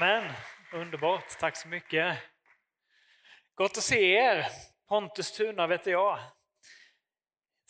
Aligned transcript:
Men 0.00 0.32
underbart, 0.72 1.38
tack 1.38 1.56
så 1.56 1.68
mycket. 1.68 2.18
Gott 3.54 3.76
att 3.76 3.82
se 3.82 4.12
er. 4.12 4.46
Pontus 4.88 5.32
Tuna 5.32 5.66
heter 5.66 5.90
jag. 5.90 6.18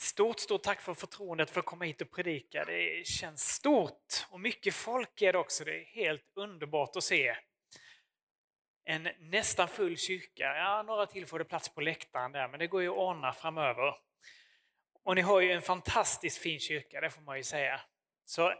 Stort, 0.00 0.40
stort 0.40 0.62
tack 0.62 0.80
för 0.80 0.94
förtroendet 0.94 1.50
för 1.50 1.60
att 1.60 1.66
komma 1.66 1.84
hit 1.84 2.00
och 2.00 2.10
predika. 2.10 2.64
Det 2.64 3.06
känns 3.06 3.54
stort 3.54 4.26
och 4.30 4.40
mycket 4.40 4.74
folk 4.74 5.22
är 5.22 5.32
det 5.32 5.38
också. 5.38 5.64
Det 5.64 5.80
är 5.80 5.84
helt 5.84 6.32
underbart 6.34 6.96
att 6.96 7.04
se. 7.04 7.36
En 8.84 9.08
nästan 9.18 9.68
full 9.68 9.96
kyrka. 9.96 10.56
Ja, 10.56 10.82
några 10.82 11.06
till 11.06 11.26
får 11.26 11.38
det 11.38 11.44
plats 11.44 11.68
på 11.68 11.80
läktaren 11.80 12.32
där, 12.32 12.48
men 12.48 12.58
det 12.58 12.66
går 12.66 12.82
ju 12.82 12.88
att 12.88 12.96
ordna 12.96 13.32
framöver. 13.32 13.94
Och 15.02 15.14
ni 15.14 15.20
har 15.20 15.40
ju 15.40 15.52
en 15.52 15.62
fantastiskt 15.62 16.38
fin 16.38 16.60
kyrka, 16.60 17.00
det 17.00 17.10
får 17.10 17.22
man 17.22 17.36
ju 17.36 17.42
säga. 17.42 17.80
Så 18.24 18.54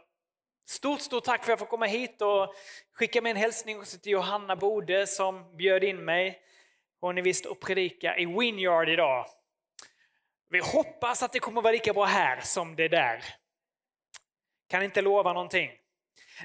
Stort, 0.65 1.01
stort 1.01 1.23
tack 1.23 1.43
för 1.43 1.43
att 1.43 1.49
jag 1.49 1.59
får 1.59 1.65
komma 1.65 1.85
hit 1.85 2.21
och 2.21 2.55
skicka 2.93 3.21
med 3.21 3.29
en 3.29 3.37
hälsning 3.37 3.79
också 3.79 3.97
till 3.97 4.11
Johanna 4.11 4.55
Bode 4.55 5.07
som 5.07 5.57
bjöd 5.57 5.83
in 5.83 6.05
mig. 6.05 6.41
Hon 6.99 7.17
är 7.17 7.21
visst 7.21 7.45
och 7.45 7.59
predika 7.59 8.17
i 8.17 8.25
Winyard 8.25 8.89
idag. 8.89 9.25
Vi 10.49 10.59
hoppas 10.59 11.23
att 11.23 11.33
det 11.33 11.39
kommer 11.39 11.61
vara 11.61 11.71
lika 11.71 11.93
bra 11.93 12.05
här 12.05 12.41
som 12.41 12.75
det 12.75 12.87
där. 12.87 13.23
Kan 14.69 14.83
inte 14.83 15.01
lova 15.01 15.33
någonting. 15.33 15.71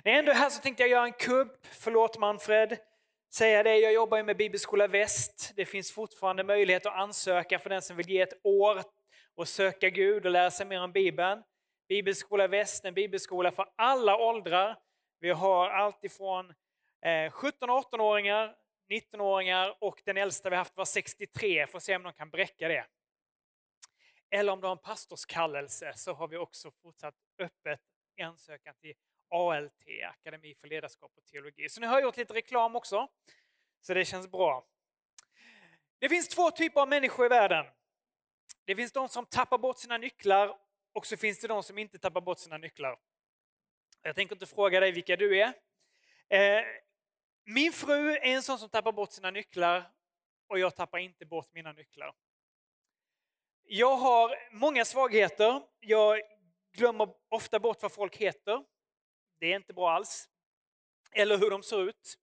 När 0.05 0.13
jag 0.13 0.19
ändå 0.19 0.33
är 0.33 0.37
här 0.37 0.51
så 0.51 0.63
tänkte 0.63 0.83
jag 0.83 0.91
göra 0.91 1.05
en 1.05 1.13
kubb. 1.13 1.49
Förlåt 1.63 2.19
Manfred. 2.19 2.79
Säga 3.35 3.63
det, 3.63 3.77
jag 3.77 3.93
jobbar 3.93 4.17
ju 4.17 4.23
med 4.23 4.37
Bibelskola 4.37 4.87
Väst. 4.87 5.53
Det 5.57 5.65
finns 5.65 5.93
fortfarande 5.93 6.45
möjlighet 6.45 6.87
att 6.87 6.95
ansöka 6.95 7.59
för 7.59 7.71
den 7.71 7.83
som 7.83 7.97
vill 7.97 8.11
ge 8.11 8.21
ett 8.21 8.41
år 8.43 8.83
och 9.35 9.49
söka 9.49 9.91
Gud 9.91 10.27
och 10.27 10.33
lära 10.33 10.51
sig 10.51 10.67
mer 10.67 10.83
om 10.83 10.93
Bibeln. 10.93 11.43
Bibelskola 11.89 12.49
Väst, 12.49 12.85
en 12.85 12.95
bibelskola 12.95 13.53
för 13.53 13.69
alla 13.77 14.17
åldrar. 14.17 14.79
Vi 15.21 15.31
har 15.31 15.69
allt 15.69 16.05
ifrån 16.05 16.55
17 17.31 17.71
18-åringar, 17.71 18.57
19-åringar 18.91 19.77
och 19.81 20.03
den 20.05 20.17
äldsta 20.17 20.51
vi 20.51 20.57
haft 20.57 20.77
var 20.77 20.85
63, 20.85 21.67
får 21.67 21.81
se 21.81 21.97
om 21.97 22.03
de 22.03 22.13
kan 22.13 22.31
bräcka 22.31 22.69
det. 22.69 22.87
Eller 24.31 24.53
om 24.53 24.61
du 24.61 24.67
har 24.67 24.73
en 24.73 24.83
pastorskallelse 24.83 25.93
så 25.97 26.13
har 26.13 26.29
vi 26.29 26.37
också 26.37 26.71
fortsatt 26.71 27.15
öppet 27.39 27.81
ansökan 28.23 28.75
till 28.81 28.95
ALT, 29.29 29.83
Akademi 30.11 30.55
för 30.55 30.69
ledarskap 30.69 31.13
och 31.17 31.25
teologi. 31.25 31.69
Så 31.69 31.81
nu 31.81 31.87
har 31.87 31.95
jag 31.95 32.03
gjort 32.03 32.17
lite 32.17 32.35
reklam 32.35 32.77
också, 32.77 33.09
så 33.81 33.95
det 33.95 34.05
känns 34.05 34.31
bra. 34.31 34.67
Det 35.99 36.09
finns 36.09 36.29
två 36.29 36.51
typer 36.51 36.81
av 36.81 36.89
människor 36.89 37.27
i 37.27 37.29
världen. 37.29 37.67
Det 38.65 38.77
finns 38.77 38.93
de 38.93 39.09
som 39.09 39.27
tappar 39.27 39.59
bort 39.59 39.79
sina 39.79 39.99
nycklar 39.99 40.59
och 40.97 41.07
så 41.07 41.17
finns 41.17 41.39
det 41.39 41.49
de 41.49 41.63
som 41.63 41.79
inte 41.79 41.99
tappar 41.99 42.21
bort 42.21 42.39
sina 42.39 42.59
nycklar. 42.59 42.99
Jag 44.03 44.15
tänker 44.15 44.35
inte 44.35 44.47
fråga 44.47 44.81
dig 44.81 44.93
vilka 44.93 45.17
du 45.17 45.41
är. 45.41 45.53
Eh, 46.29 46.65
min 47.45 47.73
fru 47.73 48.11
är 48.11 48.25
en 48.25 48.43
sån 48.43 48.59
som 48.59 48.69
tappar 48.69 48.93
bort 48.93 49.13
sina 49.13 49.31
nycklar 49.31 49.93
och 50.49 50.59
jag 50.59 50.77
tappar 50.77 50.99
inte 50.99 51.27
bort 51.27 51.53
mina 51.53 51.73
nycklar. 51.73 52.15
Jag 53.63 53.97
har 53.97 54.37
många 54.53 54.85
svagheter. 54.85 55.63
Jag 55.81 56.21
glömmer 56.73 57.09
ofta 57.29 57.61
bort 57.61 57.83
vad 57.83 57.93
folk 57.93 58.17
heter. 58.17 58.65
Det 59.39 59.47
är 59.47 59.57
inte 59.57 59.73
bra 59.73 59.91
alls. 59.91 60.29
Eller 61.13 61.39
hur 61.39 61.51
de 61.51 61.63
ser 61.63 61.89
ut. 61.89 62.15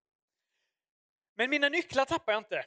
Men 1.36 1.50
mina 1.50 1.70
nycklar 1.70 2.06
tappar 2.06 2.34
jag 2.34 2.40
inte. 2.40 2.66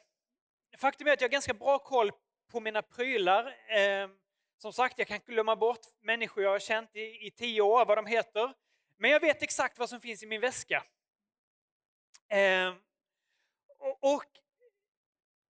Faktum 0.77 1.07
är 1.07 1.13
att 1.13 1.21
jag 1.21 1.27
har 1.27 1.31
ganska 1.31 1.53
bra 1.53 1.79
koll 1.79 2.11
på 2.51 2.59
mina 2.59 2.81
prylar. 2.81 3.55
Ehm, 3.69 4.17
som 4.57 4.73
sagt, 4.73 4.99
jag 4.99 5.07
kan 5.07 5.19
glömma 5.25 5.55
bort 5.55 5.81
människor 6.01 6.43
jag 6.43 6.49
har 6.49 6.59
känt 6.59 6.95
i, 6.95 7.27
i 7.27 7.31
tio 7.31 7.61
år, 7.61 7.85
vad 7.85 7.97
de 7.97 8.05
heter. 8.05 8.53
Men 8.97 9.11
jag 9.11 9.19
vet 9.19 9.43
exakt 9.43 9.79
vad 9.79 9.89
som 9.89 10.01
finns 10.01 10.23
i 10.23 10.27
min 10.27 10.41
väska. 10.41 10.83
Eh, 12.29 12.75
och, 13.79 14.15
och, 14.15 14.25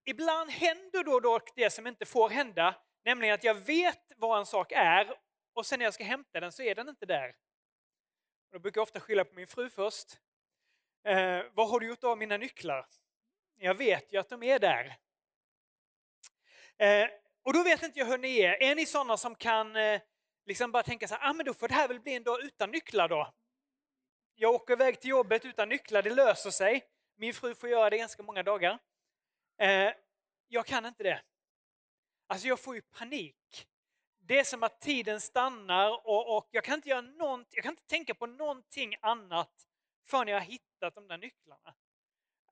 ibland 0.06 0.50
händer 0.50 1.04
då 1.04 1.20
dock 1.20 1.56
det 1.56 1.70
som 1.70 1.88
inte 1.88 2.06
får 2.06 2.30
hända, 2.30 2.76
nämligen 3.06 3.34
att 3.34 3.44
jag 3.44 3.56
vet 3.56 4.12
vad 4.18 4.40
en 4.40 4.46
sak 4.46 4.72
är 4.72 5.14
och 5.54 5.66
sen 5.66 5.80
när 5.80 5.86
jag 5.86 5.94
ska 5.94 6.04
hämta 6.04 6.40
den 6.40 6.52
så 6.52 6.64
är 6.64 6.76
den 6.76 6.90
inte 6.90 7.06
där. 7.06 7.36
Då 8.52 8.60
brukar 8.60 8.80
jag 8.80 8.84
ofta 8.84 9.00
skylla 9.00 9.26
på 9.26 9.34
min 9.34 9.48
fru 9.48 9.70
först. 9.70 10.20
Eh, 11.04 11.42
vad 11.54 11.70
har 11.70 11.80
du 11.80 11.88
gjort 11.88 12.04
av 12.04 12.18
mina 12.18 12.38
nycklar? 12.38 12.86
Jag 13.58 13.76
vet 13.76 14.14
ju 14.14 14.18
att 14.18 14.30
de 14.30 14.44
är 14.44 14.60
där. 14.60 14.98
Eh, 16.78 17.10
och 17.48 17.54
då 17.54 17.64
vet 17.64 17.84
inte 17.84 18.00
jag 18.00 18.06
hur 18.06 18.18
ni 18.18 18.40
är. 18.40 18.64
Är 18.64 18.76
ni 18.76 18.86
sådana 18.86 19.18
som 19.18 19.36
kan 19.36 19.76
eh, 19.76 20.02
liksom 20.46 20.72
bara 20.72 20.84
tänka 20.84 21.08
så 21.08 21.16
här, 21.16 21.30
ah, 21.30 21.34
men 21.34 21.46
då 21.46 21.54
får 21.54 21.68
det 21.68 21.74
här 21.74 21.88
väl 21.88 22.00
bli 22.00 22.16
en 22.16 22.24
dag 22.24 22.44
utan 22.44 22.72
nycklar 22.72 23.08
då. 23.10 23.34
Jag 24.36 24.54
åker 24.54 24.74
iväg 24.74 25.00
till 25.00 25.10
jobbet 25.10 25.46
utan 25.46 25.70
nycklar, 25.70 26.02
det 26.02 26.10
löser 26.10 26.52
sig. 26.52 26.86
Min 27.18 27.34
fru 27.34 27.56
får 27.56 27.70
göra 27.70 27.90
det 27.90 27.98
ganska 27.98 28.24
många 28.24 28.44
dagar. 28.44 28.80
Eh, 29.62 29.94
jag 30.48 30.66
kan 30.66 30.86
inte 30.86 31.04
det. 31.04 31.22
Alltså 32.28 32.48
jag 32.48 32.60
får 32.60 32.76
ju 32.76 32.82
panik. 32.82 33.68
Det 34.20 34.40
är 34.40 34.44
som 34.44 34.64
att 34.64 34.82
tiden 34.82 35.22
stannar 35.22 36.08
och, 36.08 36.38
och 36.38 36.48
jag, 36.52 36.64
kan 36.64 36.76
inte 36.76 36.90
göra 36.90 37.02
något, 37.02 37.48
jag 37.52 37.64
kan 37.64 37.74
inte 37.74 37.86
tänka 37.86 38.14
på 38.14 38.26
någonting 38.26 38.96
annat 39.02 39.52
förrän 40.08 40.28
jag 40.28 40.40
har 40.40 40.46
hittat 40.46 40.96
de 40.96 41.08
där 41.08 41.18
nycklarna. 41.18 41.74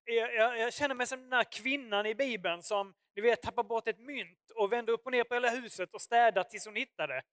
Jag, 0.05 0.35
jag, 0.35 0.59
jag 0.59 0.73
känner 0.73 0.95
mig 0.95 1.07
som 1.07 1.19
den 1.19 1.29
där 1.29 1.43
kvinnan 1.43 2.05
i 2.05 2.15
Bibeln 2.15 2.63
som 2.63 2.93
ni 3.15 3.21
vet, 3.21 3.41
tappar 3.41 3.63
bort 3.63 3.87
ett 3.87 3.99
mynt 3.99 4.51
och 4.55 4.71
vänder 4.73 4.93
upp 4.93 5.05
och 5.05 5.11
ner 5.11 5.23
på 5.23 5.33
hela 5.33 5.49
huset 5.49 5.93
och 5.93 6.01
städar 6.01 6.43
tills 6.43 6.65
hon 6.65 6.75
hittar 6.75 7.07
det. 7.07 7.23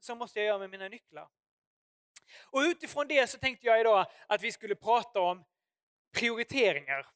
Så 0.00 0.14
måste 0.14 0.38
jag 0.38 0.46
göra 0.46 0.58
med 0.58 0.70
mina 0.70 0.88
nycklar. 0.88 1.28
Och 2.44 2.60
utifrån 2.60 3.08
det 3.08 3.30
så 3.30 3.38
tänkte 3.38 3.66
jag 3.66 3.80
idag 3.80 4.06
att 4.26 4.42
vi 4.42 4.52
skulle 4.52 4.74
prata 4.74 5.20
om 5.20 5.44
prioriteringar. 6.12 7.06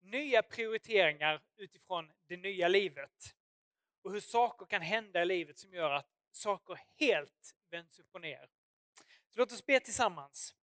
Nya 0.00 0.42
prioriteringar 0.42 1.42
utifrån 1.56 2.12
det 2.28 2.36
nya 2.36 2.68
livet. 2.68 3.34
Och 4.02 4.12
hur 4.12 4.20
saker 4.20 4.66
kan 4.66 4.82
hända 4.82 5.22
i 5.22 5.24
livet 5.24 5.58
som 5.58 5.74
gör 5.74 5.90
att 5.90 6.08
saker 6.32 6.80
helt 6.98 7.54
vänds 7.70 7.98
upp 7.98 8.14
och 8.14 8.20
ner. 8.20 8.48
Så 9.28 9.38
låt 9.40 9.52
oss 9.52 9.66
be 9.66 9.80
tillsammans. 9.80 10.54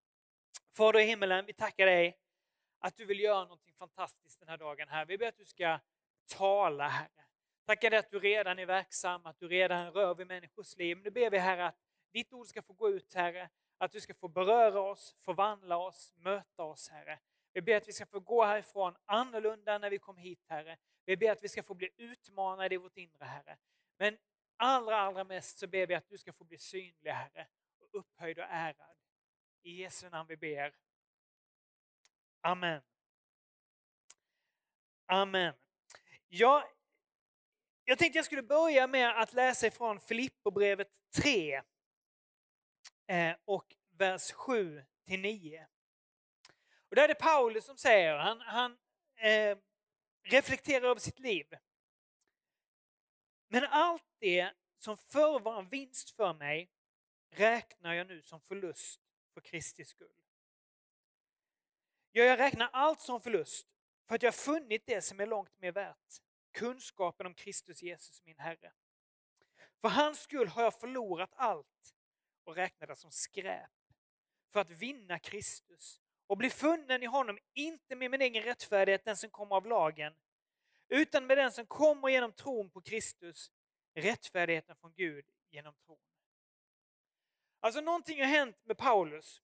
Fader 0.73 0.99
i 0.99 1.03
himmelen, 1.03 1.45
vi 1.45 1.53
tackar 1.53 1.85
dig 1.85 2.17
att 2.80 2.96
du 2.96 3.06
vill 3.06 3.20
göra 3.20 3.46
något 3.46 3.62
fantastiskt 3.80 4.40
den 4.40 4.50
här 4.50 4.58
dagen. 4.58 4.88
här. 4.90 5.06
Vi 5.06 5.18
ber 5.18 5.28
att 5.28 5.38
du 5.38 5.46
ska 5.46 5.80
tala, 6.26 6.88
Herre. 6.88 7.24
Tackar 7.66 7.90
dig 7.90 8.00
att 8.00 8.12
du 8.12 8.20
redan 8.20 8.60
är 8.60 8.66
verksam, 8.66 9.26
att 9.26 9.40
du 9.40 9.48
redan 9.48 9.92
rör 9.92 10.16
vid 10.16 10.28
människors 10.28 10.78
liv. 10.78 10.98
Nu 10.98 11.12
ber 11.12 11.30
vi, 11.30 11.38
Herre, 11.38 11.66
att 11.66 11.78
ditt 12.14 12.34
ord 12.34 12.48
ska 12.48 12.62
få 12.62 12.74
gå 12.74 12.90
ut, 12.90 13.14
Herre. 13.14 13.50
Att 13.78 13.92
du 13.92 14.02
ska 14.02 14.14
få 14.14 14.28
beröra 14.28 14.82
oss, 14.82 15.16
förvandla 15.20 15.78
oss, 15.78 16.14
möta 16.16 16.64
oss, 16.64 16.90
Herre. 16.90 17.20
Vi 17.54 17.62
ber 17.62 17.76
att 17.76 17.88
vi 17.88 17.92
ska 17.92 18.06
få 18.06 18.20
gå 18.20 18.46
härifrån 18.46 18.96
annorlunda 19.06 19.78
när 19.78 19.90
vi 19.90 20.00
kom 20.00 20.18
hit, 20.18 20.46
Herre. 20.48 20.78
Vi 21.06 21.18
ber 21.18 21.32
att 21.32 21.44
vi 21.44 21.48
ska 21.48 21.64
få 21.64 21.74
bli 21.74 21.90
utmanade 21.98 22.76
i 22.76 22.78
vårt 22.78 22.98
inre, 22.98 23.26
Herre. 23.26 23.58
Men 23.98 24.18
allra, 24.58 24.98
allra 24.98 25.24
mest 25.24 25.58
så 25.58 25.68
ber 25.68 25.88
vi 25.88 25.96
att 25.96 26.09
du 26.09 26.18
ska 26.18 26.34
få 26.34 26.44
bli 26.44 26.58
synlig, 26.58 27.12
Herre, 27.12 27.48
och 27.80 28.00
upphöjd 28.00 28.40
och 28.40 28.46
ärad. 28.50 28.98
I 29.62 29.82
Jesu 29.82 30.09
namn 30.09 30.28
vi 30.30 30.38
ber. 30.38 30.74
Amen. 32.42 32.81
Amen. 35.06 35.53
Ja, 36.28 36.70
jag 37.86 37.98
tänkte 37.98 38.18
jag 38.18 38.25
skulle 38.25 38.44
börja 38.44 38.88
med 38.88 39.22
att 39.22 39.34
läsa 39.34 39.68
ifrån 39.68 40.00
Filipperbrevet 40.00 40.88
3 41.16 41.62
eh, 43.08 43.36
och 43.46 43.76
vers 43.97 44.31
7 44.31 44.84
till 45.06 45.20
9. 45.20 45.68
Och 46.90 46.96
där 46.96 47.03
är 47.03 47.08
det 47.08 47.16
Paulus 47.16 47.66
som 47.66 47.78
säger, 47.78 48.18
han, 48.18 48.42
han 48.42 48.78
eh, 49.16 49.58
reflekterar 50.24 50.90
över 50.90 51.00
sitt 51.00 51.20
liv. 51.20 51.47
Men 53.47 53.64
allt 53.64 54.03
det 54.20 54.53
som 54.80 54.97
förr 54.97 55.40
var 55.40 55.59
en 55.59 55.70
vinst 55.70 56.09
för 56.16 56.34
mig 56.34 56.70
räknar 57.30 57.94
jag 57.94 58.08
nu 58.08 58.22
som 58.22 58.42
förlust 58.42 59.02
för 59.34 59.42
Kristi 59.42 59.86
skull. 59.86 60.27
Ja, 62.12 62.24
jag 62.24 62.40
räknar 62.40 62.70
allt 62.74 63.00
som 63.00 63.22
förlust 63.22 63.68
för 64.08 64.16
att 64.16 64.24
jag 64.24 64.36
funnit 64.36 64.84
det 64.86 65.02
som 65.02 65.20
är 65.20 65.26
långt 65.26 65.59
mer 65.59 65.72
värt, 65.72 66.22
kunskapen 66.52 67.26
om 67.26 67.34
Kristus 67.34 67.84
Jesus 67.84 68.24
min 68.26 68.38
Herre. 68.38 68.74
För 69.82 69.90
hans 69.90 70.20
skull 70.20 70.48
har 70.48 70.64
jag 70.64 70.80
förlorat 70.80 71.34
allt 71.36 71.96
och 72.44 72.56
räknar 72.56 72.88
det 72.88 72.96
som 72.96 73.12
skräp 73.12 73.72
för 74.54 74.59
att 74.59 74.72
vinna 74.72 75.20
Kristus 75.20 76.02
och 76.28 76.38
bli 76.38 76.50
funnen 76.50 77.04
i 77.04 77.06
honom, 77.06 77.40
inte 77.54 77.96
med 77.96 78.12
min 78.12 78.22
egen 78.22 78.44
rättfärdighet, 78.44 79.06
den 79.06 79.18
som 79.18 79.30
kommer 79.30 79.56
av 79.56 79.66
lagen, 79.66 80.14
utan 80.88 81.28
med 81.28 81.38
den 81.38 81.52
som 81.52 81.66
kommer 81.66 82.09
genom 82.09 82.34
tron 82.34 82.70
på 82.70 82.82
Kristus, 82.82 83.52
rättfärdigheten 83.94 84.76
från 84.76 84.94
Gud 84.94 85.26
genom 85.50 85.76
tron. 85.86 85.98
Alltså 87.59 87.82
någonting 87.82 88.20
har 88.20 88.28
hänt 88.28 88.58
med 88.64 88.78
Paulus. 88.78 89.42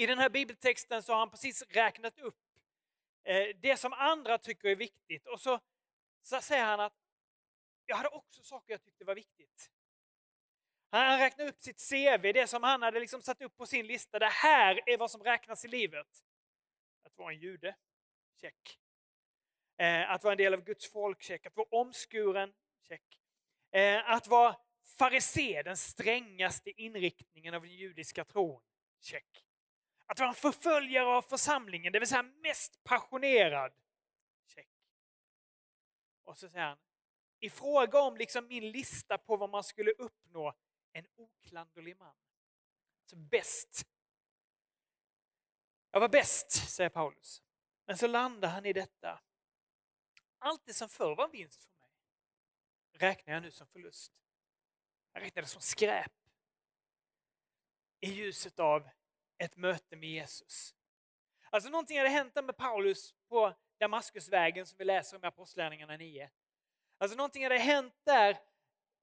I 0.00 0.06
den 0.06 0.18
här 0.18 0.28
bibeltexten 0.28 1.02
så 1.02 1.12
har 1.12 1.18
han 1.18 1.30
precis 1.30 1.62
räknat 1.62 2.18
upp 2.18 2.36
eh, 3.24 3.56
det 3.62 3.76
som 3.76 3.92
andra 3.92 4.38
tycker 4.38 4.68
är 4.68 4.76
viktigt. 4.76 5.26
Och 5.26 5.40
så, 5.40 5.60
så 6.22 6.40
säger 6.40 6.64
han 6.64 6.80
att 6.80 6.92
jag 7.86 7.96
hade 7.96 8.08
också 8.08 8.42
saker 8.42 8.72
jag 8.72 8.82
tyckte 8.82 9.04
var 9.04 9.14
viktigt. 9.14 9.70
Han 10.90 11.18
räknar 11.18 11.46
upp 11.46 11.60
sitt 11.60 11.88
CV, 11.90 12.32
det 12.32 12.46
som 12.46 12.62
han 12.62 12.82
hade 12.82 13.00
liksom 13.00 13.22
satt 13.22 13.42
upp 13.42 13.56
på 13.56 13.66
sin 13.66 13.86
lista. 13.86 14.18
Det 14.18 14.26
här 14.26 14.80
är 14.86 14.98
vad 14.98 15.10
som 15.10 15.22
räknas 15.22 15.64
i 15.64 15.68
livet. 15.68 16.24
Att 17.02 17.18
vara 17.18 17.32
en 17.32 17.40
jude? 17.40 17.76
Check. 18.40 18.78
Eh, 19.76 20.10
att 20.10 20.24
vara 20.24 20.32
en 20.32 20.38
del 20.38 20.54
av 20.54 20.64
Guds 20.64 20.92
folk? 20.92 21.22
Check. 21.22 21.46
Att 21.46 21.56
vara 21.56 21.68
omskuren? 21.70 22.54
Check. 22.88 23.20
Eh, 23.70 24.10
att 24.10 24.26
vara 24.26 24.56
farisé, 24.98 25.62
den 25.62 25.76
strängaste 25.76 26.70
inriktningen 26.70 27.54
av 27.54 27.62
den 27.62 27.76
judiska 27.76 28.24
tron? 28.24 28.62
Check. 29.00 29.47
Att 30.10 30.18
vara 30.18 30.28
en 30.28 30.34
förföljare 30.34 31.06
av 31.06 31.22
församlingen, 31.22 31.92
det 31.92 31.98
vill 31.98 32.08
säga 32.08 32.22
mest 32.22 32.84
passionerad? 32.84 33.72
Check. 34.46 34.68
Och 36.24 36.38
så 36.38 36.48
säger 36.48 36.66
han, 36.66 36.78
i 37.40 37.50
fråga 37.50 38.00
om 38.00 38.16
liksom 38.16 38.46
min 38.46 38.70
lista 38.70 39.18
på 39.18 39.36
vad 39.36 39.50
man 39.50 39.64
skulle 39.64 39.90
uppnå, 39.90 40.54
en 40.92 41.06
oklanderlig 41.16 41.96
man. 41.98 42.14
Så 43.04 43.16
bäst. 43.16 43.86
Jag 45.90 46.00
var 46.00 46.08
bäst, 46.08 46.50
säger 46.70 46.90
Paulus. 46.90 47.42
Men 47.86 47.98
så 47.98 48.06
landar 48.06 48.48
han 48.48 48.66
i 48.66 48.72
detta. 48.72 49.20
Allt 50.38 50.66
det 50.66 50.74
som 50.74 50.88
förr 50.88 51.16
var 51.16 51.24
en 51.24 51.30
vinst 51.30 51.62
för 51.62 51.72
mig 51.72 51.88
räknar 52.92 53.34
jag 53.34 53.42
nu 53.42 53.50
som 53.50 53.66
förlust. 53.66 54.12
Jag 55.12 55.22
räknar 55.22 55.42
det 55.42 55.48
som 55.48 55.62
skräp 55.62 56.12
i 58.00 58.10
ljuset 58.10 58.58
av 58.58 58.88
ett 59.38 59.56
möte 59.56 59.96
med 59.96 60.08
Jesus. 60.08 60.74
Alltså 61.50 61.70
någonting 61.70 61.98
hade 61.98 62.10
hänt 62.10 62.34
med 62.34 62.56
Paulus 62.56 63.14
på 63.28 63.54
Damaskusvägen 63.78 64.66
som 64.66 64.78
vi 64.78 64.84
läser 64.84 65.16
om 65.16 65.24
i 65.24 65.26
Apostlagärningarna 65.26 65.96
9. 65.96 66.30
Alltså 66.98 67.16
någonting 67.16 67.42
hade 67.42 67.58
hänt 67.58 67.94
där 68.04 68.38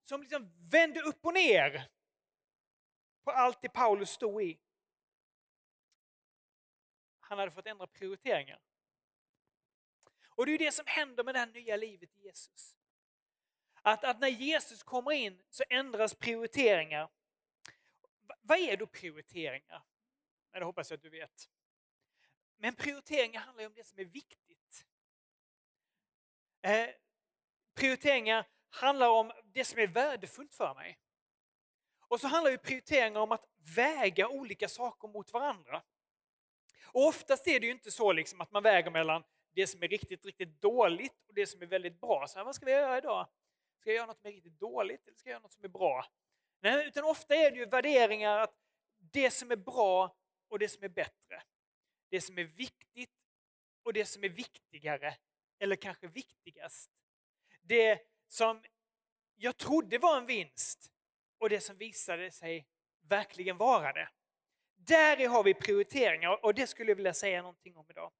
som 0.03 0.21
liksom 0.21 0.51
vände 0.71 1.01
upp 1.01 1.25
och 1.25 1.33
ner 1.33 1.89
på 3.23 3.31
allt 3.31 3.61
det 3.61 3.69
Paulus 3.69 4.09
stod 4.09 4.43
i. 4.43 4.59
Han 7.19 7.39
hade 7.39 7.51
fått 7.51 7.67
ändra 7.67 7.87
prioriteringar. 7.87 8.59
Och 10.29 10.45
det 10.45 10.53
är 10.53 10.57
det 10.57 10.71
som 10.71 10.85
händer 10.87 11.23
med 11.23 11.35
det 11.35 11.39
här 11.39 11.47
nya 11.47 11.75
livet 11.77 12.17
i 12.17 12.21
Jesus. 12.21 12.75
Att, 13.81 14.03
att 14.03 14.19
när 14.19 14.27
Jesus 14.27 14.83
kommer 14.83 15.11
in 15.11 15.41
så 15.49 15.63
ändras 15.69 16.13
prioriteringar. 16.13 17.09
Vad 18.41 18.59
är 18.59 18.77
då 18.77 18.87
prioriteringar? 18.87 19.83
Det 20.59 20.65
hoppas 20.65 20.89
jag 20.89 20.97
att 20.97 21.03
du 21.03 21.09
vet. 21.09 21.49
Men 22.57 22.75
prioriteringar 22.75 23.41
handlar 23.41 23.63
ju 23.63 23.67
om 23.67 23.73
det 23.73 23.87
som 23.87 23.99
är 23.99 24.05
viktigt. 24.05 24.85
Eh, 26.61 26.89
prioriteringar 27.73 28.47
handlar 28.69 29.09
om 29.09 29.31
det 29.43 29.65
som 29.65 29.79
är 29.79 29.87
värdefullt 29.87 30.55
för 30.55 30.73
mig. 30.75 30.99
Och 31.99 32.19
så 32.19 32.27
handlar 32.27 32.51
ju 32.51 32.57
prioriteringar 32.57 33.19
om 33.19 33.31
att 33.31 33.47
väga 33.75 34.29
olika 34.29 34.67
saker 34.67 35.07
mot 35.07 35.33
varandra. 35.33 35.83
Och 36.85 37.07
oftast 37.07 37.47
är 37.47 37.59
det 37.59 37.65
ju 37.65 37.71
inte 37.71 37.91
så 37.91 38.11
liksom 38.13 38.41
att 38.41 38.51
man 38.51 38.63
väger 38.63 38.91
mellan 38.91 39.23
det 39.53 39.67
som 39.67 39.83
är 39.83 39.87
riktigt, 39.87 40.25
riktigt 40.25 40.61
dåligt 40.61 41.25
och 41.27 41.33
det 41.33 41.47
som 41.47 41.61
är 41.61 41.65
väldigt 41.65 42.01
bra. 42.01 42.27
Så 42.27 42.37
här, 42.37 42.45
vad 42.45 42.55
ska 42.55 42.65
vi 42.65 42.71
göra 42.71 42.97
idag? 42.97 43.27
Ska 43.79 43.89
jag 43.89 43.95
göra 43.95 44.05
något 44.05 44.19
som 44.19 44.27
är 44.27 44.31
riktigt 44.31 44.59
dåligt 44.59 45.07
eller 45.07 45.17
ska 45.17 45.29
jag 45.29 45.33
göra 45.33 45.41
något 45.41 45.53
som 45.53 45.63
är 45.63 45.69
bra? 45.69 46.05
Nej, 46.59 46.87
utan 46.87 47.03
ofta 47.03 47.35
är 47.35 47.51
det 47.51 47.57
ju 47.57 47.65
värderingar 47.65 48.37
att 48.37 48.55
det 48.97 49.31
som 49.31 49.51
är 49.51 49.55
bra 49.55 50.15
och 50.47 50.59
det 50.59 50.69
som 50.69 50.83
är 50.83 50.89
bättre. 50.89 51.43
Det 52.09 52.21
som 52.21 52.37
är 52.37 52.43
viktigt 52.43 53.09
och 53.83 53.93
det 53.93 54.05
som 54.05 54.23
är 54.23 54.29
viktigare, 54.29 55.17
eller 55.59 55.75
kanske 55.75 56.07
viktigast. 56.07 56.91
Det 57.61 58.01
som 58.27 58.63
jag 59.35 59.57
trodde 59.57 59.97
var 59.97 60.17
en 60.17 60.25
vinst 60.25 60.91
och 61.37 61.49
det 61.49 61.61
som 61.61 61.77
visade 61.77 62.31
sig 62.31 62.67
verkligen 63.01 63.57
vara 63.57 63.93
det. 63.93 64.09
Där 64.75 65.27
har 65.27 65.43
vi 65.43 65.53
prioriteringar 65.53 66.45
och 66.45 66.53
det 66.53 66.67
skulle 66.67 66.91
jag 66.91 66.95
vilja 66.95 67.13
säga 67.13 67.41
någonting 67.41 67.77
om 67.77 67.85
idag. 67.89 68.11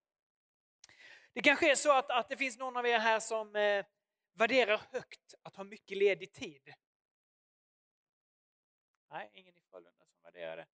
Det 1.34 1.42
kanske 1.42 1.72
är 1.72 1.76
så 1.76 1.98
att, 1.98 2.10
att 2.10 2.30
det 2.30 2.38
finns 2.38 2.58
någon 2.58 2.78
av 2.78 2.88
er 2.88 3.00
här 3.00 3.20
som 3.20 3.56
eh, 3.56 3.86
värderar 4.34 4.82
högt 4.92 5.34
att 5.42 5.56
ha 5.56 5.64
mycket 5.64 5.98
ledig 5.98 6.32
tid. 6.32 6.74
Nej, 9.10 9.30
ingen 9.34 9.58
i 9.58 9.62
Frölunda 9.62 10.06
som 10.06 10.22
värderar 10.24 10.58
det. 10.58 10.66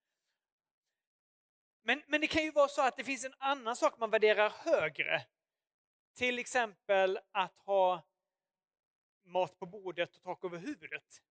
Men, 1.83 2.03
men 2.07 2.21
det 2.21 2.27
kan 2.27 2.43
ju 2.43 2.51
vara 2.51 2.67
så 2.67 2.81
att 2.81 2.97
det 2.97 3.03
finns 3.03 3.25
en 3.25 3.33
annan 3.37 3.75
sak 3.75 3.97
man 3.97 4.09
värderar 4.09 4.49
högre. 4.49 5.25
Till 6.15 6.39
exempel 6.39 7.19
att 7.31 7.57
ha 7.57 8.03
mat 9.25 9.59
på 9.59 9.65
bordet 9.65 10.15
och 10.15 10.23
tak 10.23 10.43
över 10.43 10.57
huvudet. 10.57 11.21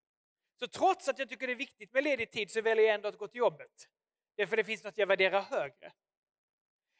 Så 0.58 0.66
trots 0.66 1.08
att 1.08 1.18
jag 1.18 1.28
tycker 1.28 1.46
det 1.46 1.52
är 1.52 1.56
viktigt 1.56 1.92
med 1.92 2.04
ledig 2.04 2.30
tid 2.30 2.50
så 2.50 2.60
väljer 2.60 2.84
jag 2.84 2.94
ändå 2.94 3.08
att 3.08 3.18
gå 3.18 3.28
till 3.28 3.38
jobbet. 3.38 3.88
Därför 4.36 4.56
det 4.56 4.64
finns 4.64 4.84
något 4.84 4.98
jag 4.98 5.06
värderar 5.06 5.40
högre. 5.40 5.92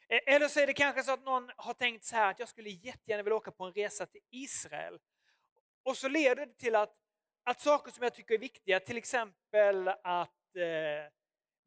E, 0.09 0.21
eller 0.27 0.49
så 0.49 0.61
är 0.61 0.67
det 0.67 0.73
kanske 0.73 1.03
så 1.03 1.13
att 1.13 1.25
någon 1.25 1.51
har 1.57 1.75
tänkt 1.75 2.05
så 2.05 2.17
här 2.17 2.31
att 2.31 2.39
jag 2.39 2.49
skulle 2.49 2.71
jättegärna 2.71 3.23
vilja 3.23 3.37
åka 3.37 3.51
på 3.51 3.65
en 3.65 3.73
resa 3.73 4.07
till 4.07 4.21
Israel. 4.31 4.99
Och 5.83 5.97
så 5.97 6.09
leder 6.09 6.47
det 6.47 6.55
till 6.55 6.77
att, 6.77 6.95
att 7.45 7.61
saker 7.61 7.93
som 7.93 8.03
jag 8.03 8.15
tycker 8.15 8.35
är 8.35 8.39
viktiga, 8.39 8.81
till 8.81 8.97
exempel 8.97 9.89
att 9.89 10.57
eh, 10.57 11.13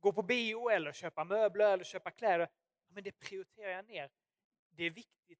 gå 0.03 0.13
på 0.13 0.21
bio 0.21 0.69
eller 0.69 0.91
köpa 0.91 1.23
möbler 1.23 1.73
eller 1.73 1.83
köpa 1.83 2.11
kläder, 2.11 2.49
men 2.87 3.03
det 3.03 3.11
prioriterar 3.11 3.69
jag 3.69 3.85
ner. 3.85 4.11
Det 4.69 4.83
är 4.83 4.89
viktigt, 4.89 5.39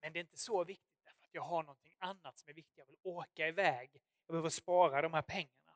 men 0.00 0.12
det 0.12 0.18
är 0.18 0.20
inte 0.20 0.38
så 0.38 0.64
viktigt 0.64 1.04
därför 1.04 1.24
att 1.24 1.34
jag 1.34 1.42
har 1.42 1.62
någonting 1.62 1.96
annat 1.98 2.38
som 2.38 2.48
är 2.48 2.54
viktigt. 2.54 2.78
Jag 2.78 2.86
vill 2.86 2.96
åka 3.02 3.48
iväg, 3.48 3.90
jag 4.26 4.32
behöver 4.32 4.48
spara 4.48 5.02
de 5.02 5.14
här 5.14 5.22
pengarna. 5.22 5.72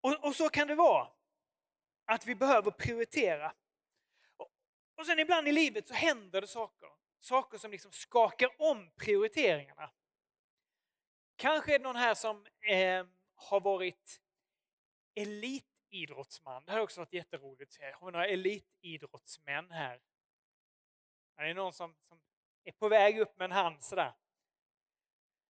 Och, 0.00 0.24
och 0.24 0.36
så 0.36 0.48
kan 0.48 0.68
det 0.68 0.74
vara, 0.74 1.08
att 2.04 2.26
vi 2.26 2.34
behöver 2.34 2.70
prioritera. 2.70 3.54
Och, 4.36 4.48
och 4.94 5.06
sen 5.06 5.18
ibland 5.18 5.48
i 5.48 5.52
livet 5.52 5.88
så 5.88 5.94
händer 5.94 6.40
det 6.40 6.46
saker, 6.46 6.88
saker 7.20 7.58
som 7.58 7.70
liksom 7.70 7.92
skakar 7.92 8.50
om 8.58 8.90
prioriteringarna. 8.96 9.90
Kanske 11.36 11.74
är 11.74 11.78
det 11.78 11.82
någon 11.82 11.96
här 11.96 12.14
som 12.14 12.46
eh, 12.60 13.06
har 13.34 13.60
varit 13.60 14.20
elit 15.14 15.71
elitidrottsman. 15.92 16.64
Det 16.64 16.70
hade 16.72 16.82
också 16.82 17.00
varit 17.00 17.12
jätteroligt 17.12 17.70
att 17.70 17.72
se. 17.72 17.92
Har 17.92 18.06
vi 18.06 18.12
några 18.12 18.26
elitidrottsmän 18.26 19.70
här? 19.70 20.00
Är 21.36 21.44
det 21.44 21.54
någon 21.54 21.72
som, 21.72 21.94
som 22.08 22.20
är 22.64 22.72
på 22.72 22.88
väg 22.88 23.18
upp 23.18 23.38
med 23.38 23.44
en 23.44 23.52
hand 23.52 23.82
sådär? 23.82 24.12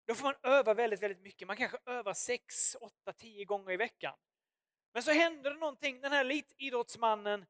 Då 0.06 0.14
får 0.14 0.24
man 0.24 0.34
öva 0.42 0.74
väldigt, 0.74 1.02
väldigt 1.02 1.22
mycket. 1.22 1.48
Man 1.48 1.56
kanske 1.56 1.78
övar 1.86 2.14
6, 2.14 2.74
8, 2.80 3.12
10 3.12 3.44
gånger 3.44 3.72
i 3.72 3.76
veckan. 3.76 4.18
Men 4.92 5.02
så 5.02 5.12
händer 5.12 5.50
det 5.50 5.56
någonting. 5.56 6.00
Den 6.00 6.12
här 6.12 6.20
elitidrottsmannen 6.20 7.46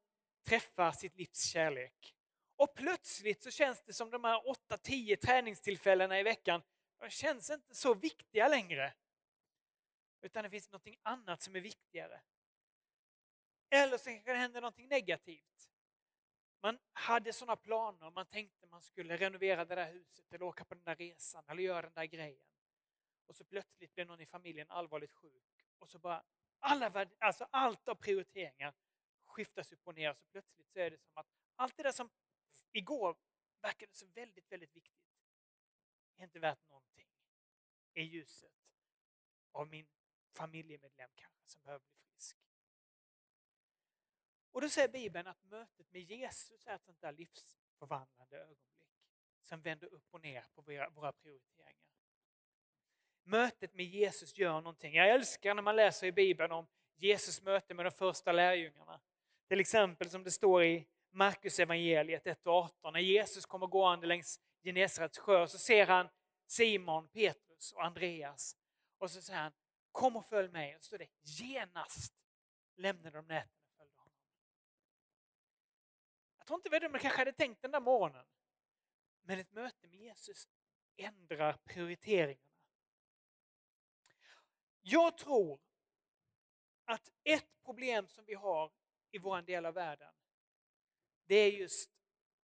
träffar 0.47 0.91
sitt 0.91 1.15
livs 1.15 1.45
kärlek. 1.45 2.15
Och 2.55 2.75
plötsligt 2.75 3.43
så 3.43 3.51
känns 3.51 3.81
det 3.81 3.93
som 3.93 4.09
de 4.09 4.23
här 4.23 4.41
8-10 4.69 5.15
träningstillfällena 5.15 6.19
i 6.19 6.23
veckan, 6.23 6.61
de 6.99 7.09
känns 7.09 7.49
inte 7.49 7.75
så 7.75 7.93
viktiga 7.93 8.47
längre. 8.47 8.93
Utan 10.21 10.43
det 10.43 10.49
finns 10.49 10.71
något 10.71 10.87
annat 11.03 11.41
som 11.41 11.55
är 11.55 11.59
viktigare. 11.59 12.21
Eller 13.75 13.97
så 13.97 14.03
kanske 14.03 14.31
det 14.31 14.37
händer 14.37 14.61
någonting 14.61 14.87
negativt. 14.87 15.69
Man 16.61 16.79
hade 16.93 17.33
sådana 17.33 17.55
planer, 17.55 18.11
man 18.11 18.25
tänkte 18.25 18.67
man 18.67 18.81
skulle 18.81 19.17
renovera 19.17 19.65
det 19.65 19.75
där 19.75 19.91
huset 19.91 20.33
eller 20.33 20.45
åka 20.45 20.65
på 20.65 20.73
den 20.73 20.83
där 20.83 20.95
resan 20.95 21.43
eller 21.47 21.63
göra 21.63 21.81
den 21.81 21.93
där 21.93 22.05
grejen. 22.05 22.47
Och 23.25 23.35
så 23.35 23.43
plötsligt 23.43 23.93
blev 23.93 24.07
någon 24.07 24.21
i 24.21 24.25
familjen 24.25 24.71
allvarligt 24.71 25.11
sjuk 25.11 25.65
och 25.79 25.89
så 25.89 25.99
bara 25.99 26.23
alla, 26.59 27.07
alltså 27.19 27.47
allt 27.51 27.87
av 27.87 27.95
prioriteringar 27.95 28.73
skiftas 29.25 29.71
upp 29.71 29.87
och 29.87 29.95
ner 29.95 30.13
så 30.13 30.25
plötsligt 30.25 30.69
så 30.69 30.79
är 30.79 30.91
det 30.91 30.97
som 30.97 31.11
att 31.13 31.27
allt 31.55 31.77
det 31.77 31.83
där 31.83 31.91
som 31.91 32.09
igår 32.71 33.15
verkade 33.61 33.91
så 33.95 34.05
väldigt, 34.05 34.51
väldigt 34.51 34.75
viktigt 34.75 35.07
är 36.17 36.23
inte 36.23 36.39
värt 36.39 36.69
någonting 36.69 37.07
i 37.93 38.01
ljuset 38.01 38.51
av 39.51 39.67
min 39.67 39.87
familjemedlem 40.37 41.09
kanske 41.15 41.47
som 41.47 41.61
behöver 41.61 41.85
bli 41.85 41.95
frisk. 41.95 42.37
Och 44.53 44.61
då 44.61 44.69
säger 44.69 44.87
Bibeln 44.87 45.27
att 45.27 45.43
mötet 45.43 45.91
med 45.91 46.01
Jesus 46.01 46.67
är 46.67 46.75
ett 46.75 46.83
sånt 46.83 47.01
där 47.01 47.11
livsförvandlande 47.11 48.37
ögonblick 48.37 48.83
som 49.41 49.61
vänder 49.61 49.93
upp 49.93 50.07
och 50.11 50.21
ner 50.21 50.45
på 50.55 50.61
våra, 50.61 50.89
våra 50.89 51.11
prioriteringar. 51.11 51.83
Mötet 53.23 53.73
med 53.73 53.85
Jesus 53.85 54.37
gör 54.37 54.53
någonting. 54.53 54.93
Jag 54.93 55.09
älskar 55.09 55.53
när 55.53 55.61
man 55.61 55.75
läser 55.75 56.07
i 56.07 56.11
Bibeln 56.11 56.51
om 56.51 56.67
Jesus 56.95 57.41
möte 57.41 57.73
med 57.73 57.85
de 57.85 57.91
första 57.91 58.31
lärjungarna. 58.31 59.01
Till 59.47 59.59
exempel 59.59 60.09
som 60.09 60.23
det 60.23 60.31
står 60.31 60.63
i 60.63 60.87
Markus 61.11 61.59
evangeliet 61.59 62.25
1-18. 62.25 62.91
När 62.91 62.99
Jesus 62.99 63.45
kommer 63.45 63.67
gående 63.67 64.07
längs 64.07 64.39
Genesarets 64.63 65.17
sjö 65.17 65.47
så 65.47 65.57
ser 65.57 65.85
han 65.85 66.09
Simon, 66.47 67.07
Petrus 67.07 67.71
och 67.71 67.85
Andreas. 67.85 68.57
Och 68.97 69.11
så 69.11 69.21
säger 69.21 69.39
han, 69.39 69.51
kom 69.91 70.15
och 70.15 70.25
följ 70.25 70.49
mig. 70.49 70.75
Och 70.75 70.81
så 70.81 70.87
står 70.87 70.97
det, 70.97 71.07
genast 71.23 72.13
lämnade 72.75 73.17
de 73.17 73.25
nätet 73.27 73.62
jag 76.43 76.47
tror 76.47 76.59
inte 76.59 76.87
de 76.87 76.99
kanske 76.99 77.19
hade 77.19 77.31
tänkt 77.31 77.61
den 77.61 77.71
där 77.71 77.79
morgonen. 77.79 78.25
Men 79.21 79.39
ett 79.39 79.51
möte 79.51 79.87
med 79.87 79.99
Jesus 79.99 80.47
ändrar 80.97 81.53
prioriteringarna. 81.53 82.49
Jag 84.81 85.17
tror 85.17 85.59
att 86.85 87.11
ett 87.23 87.63
problem 87.65 88.07
som 88.07 88.25
vi 88.25 88.33
har 88.33 88.71
i 89.11 89.17
vår 89.17 89.41
del 89.41 89.65
av 89.65 89.73
världen, 89.73 90.13
det 91.25 91.35
är 91.35 91.51
just 91.51 91.91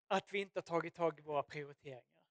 att 0.08 0.32
vi 0.32 0.38
inte 0.38 0.58
har 0.58 0.62
tagit 0.62 0.94
tag 0.94 1.18
i 1.18 1.22
våra 1.22 1.42
prioriteringar. 1.42 2.24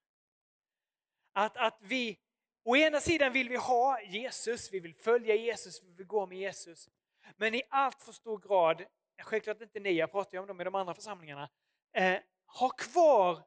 Att, 1.32 1.56
att 1.56 1.78
vi, 1.80 2.18
å 2.62 2.76
ena 2.76 3.00
sidan 3.00 3.32
vill 3.32 3.48
vi 3.48 3.56
ha 3.56 4.02
Jesus, 4.02 4.72
vi 4.72 4.80
vill 4.80 4.94
följa 4.94 5.34
Jesus, 5.34 5.82
vi 5.82 5.92
vill 5.92 6.06
gå 6.06 6.26
med 6.26 6.38
Jesus. 6.38 6.88
Men 7.36 7.54
i 7.54 7.62
allt 7.68 8.02
för 8.02 8.12
stor 8.12 8.38
grad, 8.38 8.86
självklart 9.24 9.60
inte 9.60 9.80
ni, 9.80 9.92
jag 9.92 10.12
pratar 10.12 10.32
ju 10.32 10.38
om 10.38 10.46
dem 10.46 10.60
i 10.60 10.64
de 10.64 10.74
andra 10.74 10.94
församlingarna, 10.94 11.50
eh, 11.92 12.18
har 12.46 12.70
kvar 12.78 13.42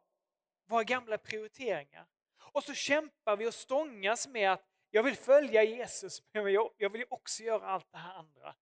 våra 0.65 0.83
gamla 0.83 1.17
prioriteringar. 1.17 2.07
Och 2.51 2.63
så 2.63 2.73
kämpar 2.73 3.37
vi 3.37 3.47
och 3.47 3.53
stångas 3.53 4.27
med 4.27 4.51
att 4.51 4.69
jag 4.89 5.03
vill 5.03 5.15
följa 5.15 5.63
Jesus, 5.63 6.23
men 6.31 6.53
jag 6.77 6.89
vill 6.89 7.05
också 7.09 7.43
göra 7.43 7.67
allt 7.67 7.91
det 7.91 7.97
här 7.97 8.13
andra. 8.13 8.55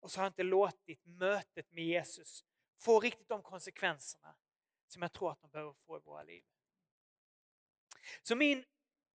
Och 0.00 0.10
så 0.10 0.20
har 0.20 0.24
jag 0.24 0.30
inte 0.30 0.42
låtit 0.42 1.04
mötet 1.04 1.72
med 1.72 1.84
Jesus 1.84 2.44
få 2.80 3.00
riktigt 3.00 3.28
de 3.28 3.42
konsekvenserna 3.42 4.34
som 4.88 5.02
jag 5.02 5.12
tror 5.12 5.32
att 5.32 5.40
de 5.40 5.50
behöver 5.50 5.72
få 5.72 5.96
i 5.96 6.00
våra 6.00 6.22
liv. 6.22 6.44
Så 8.22 8.36
min 8.36 8.64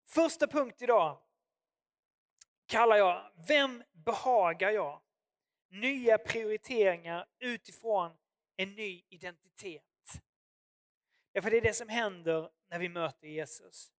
första 0.05 0.47
punkt 0.47 0.81
idag 0.81 1.21
kallar 2.65 2.95
jag 2.95 3.31
Vem 3.47 3.83
behagar 3.91 4.71
jag? 4.71 5.01
Nya 5.69 6.17
prioriteringar 6.17 7.25
utifrån 7.39 8.17
en 8.55 8.75
ny 8.75 9.03
identitet. 9.09 9.83
Därför 11.31 11.51
det 11.51 11.57
är 11.57 11.61
det 11.61 11.73
som 11.73 11.89
händer 11.89 12.49
när 12.69 12.79
vi 12.79 12.89
möter 12.89 13.27
Jesus. 13.27 13.91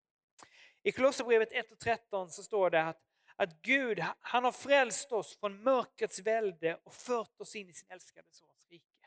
I 0.82 0.92
Kolosserbrevet 0.92 1.52
1 1.52 1.72
och 1.72 1.78
13 1.78 2.30
så 2.30 2.42
står 2.42 2.70
det 2.70 2.82
att, 2.82 3.02
att 3.36 3.62
Gud 3.62 4.04
han 4.20 4.44
har 4.44 4.52
frälst 4.52 5.12
oss 5.12 5.36
från 5.36 5.62
mörkrets 5.62 6.20
välde 6.20 6.80
och 6.84 6.94
fört 6.94 7.40
oss 7.40 7.56
in 7.56 7.68
i 7.68 7.72
sin 7.72 7.90
älskade 7.90 8.28
sons 8.30 8.66
rike. 8.70 9.06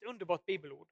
Ett 0.00 0.08
underbart 0.08 0.44
bibelord. 0.44 0.88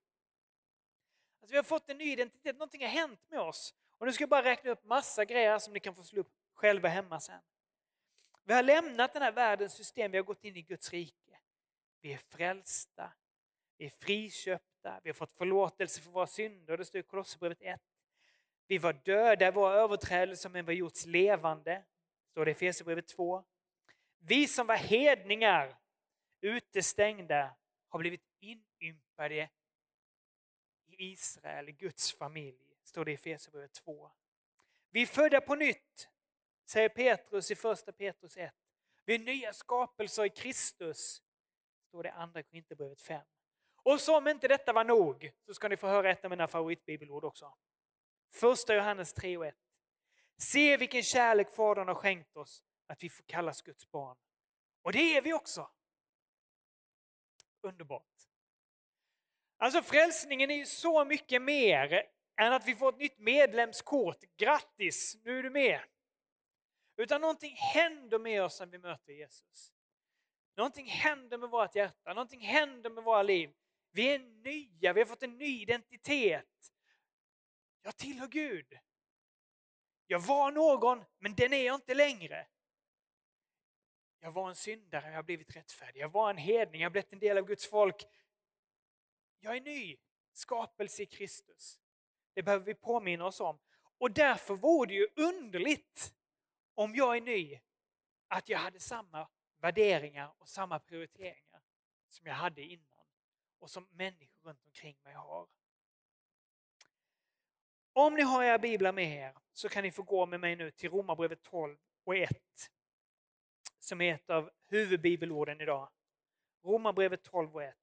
Alltså 1.41 1.53
vi 1.53 1.57
har 1.57 1.65
fått 1.65 1.91
en 1.91 1.99
ny 1.99 2.13
identitet, 2.13 2.57
någonting 2.57 2.83
har 2.83 2.89
hänt 2.89 3.21
med 3.29 3.41
oss. 3.41 3.75
Och 3.99 4.07
nu 4.07 4.13
ska 4.13 4.23
jag 4.23 4.29
bara 4.29 4.45
räkna 4.45 4.71
upp 4.71 4.85
massa 4.85 5.25
grejer 5.25 5.59
som 5.59 5.73
ni 5.73 5.81
kan 5.81 5.95
få 5.95 6.03
slå 6.03 6.21
upp 6.21 6.33
själva 6.55 6.89
hemma 6.89 7.21
sen. 7.21 7.41
Vi 8.49 8.53
har 8.53 8.63
lämnat 8.63 9.13
den 9.13 9.23
här 9.23 9.33
världens 9.33 9.73
system, 9.73 10.11
vi 10.11 10.19
har 10.19 10.25
gått 10.25 10.45
in 10.45 10.57
i 10.57 10.63
Guds 10.63 10.93
rike. 10.93 11.39
Vi 12.01 12.13
är 12.13 12.19
frälsta, 12.19 13.13
vi 13.77 13.87
är 13.87 13.91
friköpta, 13.91 15.01
vi 15.03 15.09
har 15.09 15.15
fått 15.15 15.33
förlåtelse 15.33 16.01
för 16.01 16.11
våra 16.11 16.27
synder, 16.27 16.77
det 16.77 16.85
står 16.85 16.99
i 16.99 17.03
Kolosserbrevet 17.03 17.59
1. 17.61 17.81
Vi 18.67 18.79
var 18.79 18.93
döda 18.93 19.49
i 19.49 19.51
våra 19.51 19.75
överträdelser 19.75 20.49
men 20.49 20.65
vi 20.65 20.73
har 20.73 20.79
gjorts 20.79 21.07
levande, 21.07 21.85
står 22.31 22.45
det 22.45 22.51
i 22.51 22.53
Efesierbrevet 22.53 23.09
2. 23.09 23.45
Vi 24.19 24.49
som 24.49 24.67
var 24.67 24.77
hedningar, 24.77 25.77
utestängda, 26.41 27.57
har 27.89 27.99
blivit 27.99 28.25
inympade 28.41 29.51
i 30.87 31.13
Israel, 31.13 31.69
i 31.69 31.73
Guds 31.73 32.13
familj, 32.13 32.77
står 32.85 33.05
det 33.05 33.11
i 33.11 33.15
Efesierbrevet 33.15 33.73
2. 33.73 34.11
Vi 34.91 35.03
är 35.03 35.07
födda 35.07 35.41
på 35.41 35.55
nytt, 35.55 36.09
säger 36.67 36.89
Petrus 36.89 37.51
i 37.51 37.55
första 37.55 37.93
Petrus 37.93 38.37
1. 38.37 38.55
Vi 39.05 39.15
är 39.15 39.19
nya 39.19 39.53
skapelser 39.53 40.25
i 40.25 40.31
Kristus, 40.31 41.23
står 41.89 42.03
det 42.03 42.09
i 42.09 42.13
andra 42.13 42.43
Korinthierbrevet 42.43 43.03
5. 43.03 43.23
Och 43.83 44.01
som 44.01 44.29
inte 44.29 44.49
detta 44.49 44.73
var 44.73 44.85
nog 44.85 45.33
så 45.47 45.55
ska 45.55 45.69
ni 45.69 45.77
få 45.77 45.87
höra 45.87 46.11
ett 46.11 46.25
av 46.25 46.31
mina 46.31 46.49
favoritbibelord 46.49 47.25
också. 47.25 47.55
Första 48.35 48.75
Johannes 48.75 49.13
3 49.13 49.37
och 49.37 49.47
1. 49.47 49.55
Se 50.39 50.77
vilken 50.77 51.03
kärlek 51.03 51.51
Fadern 51.51 51.89
har 51.89 51.95
skänkt 51.95 52.37
oss 52.37 52.63
att 52.87 53.03
vi 53.03 53.09
får 53.09 53.25
kallas 53.25 53.63
Guds 53.63 53.91
barn. 53.91 54.17
Och 54.83 54.93
det 54.93 55.17
är 55.17 55.23
vi 55.23 55.33
också. 55.33 55.71
Underbart. 57.63 58.03
Alltså 59.59 59.83
frälsningen 59.83 60.51
är 60.51 60.55
ju 60.55 60.67
så 60.67 61.05
mycket 61.05 61.43
mer 61.43 62.03
än 62.41 62.53
att 62.53 62.69
vi 62.69 62.75
får 62.75 62.89
ett 62.89 62.99
nytt 62.99 63.19
medlemskort. 63.19 64.25
Grattis, 64.37 65.17
nu 65.25 65.39
är 65.39 65.43
du 65.43 65.51
med. 65.51 65.81
Utan 66.97 67.21
någonting 67.21 67.57
händer 67.57 68.19
med 68.19 68.43
oss 68.43 68.61
när 68.61 68.67
vi 68.67 68.79
möter 68.79 69.13
Jesus. 69.13 69.73
Någonting 70.57 70.87
händer 70.87 71.39
med 71.39 71.51
vårt 71.51 71.75
hjärta, 71.75 72.15
någonting 72.15 72.41
händer 72.41 72.91
med 72.91 73.05
våra 73.05 73.23
liv. 73.23 73.55
Vi 73.91 74.15
är 74.15 74.19
nya, 74.19 74.93
vi 74.93 75.01
har 75.01 75.07
fått 75.07 75.23
en 75.23 75.39
ny 75.39 75.63
identitet. 75.63 76.73
Jag 77.83 77.97
tillhör 77.97 78.29
Gud. 78.29 78.79
Jag 80.07 80.19
var 80.19 80.53
någon, 80.53 81.05
men 81.19 81.35
den 81.35 81.53
är 81.53 81.67
jag 81.67 81.75
inte 81.75 81.95
längre. 81.95 82.47
Jag 84.21 84.33
var 84.33 84.49
en 84.49 84.55
syndare, 84.55 85.09
jag 85.09 85.17
har 85.17 85.23
blivit 85.23 85.57
rättfärdig. 85.57 86.01
Jag 86.01 86.09
var 86.09 86.31
en 86.31 86.37
hedning, 86.37 86.81
jag 86.81 86.87
har 86.87 86.93
blivit 86.93 87.13
en 87.13 87.19
del 87.19 87.39
av 87.39 87.45
Guds 87.45 87.71
folk. 87.71 88.07
Jag 89.41 89.57
är 89.57 89.61
ny, 89.61 89.97
skapelse 90.33 91.03
i 91.03 91.07
Kristus. 91.07 91.81
Det 92.35 92.43
behöver 92.43 92.65
vi 92.65 92.75
påminna 92.75 93.25
oss 93.25 93.41
om. 93.41 93.59
Och 93.99 94.11
därför 94.11 94.55
vore 94.55 94.89
det 94.89 94.95
ju 94.95 95.09
underligt 95.17 96.16
om 96.77 96.95
jag 96.95 97.17
är 97.17 97.21
ny, 97.21 97.61
att 98.29 98.49
jag 98.49 98.59
hade 98.59 98.81
samma 98.81 99.29
värderingar 99.59 100.35
och 100.39 100.49
samma 100.49 100.79
prioriteringar 100.79 101.63
som 102.09 102.27
jag 102.27 102.35
hade 102.35 102.63
innan 102.63 103.07
och 103.59 103.71
som 103.71 103.89
människor 103.91 104.43
runt 104.43 104.65
omkring 104.65 104.97
mig 105.05 105.15
har. 105.15 105.49
Om 107.93 108.15
ni 108.15 108.23
har 108.23 108.45
era 108.45 108.59
biblar 108.59 108.93
med 108.93 109.17
er 109.17 109.35
så 109.53 109.69
kan 109.69 109.83
ni 109.83 109.91
få 109.91 110.03
gå 110.03 110.27
med 110.27 110.41
mig 110.41 110.57
nu 110.57 110.71
till 110.71 110.91
Romarbrevet 110.91 111.43
12 111.43 111.77
och 112.05 112.17
1 112.17 112.31
som 113.79 114.01
är 114.01 114.15
ett 114.15 114.31
av 114.31 114.51
huvudbibelorden 114.67 115.61
idag. 115.61 115.91
Romarbrevet 116.63 117.23
12 117.23 117.55
och 117.55 117.63
1. 117.63 117.77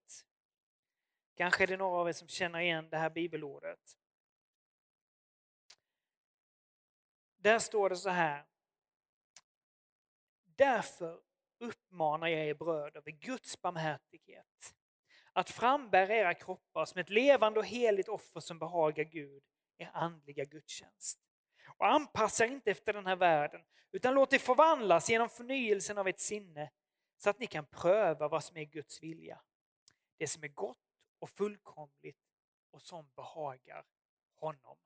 Kanske 1.36 1.64
är 1.64 1.68
det 1.68 1.78
några 1.78 1.98
av 2.00 2.10
er 2.10 2.14
som 2.14 2.28
känner 2.28 2.60
igen 2.60 2.90
det 2.90 2.98
här 2.98 3.10
bibelordet. 3.10 3.98
Där 7.38 7.60
står 7.60 7.90
det 7.90 7.98
så 7.98 8.10
här. 8.10 8.46
Därför 10.56 11.20
uppmanar 11.60 12.28
jag 12.28 12.46
er 12.46 12.54
bröder 12.54 13.02
vid 13.02 13.20
Guds 13.20 13.62
barmhärtighet 13.62 14.76
att 15.34 15.50
frambära 15.50 16.16
era 16.16 16.34
kroppar 16.34 16.86
som 16.86 17.02
ett 17.02 17.10
levande 17.10 17.60
och 17.60 17.66
heligt 17.66 18.10
offer 18.10 18.40
som 18.40 18.60
behagar 18.60 19.04
Gud, 19.04 19.44
er 19.78 19.92
andliga 19.94 20.44
gudstjänst. 20.44 21.20
Och 21.78 21.88
anpassa 21.88 22.46
er 22.46 22.50
inte 22.50 22.72
efter 22.72 22.94
den 22.94 23.06
här 23.06 23.16
världen, 23.16 23.62
utan 23.92 24.14
låt 24.14 24.34
er 24.34 24.40
förvandlas 24.40 25.10
genom 25.10 25.30
förnyelsen 25.30 25.98
av 25.98 26.08
ert 26.08 26.20
sinne 26.20 26.72
så 27.18 27.30
att 27.30 27.40
ni 27.40 27.48
kan 27.48 27.66
pröva 27.66 28.28
vad 28.28 28.44
som 28.44 28.58
är 28.58 28.64
Guds 28.64 29.04
vilja. 29.04 29.42
Det 30.18 30.28
som 30.28 30.44
är 30.44 30.48
gott 30.48 30.78
och 31.20 31.30
fullkomligt 31.30 32.18
och 32.72 32.82
som 32.82 33.10
behagar 33.16 33.86
honom. 34.36 34.78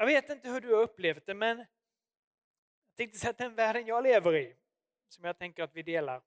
Jag 0.00 0.06
vet 0.06 0.28
inte 0.28 0.48
hur 0.48 0.60
du 0.60 0.74
har 0.74 0.82
upplevt 0.82 1.26
det, 1.26 1.34
men 1.34 1.58
jag 1.58 1.66
tänkte 2.96 3.18
säga 3.18 3.30
att 3.30 3.38
den 3.38 3.54
världen 3.54 3.86
jag 3.86 4.02
lever 4.02 4.36
i, 4.36 4.56
som 5.08 5.24
jag 5.24 5.38
tänker 5.38 5.62
att 5.62 5.74
vi 5.74 5.82
delar, 5.82 6.22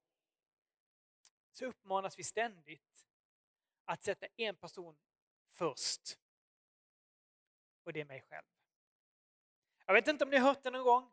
så 1.51 1.65
uppmanas 1.65 2.19
vi 2.19 2.23
ständigt 2.23 3.07
att 3.85 4.03
sätta 4.03 4.27
en 4.37 4.55
person 4.55 4.97
först. 5.49 6.17
Och 7.83 7.93
det 7.93 8.01
är 8.01 8.05
mig 8.05 8.21
själv. 8.29 8.45
Jag 9.85 9.93
vet 9.93 10.07
inte 10.07 10.23
om 10.23 10.29
ni 10.29 10.37
har 10.37 10.47
hört 10.47 10.63
det 10.63 10.71
någon 10.71 10.83
gång. 10.83 11.11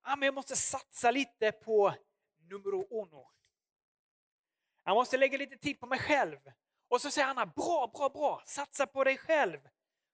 Ah, 0.00 0.16
men 0.16 0.26
jag 0.26 0.34
måste 0.34 0.56
satsa 0.56 1.10
lite 1.10 1.52
på 1.52 1.94
numero 2.38 3.02
uno. 3.02 3.30
Jag 4.84 4.94
måste 4.94 5.16
lägga 5.16 5.38
lite 5.38 5.56
tid 5.56 5.80
på 5.80 5.86
mig 5.86 5.98
själv. 5.98 6.52
Och 6.88 7.00
så 7.00 7.10
säger 7.10 7.28
Anna, 7.28 7.46
bra, 7.46 7.90
bra, 7.94 8.08
bra, 8.08 8.42
satsa 8.46 8.86
på 8.86 9.04
dig 9.04 9.18
själv. 9.18 9.68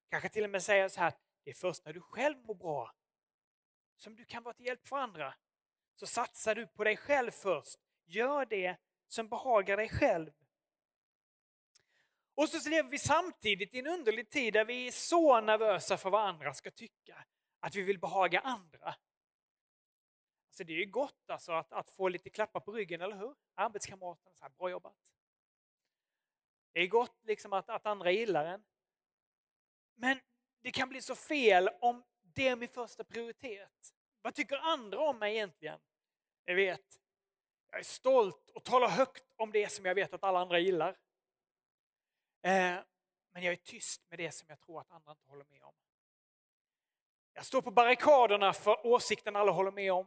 Kanske 0.09 0.29
till 0.29 0.45
och 0.45 0.51
med 0.51 0.63
säger 0.63 0.89
så 0.89 1.01
här, 1.01 1.13
det 1.47 1.51
är 1.51 1.55
först 1.55 1.85
när 1.85 1.93
du 1.93 2.01
själv 2.01 2.45
mår 2.45 2.55
bra 2.55 2.95
som 3.97 4.17
du 4.17 4.25
kan 4.25 4.43
vara 4.43 4.55
till 4.55 4.67
hjälp 4.67 4.87
för 4.87 4.97
andra. 4.97 5.35
Så 5.95 6.07
satsar 6.07 6.55
du 6.55 6.67
på 6.67 6.85
dig 6.85 6.97
själv 6.97 7.31
först. 7.31 7.79
Gör 8.05 8.47
det 8.47 8.77
som 9.09 9.29
behagar 9.29 9.77
dig 9.77 9.89
själv. 9.89 10.33
Och 12.35 12.49
så 12.49 12.69
lever 12.69 12.91
vi 12.91 12.99
samtidigt 12.99 13.75
i 13.75 13.79
en 13.79 13.87
underlig 13.87 14.31
tid 14.31 14.55
där 14.55 14.65
vi 14.65 14.87
är 14.87 14.93
så 14.93 15.41
nervösa 15.41 15.97
för 15.97 16.11
vad 16.11 16.29
andra 16.29 16.55
ska 16.55 16.71
tycka. 16.71 17.25
Att 17.61 17.75
vi 17.75 17.83
vill 17.83 17.99
behaga 17.99 18.41
andra. 18.41 18.95
Så 20.51 20.65
det 20.65 20.73
är 20.73 20.79
ju 20.79 20.87
gott 20.87 21.31
alltså 21.31 21.53
att, 21.53 21.73
att 21.73 21.91
få 21.91 22.09
lite 22.09 22.31
klappar 22.31 22.61
på 22.61 22.73
ryggen, 22.73 23.01
eller 23.01 23.17
hur? 23.17 23.35
Arbetskamraterna, 23.55 24.35
så 24.35 24.45
här, 24.45 24.51
bra 24.51 24.71
jobbat. 24.71 25.13
Det 26.73 26.81
är 26.81 26.87
gott 26.87 27.25
liksom 27.25 27.53
att, 27.53 27.69
att 27.69 27.87
andra 27.87 28.11
gillar 28.11 28.45
en. 28.45 28.65
Men 29.95 30.21
det 30.67 30.73
kan 30.73 30.89
bli 30.89 31.03
så 31.03 31.15
fel 31.15 31.69
om 31.81 32.05
det 32.23 32.49
är 32.49 32.57
min 32.57 32.69
första 32.69 33.05
prioritet. 33.05 33.95
Vad 34.23 34.35
tycker 34.35 34.57
andra 34.57 35.01
om 35.01 35.19
mig 35.19 35.35
egentligen? 35.35 35.81
Jag 36.45 36.55
vet, 36.55 37.01
jag 37.71 37.81
är 37.81 37.85
stolt 37.85 38.51
och 38.51 38.65
talar 38.65 38.89
högt 38.89 39.25
om 39.37 39.53
det 39.53 39.73
som 39.73 39.85
jag 39.85 39.95
vet 39.95 40.15
att 40.15 40.25
alla 40.25 40.39
andra 40.39 40.59
gillar. 40.59 40.89
Eh, 42.43 42.79
men 43.33 43.43
jag 43.43 43.53
är 43.53 43.57
tyst 43.57 44.11
med 44.11 44.19
det 44.19 44.31
som 44.33 44.47
jag 44.49 44.61
tror 44.61 44.81
att 44.81 44.91
andra 44.91 45.13
inte 45.13 45.29
håller 45.29 45.45
med 45.45 45.63
om. 45.63 45.75
Jag 47.33 47.45
står 47.45 47.63
på 47.63 47.71
barrikaderna 47.71 48.53
för 48.53 48.87
åsikten 48.87 49.37
alla 49.37 49.53
håller 49.53 49.73
med 49.73 49.93
om. 49.93 50.07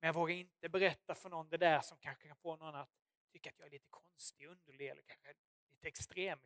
Men 0.00 0.08
jag 0.08 0.14
vågar 0.14 0.34
inte 0.34 0.68
berätta 0.68 1.14
för 1.14 1.30
någon 1.30 1.48
det 1.48 1.56
där 1.56 1.80
som 1.80 1.98
kanske 1.98 2.28
kan 2.28 2.36
få 2.36 2.56
någon 2.56 2.74
att 2.74 2.90
tycka 3.32 3.50
att 3.50 3.58
jag 3.58 3.66
är 3.66 3.70
lite 3.70 3.88
konstig, 3.90 4.46
underlig 4.46 4.88
eller 4.88 5.02
kanske 5.02 5.32
lite 5.70 5.88
extrem. 5.88 6.38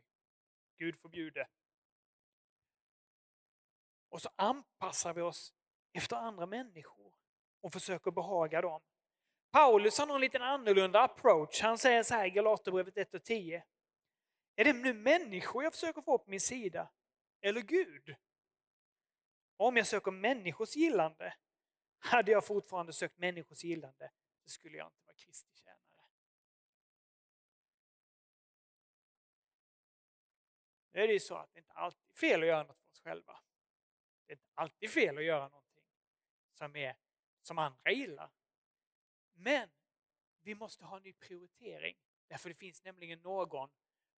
Gud 0.78 0.97
förbjude. 0.97 1.49
Och 4.12 4.23
så 4.23 4.31
anpassar 4.37 5.14
vi 5.14 5.21
oss 5.21 5.54
efter 5.92 6.16
andra 6.16 6.47
människor 6.47 7.12
och 7.61 7.73
försöker 7.73 8.11
behaga 8.11 8.61
dem. 8.61 8.83
Paulus 9.50 9.99
har 9.99 10.14
en 10.14 10.21
liten 10.21 10.42
annorlunda 10.42 11.00
approach. 11.00 11.61
Han 11.62 11.78
säger 11.78 12.02
så 12.02 12.14
här 12.14 12.26
i 12.26 12.31
Galaterbrevet 12.31 12.97
1 12.97 13.14
och 13.14 13.25
10. 13.25 13.64
Är 14.57 14.64
det 14.64 14.73
nu 14.73 14.95
människor 14.95 15.64
jag 15.64 15.73
försöker 15.73 16.00
få 16.00 16.19
på 16.19 16.31
min 16.31 16.40
sida? 16.40 16.90
Eller 17.40 17.61
Gud? 17.61 18.14
Om 19.57 19.76
jag 19.76 19.87
söker 19.87 20.11
människors 20.11 20.76
gillande, 20.76 21.35
hade 21.99 22.31
jag 22.33 22.47
fortfarande 22.47 22.92
sökt 22.92 23.19
människors 23.19 23.64
gillande, 23.64 24.11
så 24.45 24.50
skulle 24.50 24.76
jag 24.76 24.87
inte 24.87 25.02
vara 25.07 25.14
Kristi 25.14 25.54
tjänare. 25.54 25.78
Nu 30.92 31.00
är 31.02 31.07
det 31.07 31.12
ju 31.12 31.21
så 31.21 31.35
att 31.35 31.52
det 31.52 31.59
inte 31.59 31.73
alltid 31.73 32.11
är 32.11 32.19
fel 32.19 32.40
att 32.42 32.49
göra 32.49 32.62
något 32.62 32.78
för 32.81 32.90
oss 32.90 33.00
själva. 33.00 33.42
Det 34.32 34.34
är 34.34 34.38
inte 34.38 34.52
alltid 34.54 34.90
fel 34.90 35.18
att 35.18 35.24
göra 35.24 35.48
någonting 35.48 35.84
som, 36.52 36.76
är, 36.76 36.96
som 37.42 37.58
andra 37.58 37.90
gillar. 37.90 38.30
Men 39.32 39.70
vi 40.42 40.54
måste 40.54 40.84
ha 40.84 40.96
en 40.96 41.02
ny 41.02 41.12
prioritering. 41.12 41.96
Därför 42.28 42.48
det 42.48 42.54
finns 42.54 42.84
nämligen 42.84 43.18
någon 43.18 43.70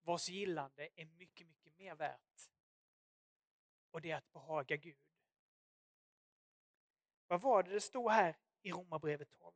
vars 0.02 0.28
gillande 0.28 0.88
är 0.94 1.04
mycket, 1.04 1.46
mycket 1.46 1.78
mer 1.78 1.94
värt. 1.94 2.50
Och 3.90 4.00
det 4.00 4.10
är 4.10 4.16
att 4.16 4.32
behaga 4.32 4.76
Gud. 4.76 4.98
Vad 7.26 7.40
var 7.40 7.62
det 7.62 7.70
det 7.70 7.80
stod 7.80 8.10
här 8.10 8.36
i 8.62 8.72
Romarbrevet 8.72 9.30
12? 9.30 9.54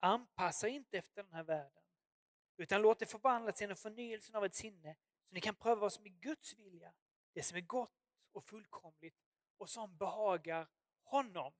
Anpassa 0.00 0.68
inte 0.68 0.98
efter 0.98 1.22
den 1.22 1.32
här 1.32 1.44
världen, 1.44 1.82
utan 2.56 2.82
låt 2.82 2.98
det 2.98 3.06
förvandlas 3.06 3.60
genom 3.60 3.76
förnyelsen 3.76 4.34
av 4.34 4.44
ett 4.44 4.54
sinne 4.54 4.96
så 5.28 5.34
ni 5.34 5.40
kan 5.40 5.54
pröva 5.54 5.80
vad 5.80 5.92
som 5.92 6.06
är 6.06 6.10
Guds 6.10 6.54
vilja, 6.58 6.94
det 7.32 7.42
som 7.42 7.56
är 7.56 7.60
gott 7.60 7.97
och 8.38 8.44
fullkomligt 8.44 9.16
och 9.56 9.70
som 9.70 9.96
behagar 9.96 10.68
honom. 11.02 11.52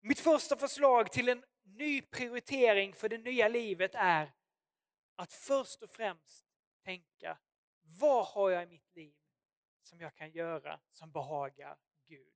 Mitt 0.00 0.20
första 0.20 0.56
förslag 0.56 1.12
till 1.12 1.28
en 1.28 1.44
ny 1.62 2.02
prioritering 2.02 2.94
för 2.94 3.08
det 3.08 3.18
nya 3.18 3.48
livet 3.48 3.90
är 3.94 4.32
att 5.16 5.32
först 5.32 5.82
och 5.82 5.90
främst 5.90 6.44
tänka, 6.84 7.38
vad 8.00 8.26
har 8.26 8.50
jag 8.50 8.62
i 8.62 8.66
mitt 8.66 8.94
liv 8.94 9.14
som 9.82 10.00
jag 10.00 10.14
kan 10.14 10.30
göra 10.30 10.80
som 10.90 11.10
behagar 11.10 11.78
Gud? 12.06 12.32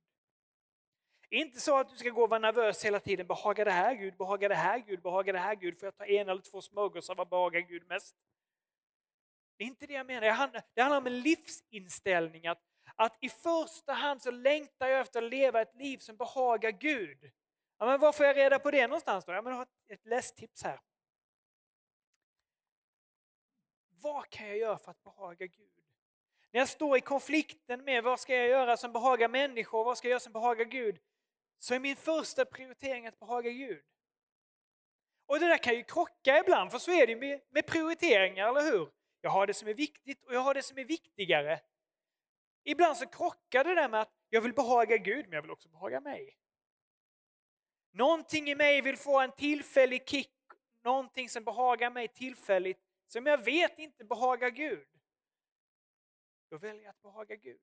Inte 1.29 1.59
så 1.59 1.79
att 1.79 1.89
du 1.89 1.95
ska 1.95 2.09
gå 2.09 2.23
och 2.23 2.29
vara 2.29 2.39
nervös 2.39 2.85
hela 2.85 2.99
tiden, 2.99 3.27
Behagar 3.27 3.65
det 3.65 3.71
här 3.71 3.95
Gud, 3.95 4.17
Behagar 4.17 4.49
det 4.49 4.55
här 4.55 4.79
Gud, 4.79 5.01
Behagar 5.01 5.33
det 5.33 5.39
här 5.39 5.55
Gud, 5.55 5.79
får 5.79 5.87
jag 5.87 5.95
ta 5.95 6.05
en 6.05 6.29
eller 6.29 6.41
två 6.41 6.61
smörgåsar, 6.61 7.15
vad 7.15 7.29
behagar 7.29 7.59
Gud 7.59 7.87
mest? 7.87 8.15
Det 9.57 9.63
är 9.63 9.67
inte 9.67 9.87
det 9.87 9.93
jag 9.93 10.05
menar, 10.05 10.21
det 10.73 10.81
handlar 10.81 10.97
om 10.97 11.07
en 11.07 11.19
livsinställning, 11.19 12.47
att, 12.47 12.61
att 12.97 13.17
i 13.21 13.29
första 13.29 13.93
hand 13.93 14.21
så 14.21 14.31
längtar 14.31 14.87
jag 14.87 14.99
efter 14.99 15.23
att 15.23 15.29
leva 15.29 15.61
ett 15.61 15.75
liv 15.75 15.97
som 15.97 16.17
behagar 16.17 16.71
Gud. 16.71 17.31
Ja, 17.77 17.85
men 17.85 17.99
var 17.99 18.11
får 18.11 18.25
jag 18.25 18.37
reda 18.37 18.59
på 18.59 18.71
det 18.71 18.87
någonstans 18.87 19.25
då? 19.25 19.33
Ja, 19.33 19.41
men 19.41 19.51
jag 19.51 19.57
har 19.57 19.67
ett 19.89 20.05
lästips 20.05 20.63
här. 20.63 20.79
Vad 23.89 24.29
kan 24.29 24.47
jag 24.47 24.57
göra 24.57 24.77
för 24.77 24.91
att 24.91 25.03
behaga 25.03 25.45
Gud? 25.45 25.71
När 26.51 26.59
jag 26.59 26.69
står 26.69 26.97
i 26.97 27.01
konflikten 27.01 27.83
med 27.83 28.03
vad 28.03 28.19
ska 28.19 28.35
jag 28.35 28.47
göra 28.47 28.77
som 28.77 28.93
behagar 28.93 29.29
människor, 29.29 29.83
vad 29.83 29.97
ska 29.97 30.07
jag 30.07 30.11
göra 30.11 30.19
som 30.19 30.33
behagar 30.33 30.65
Gud? 30.65 30.99
Så 31.59 31.73
är 31.73 31.79
min 31.79 31.95
första 31.95 32.45
prioritering 32.45 33.07
att 33.07 33.19
behaga 33.19 33.49
Gud. 33.49 33.83
Och 35.25 35.39
det 35.39 35.47
där 35.47 35.57
kan 35.57 35.73
ju 35.75 35.83
krocka 35.83 36.39
ibland, 36.39 36.71
för 36.71 36.79
så 36.79 36.91
är 36.91 37.07
det 37.07 37.15
med, 37.15 37.41
med 37.49 37.65
prioriteringar, 37.65 38.49
eller 38.49 38.71
hur? 38.71 38.89
Jag 39.21 39.29
har 39.29 39.47
det 39.47 39.53
som 39.53 39.67
är 39.67 39.73
viktigt 39.73 40.23
och 40.23 40.33
jag 40.33 40.39
har 40.39 40.53
det 40.53 40.63
som 40.63 40.77
är 40.77 40.85
viktigare. 40.85 41.59
Ibland 42.69 42.97
så 42.97 43.05
krockar 43.05 43.63
det 43.63 43.75
där 43.75 43.89
med 43.89 44.01
att 44.01 44.13
jag 44.29 44.41
vill 44.41 44.53
behaga 44.53 44.97
Gud, 44.97 45.25
men 45.25 45.35
jag 45.35 45.41
vill 45.41 45.51
också 45.51 45.69
behaga 45.69 46.01
mig. 46.01 46.37
Någonting 47.91 48.49
i 48.49 48.55
mig 48.55 48.81
vill 48.81 48.97
få 48.97 49.19
en 49.19 49.31
tillfällig 49.31 50.09
kick, 50.09 50.35
någonting 50.83 51.29
som 51.29 51.43
behagar 51.43 51.91
mig 51.91 52.07
tillfälligt, 52.07 52.79
som 53.07 53.25
jag 53.25 53.43
vet 53.43 53.79
inte 53.79 54.03
behagar 54.03 54.49
Gud. 54.49 54.87
Då 56.49 56.57
väljer 56.57 56.83
jag 56.83 56.89
att 56.89 57.01
behaga 57.01 57.35
Gud. 57.35 57.59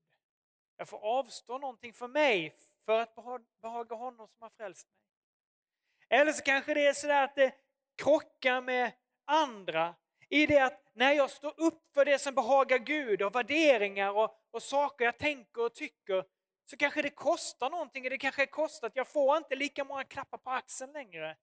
Jag 0.77 0.88
får 0.88 0.99
avstå 0.99 1.59
någonting 1.59 1.93
för 1.93 2.09
mig 2.09 2.57
för 2.85 3.01
att 3.01 3.14
behaga 3.62 3.97
honom 3.97 4.29
som 4.29 4.43
har 4.43 4.51
frälst 4.51 4.88
mig. 4.88 6.21
Eller 6.21 6.33
så 6.33 6.43
kanske 6.43 6.75
det 6.75 6.87
är 6.87 6.93
sådär 6.93 7.25
att 7.25 7.35
det 7.35 7.55
krockar 7.97 8.61
med 8.61 8.93
andra 9.25 9.95
i 10.29 10.47
det 10.47 10.59
att 10.59 10.90
när 10.93 11.12
jag 11.12 11.31
står 11.31 11.55
upp 11.57 11.95
för 11.95 12.05
det 12.05 12.19
som 12.19 12.35
behagar 12.35 12.79
Gud 12.79 13.23
och 13.23 13.35
värderingar 13.35 14.11
och, 14.11 14.40
och 14.55 14.62
saker 14.62 15.05
jag 15.05 15.19
tänker 15.19 15.62
och 15.64 15.75
tycker 15.75 16.25
så 16.64 16.77
kanske 16.77 17.03
det 17.03 17.11
kostar 17.11 17.71
någonting. 17.71 18.03
Det 18.03 18.19
kanske 18.19 18.47
kostar 18.47 18.87
att 18.88 18.97
jag 18.97 19.09
får 19.09 19.37
inte 19.37 19.55
lika 19.55 19.85
många 19.85 20.05
klappar 20.05 20.38
på 20.38 20.51
axeln 20.51 20.93
längre. 20.93 21.37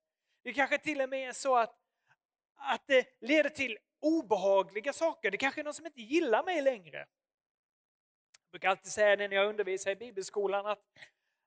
Det 0.44 0.54
kanske 0.54 0.78
till 0.78 1.02
och 1.02 1.10
med 1.10 1.30
är 1.30 1.34
så 1.34 1.58
att, 1.58 1.76
att 2.56 2.88
det 2.88 3.08
leder 3.22 3.50
till 3.50 3.78
obehagliga 4.00 4.94
saker. 4.94 5.32
Det 5.32 5.38
kanske 5.38 5.62
är 5.62 5.64
någon 5.64 5.74
som 5.74 5.86
inte 5.86 6.02
gillar 6.02 6.44
mig 6.44 6.62
längre. 6.62 6.98
Jag 6.98 8.52
brukar 8.52 8.70
alltid 8.70 8.92
säga 8.92 9.16
det 9.16 9.28
när 9.28 9.36
jag 9.36 9.50
undervisar 9.50 9.92
i 9.92 9.96
bibelskolan 9.96 10.66
att, 10.66 10.84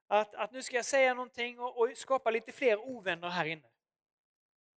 att, 0.07 0.35
att 0.35 0.53
nu 0.53 0.63
ska 0.63 0.77
jag 0.77 0.85
säga 0.85 1.15
någonting 1.15 1.59
och, 1.59 1.79
och 1.79 1.97
skapa 1.97 2.31
lite 2.31 2.53
fler 2.53 2.79
ovänner 2.79 3.29
här 3.29 3.45
inne. 3.45 3.69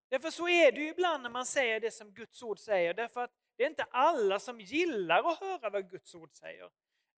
Därför 0.10 0.30
så 0.30 0.48
är 0.48 0.72
det 0.72 0.82
ju 0.82 0.90
ibland 0.90 1.24
när 1.24 1.30
man 1.30 1.46
säger 1.46 1.80
det 1.80 1.92
som 1.92 2.12
Guds 2.14 2.44
ord 2.44 2.60
säger, 2.60 2.94
därför 2.94 3.22
att 3.22 3.32
det 3.58 3.64
är 3.64 3.70
inte 3.70 3.84
alla 3.84 4.40
som 4.40 4.62
gillar 4.62 5.24
att 5.24 5.40
höra 5.40 5.70
vad 5.70 5.90
Guds 5.90 6.16
ord 6.16 6.38
säger. 6.38 6.70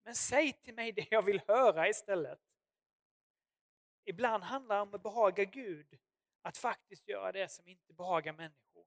Men 0.04 0.16
säg 0.16 0.54
till 0.54 0.74
mig 0.74 0.92
det 0.92 1.08
jag 1.12 1.22
vill 1.22 1.42
höra 1.48 1.90
istället. 1.90 2.40
Ibland 4.06 4.44
handlar 4.44 4.76
det 4.76 4.82
om 4.82 4.94
att 4.94 5.04
behaga 5.04 5.44
Gud, 5.44 6.00
att 6.42 6.58
faktiskt 6.58 7.08
göra 7.08 7.32
det 7.32 7.52
som 7.52 7.68
inte 7.68 7.94
behagar 7.94 8.34
människor. 8.34 8.86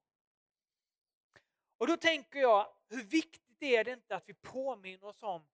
Och 1.77 1.87
då 1.87 1.97
tänker 1.97 2.39
jag, 2.39 2.75
hur 2.89 3.03
viktigt 3.03 3.61
är 3.63 3.83
det 3.83 3.91
inte 3.91 4.15
att 4.15 4.29
vi 4.29 4.33
påminner 4.33 5.03
oss 5.03 5.23
om 5.23 5.47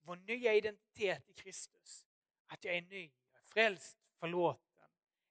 vår 0.00 0.16
nya 0.16 0.54
identitet 0.54 1.28
i 1.28 1.32
Kristus? 1.32 2.06
Att 2.46 2.64
jag 2.64 2.76
är 2.76 2.82
ny, 2.82 3.10
jag 3.32 3.40
är 3.40 3.44
frälst, 3.44 3.98
förlåten, 4.20 4.86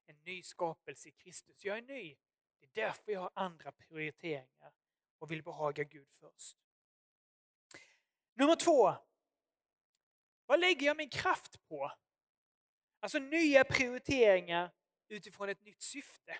en 0.06 0.16
ny 0.16 0.42
skapelse 0.42 1.08
i 1.08 1.12
Kristus. 1.12 1.64
Jag 1.64 1.78
är 1.78 1.82
ny. 1.82 2.16
Det 2.60 2.66
är 2.66 2.86
därför 2.86 3.12
jag 3.12 3.20
har 3.20 3.30
andra 3.34 3.72
prioriteringar 3.72 4.72
och 5.18 5.30
vill 5.30 5.42
behaga 5.42 5.84
Gud 5.84 6.08
först. 6.20 6.56
Nummer 8.34 8.56
två, 8.56 8.94
vad 10.46 10.60
lägger 10.60 10.86
jag 10.86 10.96
min 10.96 11.10
kraft 11.10 11.68
på? 11.68 11.92
Alltså 13.00 13.18
nya 13.18 13.64
prioriteringar 13.64 14.70
utifrån 15.08 15.48
ett 15.48 15.62
nytt 15.62 15.82
syfte. 15.82 16.38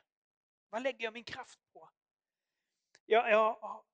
Vad 0.71 0.83
lägger 0.83 1.05
jag 1.05 1.13
min 1.13 1.25
kraft 1.25 1.61
på? 1.73 1.91
Jag, 3.07 3.31
jag, 3.31 3.59
jag 3.61 3.85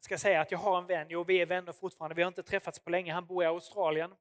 ska 0.00 0.18
säga 0.18 0.40
att 0.40 0.50
jag 0.50 0.58
har 0.58 0.78
en 0.78 0.86
vän, 0.86 1.06
jo 1.10 1.24
vi 1.24 1.40
är 1.40 1.46
vänner 1.46 1.72
fortfarande, 1.72 2.14
vi 2.14 2.22
har 2.22 2.28
inte 2.28 2.42
träffats 2.42 2.78
på 2.78 2.90
länge, 2.90 3.12
han 3.12 3.26
bor 3.26 3.42
i 3.42 3.46
Australien. 3.46 4.14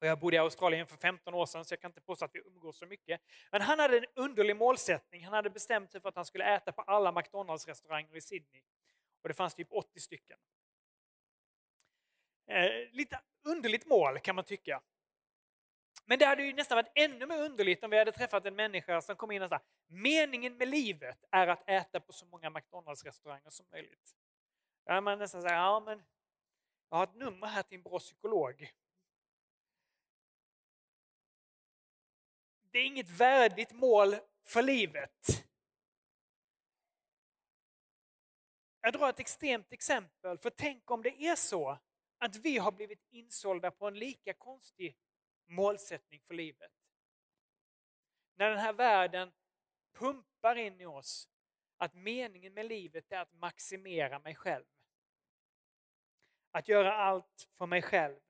Och 0.00 0.06
jag 0.06 0.18
bodde 0.18 0.36
i 0.36 0.38
Australien 0.38 0.86
för 0.86 0.96
15 0.96 1.34
år 1.34 1.46
sedan 1.46 1.64
så 1.64 1.72
jag 1.72 1.80
kan 1.80 1.90
inte 1.90 2.00
påstå 2.00 2.24
att 2.24 2.34
vi 2.34 2.40
umgås 2.40 2.78
så 2.78 2.86
mycket. 2.86 3.20
Men 3.52 3.62
han 3.62 3.78
hade 3.78 3.98
en 3.98 4.04
underlig 4.14 4.56
målsättning, 4.56 5.24
han 5.24 5.34
hade 5.34 5.50
bestämt 5.50 5.92
sig 5.92 6.00
för 6.00 6.08
att 6.08 6.16
han 6.16 6.24
skulle 6.24 6.56
äta 6.56 6.72
på 6.72 6.82
alla 6.82 7.12
McDonalds-restauranger 7.12 8.16
i 8.16 8.20
Sydney. 8.20 8.62
Och 9.24 9.28
det 9.28 9.34
fanns 9.34 9.54
typ 9.54 9.68
80 9.72 10.00
stycken. 10.00 10.38
Eh, 12.46 12.70
lite 12.92 13.20
underligt 13.44 13.86
mål 13.86 14.18
kan 14.18 14.34
man 14.34 14.44
tycka. 14.44 14.82
Men 16.04 16.18
det 16.18 16.26
hade 16.26 16.42
ju 16.42 16.52
nästan 16.52 16.76
varit 16.76 16.92
ännu 16.94 17.26
mer 17.26 17.38
underligt 17.38 17.84
om 17.84 17.90
vi 17.90 17.98
hade 17.98 18.12
träffat 18.12 18.46
en 18.46 18.56
människa 18.56 19.00
som 19.00 19.16
kom 19.16 19.30
in 19.30 19.42
och 19.42 19.48
sa 19.48 19.60
meningen 19.86 20.56
med 20.56 20.68
livet 20.68 21.24
är 21.30 21.46
att 21.46 21.68
äta 21.68 22.00
på 22.00 22.12
så 22.12 22.26
många 22.26 22.50
McDonalds-restauranger 22.50 23.50
som 23.50 23.66
möjligt. 23.72 24.16
Då 24.84 24.92
hade 24.92 25.00
man 25.00 25.18
nästan 25.18 25.42
sagt 25.42 25.52
ja 25.52 25.80
men 25.80 26.02
jag 26.90 26.96
har 26.96 27.04
ett 27.04 27.14
nummer 27.14 27.46
här 27.46 27.62
till 27.62 27.76
en 27.76 27.82
bra 27.82 27.98
psykolog. 27.98 28.70
Det 32.70 32.78
är 32.78 32.86
inget 32.86 33.08
värdigt 33.08 33.72
mål 33.72 34.16
för 34.42 34.62
livet. 34.62 35.44
Jag 38.84 38.92
drar 38.92 39.08
ett 39.08 39.20
extremt 39.20 39.72
exempel, 39.72 40.38
för 40.38 40.50
tänk 40.50 40.90
om 40.90 41.02
det 41.02 41.22
är 41.26 41.36
så 41.36 41.78
att 42.18 42.36
vi 42.36 42.58
har 42.58 42.72
blivit 42.72 43.06
insålda 43.10 43.70
på 43.70 43.86
en 43.86 43.98
lika 43.98 44.32
konstig 44.32 44.96
målsättning 45.48 46.20
för 46.20 46.34
livet. 46.34 46.72
När 48.34 48.50
den 48.50 48.58
här 48.58 48.72
världen 48.72 49.32
pumpar 49.98 50.56
in 50.56 50.80
i 50.80 50.86
oss 50.86 51.28
att 51.76 51.94
meningen 51.94 52.54
med 52.54 52.66
livet 52.66 53.12
är 53.12 53.18
att 53.18 53.32
maximera 53.32 54.18
mig 54.18 54.34
själv. 54.34 54.64
Att 56.50 56.68
göra 56.68 56.96
allt 56.96 57.48
för 57.58 57.66
mig 57.66 57.82
själv. 57.82 58.20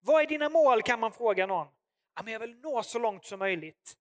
Vad 0.00 0.22
är 0.22 0.26
dina 0.26 0.48
mål 0.48 0.82
kan 0.82 1.00
man 1.00 1.12
fråga 1.12 1.46
någon. 1.46 1.68
Ja, 2.14 2.22
men 2.22 2.32
jag 2.32 2.40
vill 2.40 2.60
nå 2.60 2.82
så 2.82 2.98
långt 2.98 3.24
som 3.24 3.38
möjligt. 3.38 3.98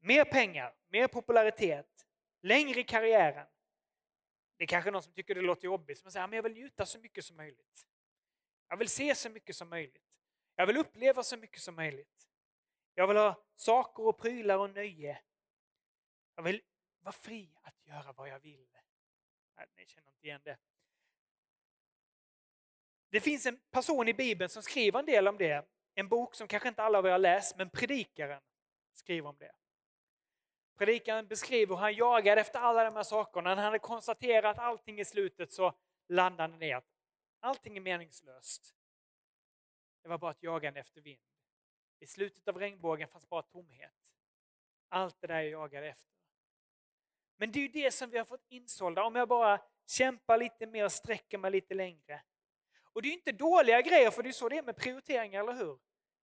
Mer 0.00 0.24
pengar, 0.24 0.74
mer 0.88 1.08
popularitet, 1.08 2.06
längre 2.42 2.80
i 2.80 2.84
karriären. 2.84 3.46
Det 4.56 4.64
är 4.64 4.68
kanske 4.68 4.90
någon 4.90 5.02
som 5.02 5.12
tycker 5.12 5.34
det 5.34 5.40
låter 5.40 5.64
jobbigt, 5.64 5.98
som 5.98 6.10
säger 6.10 6.24
att 6.28 6.34
jag 6.34 6.42
vill 6.42 6.52
njuta 6.52 6.86
så 6.86 6.98
mycket 6.98 7.24
som 7.24 7.36
möjligt. 7.36 7.86
Jag 8.68 8.76
vill 8.76 8.88
se 8.88 9.14
så 9.14 9.30
mycket 9.30 9.56
som 9.56 9.68
möjligt. 9.68 10.20
Jag 10.56 10.66
vill 10.66 10.76
uppleva 10.76 11.22
så 11.22 11.36
mycket 11.36 11.62
som 11.62 11.74
möjligt. 11.74 12.28
Jag 12.94 13.06
vill 13.06 13.16
ha 13.16 13.44
saker 13.54 14.06
och 14.06 14.18
prylar 14.18 14.58
och 14.58 14.70
nöje. 14.70 15.22
Jag 16.34 16.42
vill 16.42 16.62
vara 17.00 17.12
fri 17.12 17.56
att 17.62 17.86
göra 17.86 18.12
vad 18.12 18.28
jag 18.28 18.40
vill. 18.40 18.68
Nej, 19.56 19.66
ni 19.76 19.86
känner 19.86 20.10
inte 20.10 20.26
igen 20.26 20.40
det. 20.44 20.58
Det 23.10 23.20
finns 23.20 23.46
en 23.46 23.60
person 23.70 24.08
i 24.08 24.14
Bibeln 24.14 24.48
som 24.48 24.62
skriver 24.62 24.98
en 24.98 25.06
del 25.06 25.28
om 25.28 25.38
det. 25.38 25.68
En 25.94 26.08
bok 26.08 26.34
som 26.34 26.48
kanske 26.48 26.68
inte 26.68 26.82
alla 26.82 26.98
av 26.98 27.06
er 27.06 27.10
har 27.10 27.18
läst, 27.18 27.56
men 27.56 27.70
Predikaren 27.70 28.40
skriver 28.92 29.28
om 29.28 29.36
det. 29.38 29.52
Predikaren 30.76 31.26
beskriver 31.26 31.74
hur 31.74 31.80
han 31.80 31.94
jagade 31.94 32.40
efter 32.40 32.58
alla 32.58 32.84
de 32.84 32.96
här 32.96 33.02
sakerna. 33.02 33.50
När 33.50 33.56
han 33.56 33.64
hade 33.64 33.78
konstaterat 33.78 34.58
allting 34.58 35.00
i 35.00 35.04
slutet 35.04 35.52
så 35.52 35.72
landade 36.08 36.52
han 36.52 36.62
i 36.62 36.72
att 36.72 36.84
allting 37.40 37.76
är 37.76 37.80
meningslöst. 37.80 38.74
Det 40.02 40.08
var 40.08 40.18
bara 40.18 40.30
ett 40.30 40.42
jagande 40.42 40.80
efter 40.80 41.00
vind. 41.00 41.22
I 41.98 42.06
slutet 42.06 42.48
av 42.48 42.58
regnbågen 42.58 43.08
fanns 43.08 43.28
bara 43.28 43.42
tomhet. 43.42 43.92
Allt 44.88 45.20
det 45.20 45.26
där 45.26 45.40
jag 45.40 45.50
jagade 45.50 45.88
efter. 45.88 46.14
Men 47.36 47.52
det 47.52 47.58
är 47.58 47.62
ju 47.62 47.68
det 47.68 47.90
som 47.90 48.10
vi 48.10 48.18
har 48.18 48.24
fått 48.24 48.44
insålda. 48.48 49.04
Om 49.04 49.14
jag 49.14 49.28
bara 49.28 49.60
kämpar 49.86 50.38
lite 50.38 50.66
mer 50.66 50.84
och 50.84 50.92
sträcker 50.92 51.38
mig 51.38 51.50
lite 51.50 51.74
längre. 51.74 52.22
Och 52.82 53.02
det 53.02 53.08
är 53.08 53.10
ju 53.10 53.16
inte 53.16 53.32
dåliga 53.32 53.80
grejer, 53.80 54.10
för 54.10 54.22
det 54.22 54.28
är 54.28 54.32
så 54.32 54.48
det 54.48 54.58
är 54.58 54.62
med 54.62 54.76
prioriteringar, 54.76 55.40
eller 55.40 55.52
hur? 55.52 55.78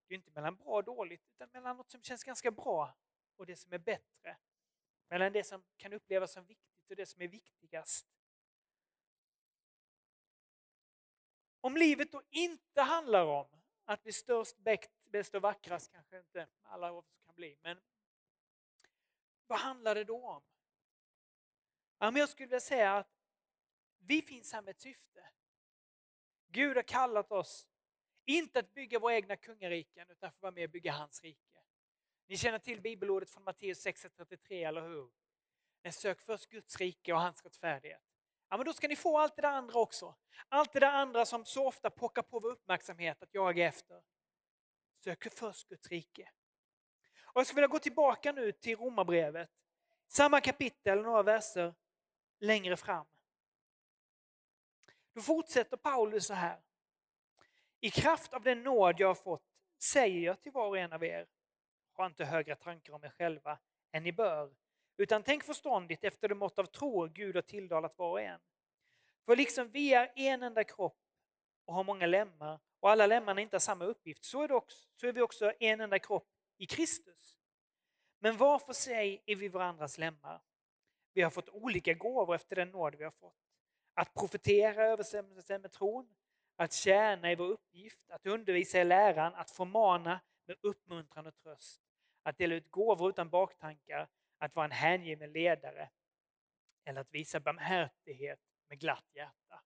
Det 0.08 0.14
är 0.14 0.16
inte 0.16 0.30
mellan 0.30 0.56
bra 0.56 0.74
och 0.74 0.84
dåligt, 0.84 1.22
utan 1.34 1.48
mellan 1.52 1.76
något 1.76 1.90
som 1.90 2.02
känns 2.02 2.24
ganska 2.24 2.50
bra 2.50 2.94
och 3.42 3.46
det 3.46 3.56
som 3.56 3.72
är 3.72 3.78
bättre. 3.78 4.36
Mellan 5.08 5.32
det 5.32 5.44
som 5.44 5.64
kan 5.76 5.92
upplevas 5.92 6.32
som 6.32 6.46
viktigt 6.46 6.90
och 6.90 6.96
det 6.96 7.06
som 7.06 7.22
är 7.22 7.28
viktigast. 7.28 8.06
Om 11.60 11.76
livet 11.76 12.12
då 12.12 12.22
inte 12.30 12.80
handlar 12.80 13.26
om 13.26 13.46
att 13.84 14.02
bli 14.02 14.12
störst, 14.12 14.56
bäst 15.04 15.34
och 15.34 15.42
vackrast, 15.42 15.92
kanske 15.92 16.18
inte 16.18 16.48
alla 16.62 16.88
av 16.90 16.96
oss 16.96 17.14
kan 17.24 17.34
bli, 17.34 17.56
men 17.62 17.80
vad 19.46 19.58
handlar 19.58 19.94
det 19.94 20.04
då 20.04 20.26
om? 20.26 20.42
Ja, 21.98 22.10
men 22.10 22.20
jag 22.20 22.28
skulle 22.28 22.46
vilja 22.46 22.60
säga 22.60 22.96
att 22.96 23.10
vi 23.98 24.22
finns 24.22 24.52
här 24.52 24.62
med 24.62 24.70
ett 24.70 24.80
syfte. 24.80 25.30
Gud 26.48 26.76
har 26.76 26.82
kallat 26.82 27.32
oss, 27.32 27.68
inte 28.24 28.58
att 28.58 28.74
bygga 28.74 28.98
våra 28.98 29.14
egna 29.14 29.36
kungariken, 29.36 30.10
utan 30.10 30.30
för 30.30 30.36
att 30.36 30.42
vara 30.42 30.52
med 30.52 30.64
och 30.64 30.70
bygga 30.70 30.92
hans 30.92 31.22
rike. 31.22 31.51
Ni 32.26 32.36
känner 32.36 32.58
till 32.58 32.80
bibelordet 32.80 33.30
från 33.30 33.44
Matteus 33.44 33.86
6.33, 33.86 34.68
eller 34.68 34.82
hur? 34.82 35.10
Men 35.82 35.92
sök 35.92 36.20
först 36.20 36.48
Guds 36.50 36.76
rike 36.76 37.12
och 37.12 37.20
hans 37.20 37.44
rättfärdighet. 37.44 38.02
Ja, 38.48 38.56
men 38.56 38.66
då 38.66 38.72
ska 38.72 38.88
ni 38.88 38.96
få 38.96 39.18
allt 39.18 39.36
det 39.36 39.42
där 39.42 39.52
andra 39.52 39.80
också. 39.80 40.14
Allt 40.48 40.72
det 40.72 40.80
där 40.80 40.92
andra 40.92 41.26
som 41.26 41.44
så 41.44 41.66
ofta 41.66 41.90
pockar 41.90 42.22
på 42.22 42.40
vår 42.40 42.50
uppmärksamhet 42.50 43.22
att 43.22 43.34
jaga 43.34 43.66
efter. 43.66 44.02
Sök 45.04 45.34
först 45.34 45.68
Guds 45.68 45.88
rike. 45.88 46.30
Och 47.22 47.40
jag 47.40 47.46
skulle 47.46 47.60
vilja 47.60 47.72
gå 47.72 47.78
tillbaka 47.78 48.32
nu 48.32 48.52
till 48.52 48.76
Romarbrevet. 48.76 49.50
Samma 50.08 50.40
kapitel, 50.40 51.02
några 51.02 51.22
verser 51.22 51.74
längre 52.38 52.76
fram. 52.76 53.06
Då 55.14 55.20
fortsätter 55.20 55.76
Paulus 55.76 56.26
så 56.26 56.34
här. 56.34 56.60
I 57.80 57.90
kraft 57.90 58.34
av 58.34 58.42
den 58.42 58.62
nåd 58.62 59.00
jag 59.00 59.08
har 59.08 59.14
fått 59.14 59.44
säger 59.78 60.20
jag 60.20 60.42
till 60.42 60.52
var 60.52 60.68
och 60.68 60.78
en 60.78 60.92
av 60.92 61.04
er, 61.04 61.26
ha 61.96 62.06
inte 62.06 62.24
högre 62.24 62.56
tankar 62.56 62.92
om 62.92 63.04
er 63.04 63.12
själva 63.18 63.58
än 63.92 64.02
ni 64.02 64.12
bör, 64.12 64.54
utan 64.96 65.22
tänk 65.22 65.44
förståndigt 65.44 66.04
efter 66.04 66.28
det 66.28 66.34
mått 66.34 66.58
av 66.58 66.64
tro 66.64 67.06
Gud 67.06 67.34
har 67.34 67.42
tilldalat 67.42 67.98
var 67.98 68.10
och 68.10 68.20
en. 68.20 68.40
För 69.26 69.36
liksom 69.36 69.68
vi 69.70 69.94
är 69.94 70.12
en 70.16 70.42
enda 70.42 70.64
kropp 70.64 70.98
och 71.64 71.74
har 71.74 71.84
många 71.84 72.06
lemmar 72.06 72.60
och 72.80 72.90
alla 72.90 73.06
lemmarna 73.06 73.40
inte 73.40 73.54
har 73.54 73.60
samma 73.60 73.84
uppgift, 73.84 74.24
så 74.24 74.42
är, 74.42 74.52
också, 74.52 74.88
så 74.96 75.06
är 75.06 75.12
vi 75.12 75.20
också 75.20 75.52
en 75.60 75.80
enda 75.80 75.98
kropp 75.98 76.28
i 76.58 76.66
Kristus. 76.66 77.38
Men 78.18 78.36
var 78.36 78.58
för 78.58 78.72
sig 78.72 79.22
är 79.26 79.36
vi 79.36 79.48
varandras 79.48 79.98
lemmar. 79.98 80.40
Vi 81.14 81.22
har 81.22 81.30
fått 81.30 81.48
olika 81.48 81.94
gåvor 81.94 82.34
efter 82.34 82.56
den 82.56 82.68
nåd 82.68 82.94
vi 82.94 83.04
har 83.04 83.10
fått. 83.10 83.36
Att 83.94 84.14
profetera 84.14 84.84
överensstämmer 84.84 85.58
med 85.58 85.72
tron, 85.72 86.08
att 86.56 86.72
tjäna 86.72 87.32
i 87.32 87.34
vår 87.34 87.46
uppgift, 87.46 88.10
att 88.10 88.26
undervisa 88.26 88.80
i 88.80 88.84
läran, 88.84 89.34
att 89.34 89.50
förmana 89.50 90.20
med 90.52 90.70
uppmuntran 90.70 91.26
och 91.26 91.36
tröst, 91.36 91.80
att 92.22 92.38
dela 92.38 92.54
ut 92.54 92.70
gåvor 92.70 93.10
utan 93.10 93.30
baktankar, 93.30 94.08
att 94.38 94.56
vara 94.56 94.64
en 94.64 94.72
hängiven 94.72 95.32
ledare 95.32 95.90
eller 96.84 97.00
att 97.00 97.14
visa 97.14 97.40
barmhärtighet 97.40 98.40
med 98.68 98.80
glatt 98.80 99.06
hjärta. 99.14 99.62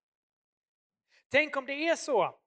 Tänk 1.29 1.57
om 1.57 1.65
det 1.65 1.87
är 1.87 1.95
så 1.95 2.39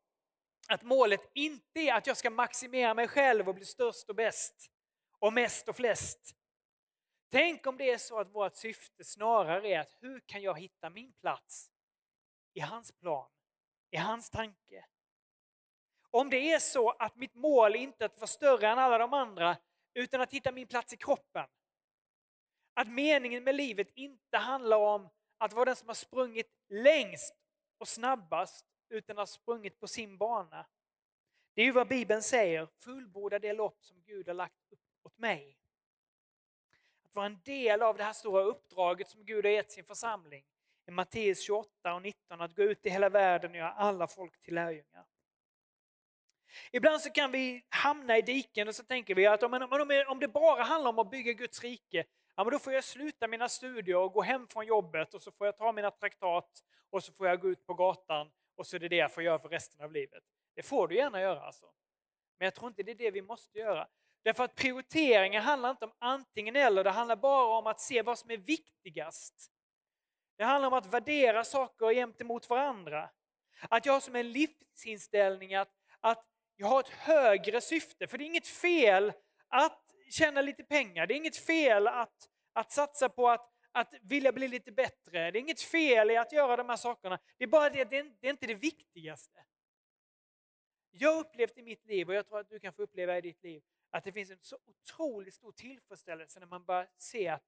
att 0.69 0.83
målet 0.83 1.31
inte 1.35 1.81
är 1.81 1.95
att 1.95 2.07
jag 2.07 2.17
ska 2.17 2.31
maximera 2.31 2.95
mig 2.95 3.09
själv 3.09 3.49
och 3.49 3.55
bli 3.55 3.65
störst 3.65 4.09
och 4.09 4.15
bäst 4.15 4.71
och 5.19 5.33
mest 5.33 5.69
och 5.69 5.77
flest. 5.77 6.37
Tänk 7.31 7.67
om 7.67 7.77
det 7.77 7.91
är 7.91 7.99
så 7.99 8.19
att 8.19 8.35
vårt 8.35 8.55
syfte 8.55 9.05
snarare 9.05 9.69
är 9.69 9.81
att 9.81 9.97
hur 10.01 10.21
kan 10.21 10.43
jag 10.43 10.59
hitta 10.61 10.91
min 10.91 11.13
plats 11.13 11.71
i 12.53 12.61
hans 12.61 12.93
plan, 12.93 13.31
i 13.91 13.97
hans 13.97 14.31
tanke? 14.31 14.87
Om 16.11 16.31
det 16.31 16.53
är 16.53 16.59
så 16.59 16.91
att 16.91 17.17
mitt 17.17 17.35
mål 17.35 17.77
inte 17.77 18.05
är 18.05 18.07
att 18.07 18.19
vara 18.19 18.27
större 18.27 18.69
än 18.69 18.79
alla 18.79 18.99
de 18.99 19.15
andra 19.15 19.57
utan 19.95 20.21
att 20.21 20.33
hitta 20.33 20.53
min 20.53 20.67
plats 20.67 20.93
i 20.93 20.97
kroppen. 20.97 21.47
Att 22.75 22.89
meningen 22.89 23.45
med 23.45 23.55
livet 23.55 23.89
inte 23.95 24.37
handlar 24.37 24.77
om 24.77 25.09
att 25.39 25.53
vara 25.53 25.65
den 25.65 25.77
som 25.77 25.89
har 25.89 25.95
sprungit 25.95 26.51
längst 26.69 27.35
och 27.79 27.89
snabbast 27.89 28.67
utan 28.89 29.17
har 29.17 29.27
sprungit 29.27 29.81
på 29.81 29.87
sin 29.87 30.19
bana. 30.19 30.67
Det 31.55 31.63
är 31.63 31.67
ju 31.67 31.73
vad 31.73 31.89
Bibeln 31.89 32.23
säger, 32.23 32.69
fullborda 32.79 33.39
det 33.39 33.53
lopp 33.53 33.85
som 33.85 34.03
Gud 34.03 34.29
har 34.29 34.35
lagt 34.35 34.73
upp 34.73 34.81
åt 35.03 35.19
mig. 35.19 35.57
Att 37.05 37.15
vara 37.15 37.27
en 37.27 37.41
del 37.45 37.83
av 37.83 37.97
det 37.97 38.05
här 38.05 38.13
stora 38.13 38.43
uppdraget 38.43 39.09
som 39.09 39.25
Gud 39.25 39.45
har 39.45 39.53
gett 39.53 39.73
sin 39.73 39.85
församling. 39.85 40.45
I 40.87 40.91
Matteus 40.91 41.47
28 41.47 41.95
och 41.95 42.03
19, 42.03 42.41
att 42.41 42.55
gå 42.55 42.63
ut 42.63 42.87
i 42.87 42.91
hela 42.91 43.09
världen 43.09 43.51
och 43.51 43.57
göra 43.57 43.73
alla 43.73 44.07
folk 44.07 44.43
till 44.43 44.55
lärjungar. 44.55 45.07
Ibland 46.73 47.01
så 47.01 47.11
kan 47.11 47.33
vi 47.33 47.65
hamna 47.69 48.19
i 48.19 48.23
diken 48.23 48.69
och 48.69 48.75
så 48.75 48.85
tänker 48.85 49.15
vi 49.15 49.27
att 49.27 49.43
om, 49.43 50.19
det 50.21 50.29
bara 50.29 50.63
handlar 50.63 50.91
om 50.91 50.99
att 50.99 51.11
bygga 51.11 51.33
Guds 51.33 51.63
rike, 51.63 52.05
ja, 52.37 52.45
men 52.45 52.53
då 52.53 52.59
får 52.59 52.73
jag 52.73 52.85
sluta 52.85 53.29
mina 53.29 53.49
studier 53.49 53.97
och 53.97 54.13
gå 54.13 54.23
hem 54.23 54.47
från 54.49 54.67
jobbet 54.67 55.15
och 55.15 55.23
så 55.23 55.31
får 55.31 55.47
jag 55.47 55.59
ta 55.59 55.73
mina 55.73 55.91
traktat 55.91 56.51
och 56.91 57.05
så 57.05 57.13
får 57.13 57.27
jag 57.27 57.41
gå 57.41 57.49
ut 57.49 57.67
på 57.67 57.75
gatan 57.75 58.31
och 58.57 58.67
så 58.67 58.77
är 58.77 58.81
det 58.81 58.89
det 58.89 58.97
jag 58.97 59.13
får 59.13 59.23
göra 59.23 59.39
för 59.39 59.49
resten 59.49 59.85
av 59.85 59.93
livet. 59.93 60.23
Det 60.55 60.63
får 60.63 60.89
du 60.89 60.97
gärna 60.97 61.21
göra 61.21 61.41
alltså. 61.41 61.67
Men 62.39 62.45
jag 62.47 62.55
tror 62.55 62.69
inte 62.69 62.83
det 62.83 62.91
är 62.91 62.95
det 62.95 63.11
vi 63.11 63.23
måste 63.23 63.59
göra. 63.59 63.89
Därför 64.23 64.45
att 64.45 64.55
prioriteringar 64.55 65.41
handlar 65.41 65.71
inte 65.71 65.85
om 65.85 65.93
antingen 65.99 66.57
eller, 66.57 66.85
det 66.85 66.91
handlar 66.91 67.17
bara 67.17 67.59
om 67.59 67.67
att 67.67 67.81
se 67.81 68.03
vad 68.03 68.19
som 68.19 68.31
är 68.31 68.37
viktigast. 68.37 69.51
Det 70.37 70.45
handlar 70.45 70.69
om 70.69 70.75
att 70.75 70.87
värdera 70.87 71.45
saker 71.45 71.95
gentemot 71.95 72.51
varandra. 72.51 73.11
Att 73.69 73.87
jag 73.87 73.93
har 73.93 74.01
som 74.01 74.17
en 74.17 74.33
livsinställning 74.33 75.55
att, 75.55 75.71
att 76.01 76.25
jag 76.61 76.67
har 76.67 76.81
ett 76.81 76.89
högre 76.89 77.61
syfte. 77.61 78.07
För 78.07 78.19
det 78.19 78.25
är 78.25 78.27
inget 78.27 78.47
fel 78.47 79.13
att 79.49 79.95
tjäna 80.11 80.43
lite 80.43 80.65
pengar, 80.65 81.07
det 81.07 81.15
är 81.15 81.17
inget 81.17 81.37
fel 81.37 81.87
att, 81.87 82.29
att 82.53 82.73
satsa 82.73 83.09
på 83.09 83.29
att, 83.29 83.53
att 83.73 83.95
vilja 84.03 84.33
bli 84.33 84.49
lite 84.49 84.73
bättre. 84.73 85.31
Det 85.31 85.39
är 85.39 85.41
inget 85.41 85.63
fel 85.63 86.11
i 86.11 86.17
att 86.17 86.33
göra 86.33 86.57
de 86.57 86.69
här 86.69 86.77
sakerna. 86.77 87.19
Det 87.37 87.45
är 87.45 87.49
bara 87.49 87.71
det, 87.71 87.85
det 87.85 87.99
är, 87.99 88.13
det 88.21 88.27
är 88.27 88.31
inte 88.31 88.47
det 88.47 88.55
viktigaste. 88.55 89.45
Jag 90.91 91.13
har 91.13 91.21
upplevt 91.21 91.59
i 91.59 91.63
mitt 91.63 91.87
liv, 91.87 92.09
och 92.09 92.15
jag 92.15 92.27
tror 92.27 92.41
att 92.41 92.49
du 92.49 92.61
kan 92.61 92.73
få 92.73 92.83
uppleva 92.83 93.19
i 93.19 93.21
ditt 93.21 93.43
liv, 93.43 93.63
att 93.91 94.05
det 94.05 94.13
finns 94.13 94.31
en 94.31 94.39
så 94.41 94.59
otroligt 94.65 95.35
stor 95.35 95.53
tillfredsställelse 95.53 96.41
när 96.41 96.47
man 96.47 96.65
bara 96.65 96.87
ser 96.99 97.33
att 97.33 97.45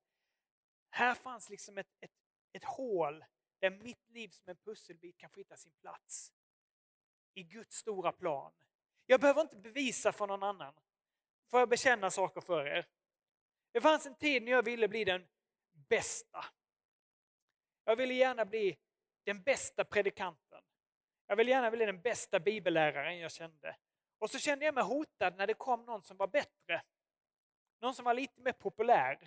här 0.90 1.14
fanns 1.14 1.51
liksom 1.51 1.79
ett, 1.79 1.90
ett, 2.01 2.12
ett 2.53 2.64
hål 2.64 3.25
där 3.61 3.70
mitt 3.70 4.11
liv 4.11 4.29
som 4.29 4.51
en 4.51 4.57
pusselbit 4.57 5.18
kan 5.18 5.31
få 5.31 5.40
hitta 5.40 5.57
sin 5.57 5.72
plats. 5.72 6.33
I 7.35 7.42
Guds 7.42 7.77
stora 7.77 8.12
plan. 8.12 8.53
Jag 9.07 9.21
behöver 9.21 9.41
inte 9.41 9.57
bevisa 9.57 10.12
för 10.12 10.27
någon 10.27 10.43
annan. 10.43 10.75
Får 11.51 11.61
jag 11.61 11.69
bekänna 11.69 12.11
saker 12.11 12.41
för 12.41 12.67
er? 12.67 12.87
Det 13.73 13.81
fanns 13.81 14.07
en 14.07 14.15
tid 14.15 14.43
när 14.43 14.53
jag 14.53 14.62
ville 14.62 14.88
bli 14.88 15.05
den 15.05 15.29
bästa. 15.88 16.45
Jag 17.85 17.97
ville 17.97 18.15
gärna 18.15 18.45
bli 18.45 18.79
den 19.25 19.43
bästa 19.43 19.85
predikanten. 19.85 20.62
Jag 21.27 21.37
ville 21.37 21.51
gärna 21.51 21.71
bli 21.71 21.87
den 21.87 22.01
bästa 22.01 22.41
bibelläraren 22.41 23.19
jag 23.19 23.33
kände. 23.33 23.77
Och 24.19 24.31
så 24.31 24.38
kände 24.38 24.65
jag 24.65 24.75
mig 24.75 24.85
hotad 24.85 25.37
när 25.37 25.47
det 25.47 25.55
kom 25.55 25.85
någon 25.85 26.03
som 26.03 26.17
var 26.17 26.27
bättre. 26.27 26.83
Någon 27.81 27.95
som 27.95 28.05
var 28.05 28.15
lite 28.15 28.41
mer 28.41 28.53
populär. 28.53 29.19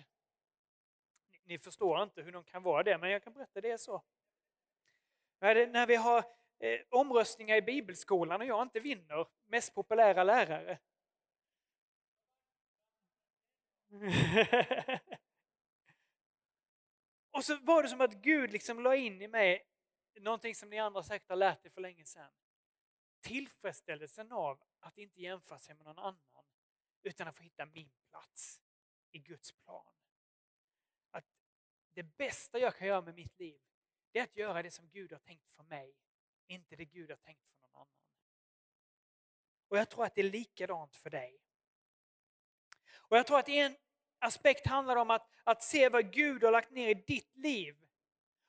Ni, 1.28 1.40
ni 1.44 1.58
förstår 1.58 2.02
inte 2.02 2.22
hur 2.22 2.32
de 2.32 2.44
kan 2.44 2.62
vara 2.62 2.82
det, 2.82 2.98
men 2.98 3.10
jag 3.10 3.22
kan 3.22 3.32
berätta 3.32 3.60
det 3.60 3.70
är 3.70 3.76
så. 3.76 4.02
När 5.40 5.86
vi 5.86 5.96
har 5.96 6.24
eh, 6.58 6.80
omröstningar 6.90 7.56
i 7.56 7.62
bibelskolan 7.62 8.40
och 8.40 8.46
jag 8.46 8.62
inte 8.62 8.80
vinner 8.80 9.26
mest 9.46 9.74
populära 9.74 10.24
lärare. 10.24 10.78
Och 17.30 17.44
så 17.44 17.56
var 17.56 17.82
det 17.82 17.88
som 17.88 18.00
att 18.00 18.14
Gud 18.14 18.52
liksom 18.52 18.80
la 18.80 18.96
in 18.96 19.22
i 19.22 19.28
mig 19.28 19.66
någonting 20.20 20.54
som 20.54 20.70
ni 20.70 20.78
andra 20.78 21.02
säkert 21.02 21.28
har 21.28 21.36
lärt 21.36 21.66
er 21.66 21.70
för 21.70 21.80
länge 21.80 22.04
sedan. 22.04 22.30
Tillfredsställelsen 23.20 24.32
av 24.32 24.62
att 24.80 24.98
inte 24.98 25.20
jämföra 25.20 25.58
sig 25.58 25.74
med 25.74 25.86
någon 25.86 25.98
annan 25.98 26.44
utan 27.02 27.28
att 27.28 27.36
få 27.36 27.42
hitta 27.42 27.66
min 27.66 27.90
plats 28.10 28.62
i 29.10 29.18
Guds 29.18 29.52
plan. 29.52 29.92
Att 31.10 31.24
det 31.94 32.02
bästa 32.02 32.58
jag 32.58 32.76
kan 32.76 32.88
göra 32.88 33.02
med 33.02 33.14
mitt 33.14 33.38
liv 33.38 33.60
det 34.16 34.20
är 34.20 34.24
att 34.24 34.36
göra 34.36 34.62
det 34.62 34.70
som 34.70 34.88
Gud 34.88 35.12
har 35.12 35.18
tänkt 35.18 35.50
för 35.50 35.62
mig, 35.62 35.94
inte 36.46 36.76
det 36.76 36.84
Gud 36.84 37.10
har 37.10 37.16
tänkt 37.16 37.50
för 37.50 37.60
någon 37.60 37.74
annan. 37.74 37.88
Och 39.68 39.78
jag 39.78 39.88
tror 39.90 40.04
att 40.04 40.14
det 40.14 40.20
är 40.20 40.30
likadant 40.30 40.96
för 40.96 41.10
dig. 41.10 41.38
Och 42.96 43.16
jag 43.16 43.26
tror 43.26 43.38
att 43.38 43.48
en 43.48 43.76
aspekt 44.18 44.66
handlar 44.66 44.96
om 44.96 45.10
att, 45.10 45.28
att 45.44 45.62
se 45.62 45.88
vad 45.88 46.12
Gud 46.12 46.44
har 46.44 46.52
lagt 46.52 46.70
ner 46.70 46.88
i 46.88 46.94
ditt 46.94 47.36
liv 47.36 47.76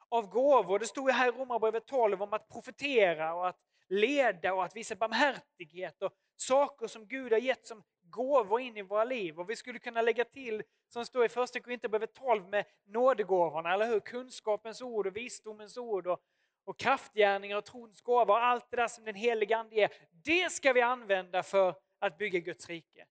av 0.09 0.27
gåvor. 0.27 0.79
Det 0.79 0.87
stod 0.87 1.09
ju 1.09 1.13
här 1.13 1.27
i 1.27 1.31
Romarbrevet 1.31 1.85
12 1.85 2.21
om 2.21 2.33
att 2.33 2.49
profetera 2.49 3.33
och 3.33 3.47
att 3.47 3.59
leda 3.87 4.53
och 4.53 4.65
att 4.65 4.75
visa 4.75 4.95
barmhärtighet 4.95 6.01
och 6.01 6.13
saker 6.35 6.87
som 6.87 7.07
Gud 7.07 7.31
har 7.31 7.39
gett 7.39 7.65
som 7.65 7.83
gåvor 8.01 8.61
in 8.61 8.77
i 8.77 8.81
våra 8.81 9.03
liv. 9.03 9.39
Och 9.39 9.49
vi 9.49 9.55
skulle 9.55 9.79
kunna 9.79 10.01
lägga 10.01 10.25
till, 10.25 10.63
som 10.89 11.05
står 11.05 11.25
i 11.25 11.29
första 11.29 11.59
Korinthierbrevet 11.59 12.13
12 12.13 12.49
med 12.49 12.65
nådegåvorna, 12.85 13.73
eller 13.73 13.87
hur? 13.87 13.99
Kunskapens 13.99 14.81
ord 14.81 15.07
och 15.07 15.15
visdomens 15.15 15.77
ord 15.77 16.07
och, 16.07 16.19
och 16.67 16.79
kraftgärningar 16.79 17.57
och 17.57 17.65
trons 17.65 18.01
gåva 18.01 18.33
och 18.33 18.43
allt 18.43 18.71
det 18.71 18.77
där 18.77 18.87
som 18.87 19.05
den 19.05 19.15
helige 19.15 19.57
Ande 19.57 19.75
ger. 19.75 19.89
Det 20.11 20.51
ska 20.51 20.73
vi 20.73 20.81
använda 20.81 21.43
för 21.43 21.75
att 21.99 22.17
bygga 22.17 22.39
Guds 22.39 22.69
rike. 22.69 23.05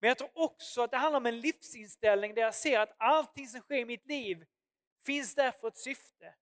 Men 0.00 0.08
jag 0.08 0.18
tror 0.18 0.30
också 0.34 0.82
att 0.82 0.90
det 0.90 0.96
handlar 0.96 1.20
om 1.20 1.26
en 1.26 1.40
livsinställning 1.40 2.34
där 2.34 2.42
jag 2.42 2.54
ser 2.54 2.80
att 2.80 2.94
allting 2.98 3.48
som 3.48 3.60
sker 3.60 3.76
i 3.76 3.84
mitt 3.84 4.06
liv 4.06 4.44
finns 5.06 5.34
där 5.34 5.50
för 5.50 5.68
ett 5.68 5.76
syfte. 5.76 6.34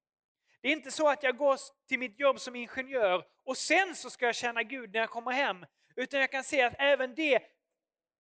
Det 0.61 0.68
är 0.68 0.72
inte 0.72 0.90
så 0.90 1.09
att 1.09 1.22
jag 1.22 1.37
går 1.37 1.59
till 1.88 1.98
mitt 1.98 2.20
jobb 2.20 2.40
som 2.40 2.57
ingenjör 2.57 3.25
och 3.44 3.57
sen 3.57 3.94
så 3.94 4.11
ska 4.11 4.27
jag 4.27 4.35
känna 4.35 4.62
Gud 4.62 4.92
när 4.92 5.01
jag 5.01 5.11
kommer 5.11 5.33
hem. 5.33 5.66
Utan 5.96 6.20
jag 6.20 6.31
kan 6.31 6.44
se 6.44 6.62
att 6.62 6.75
även 6.79 7.14
det 7.14 7.42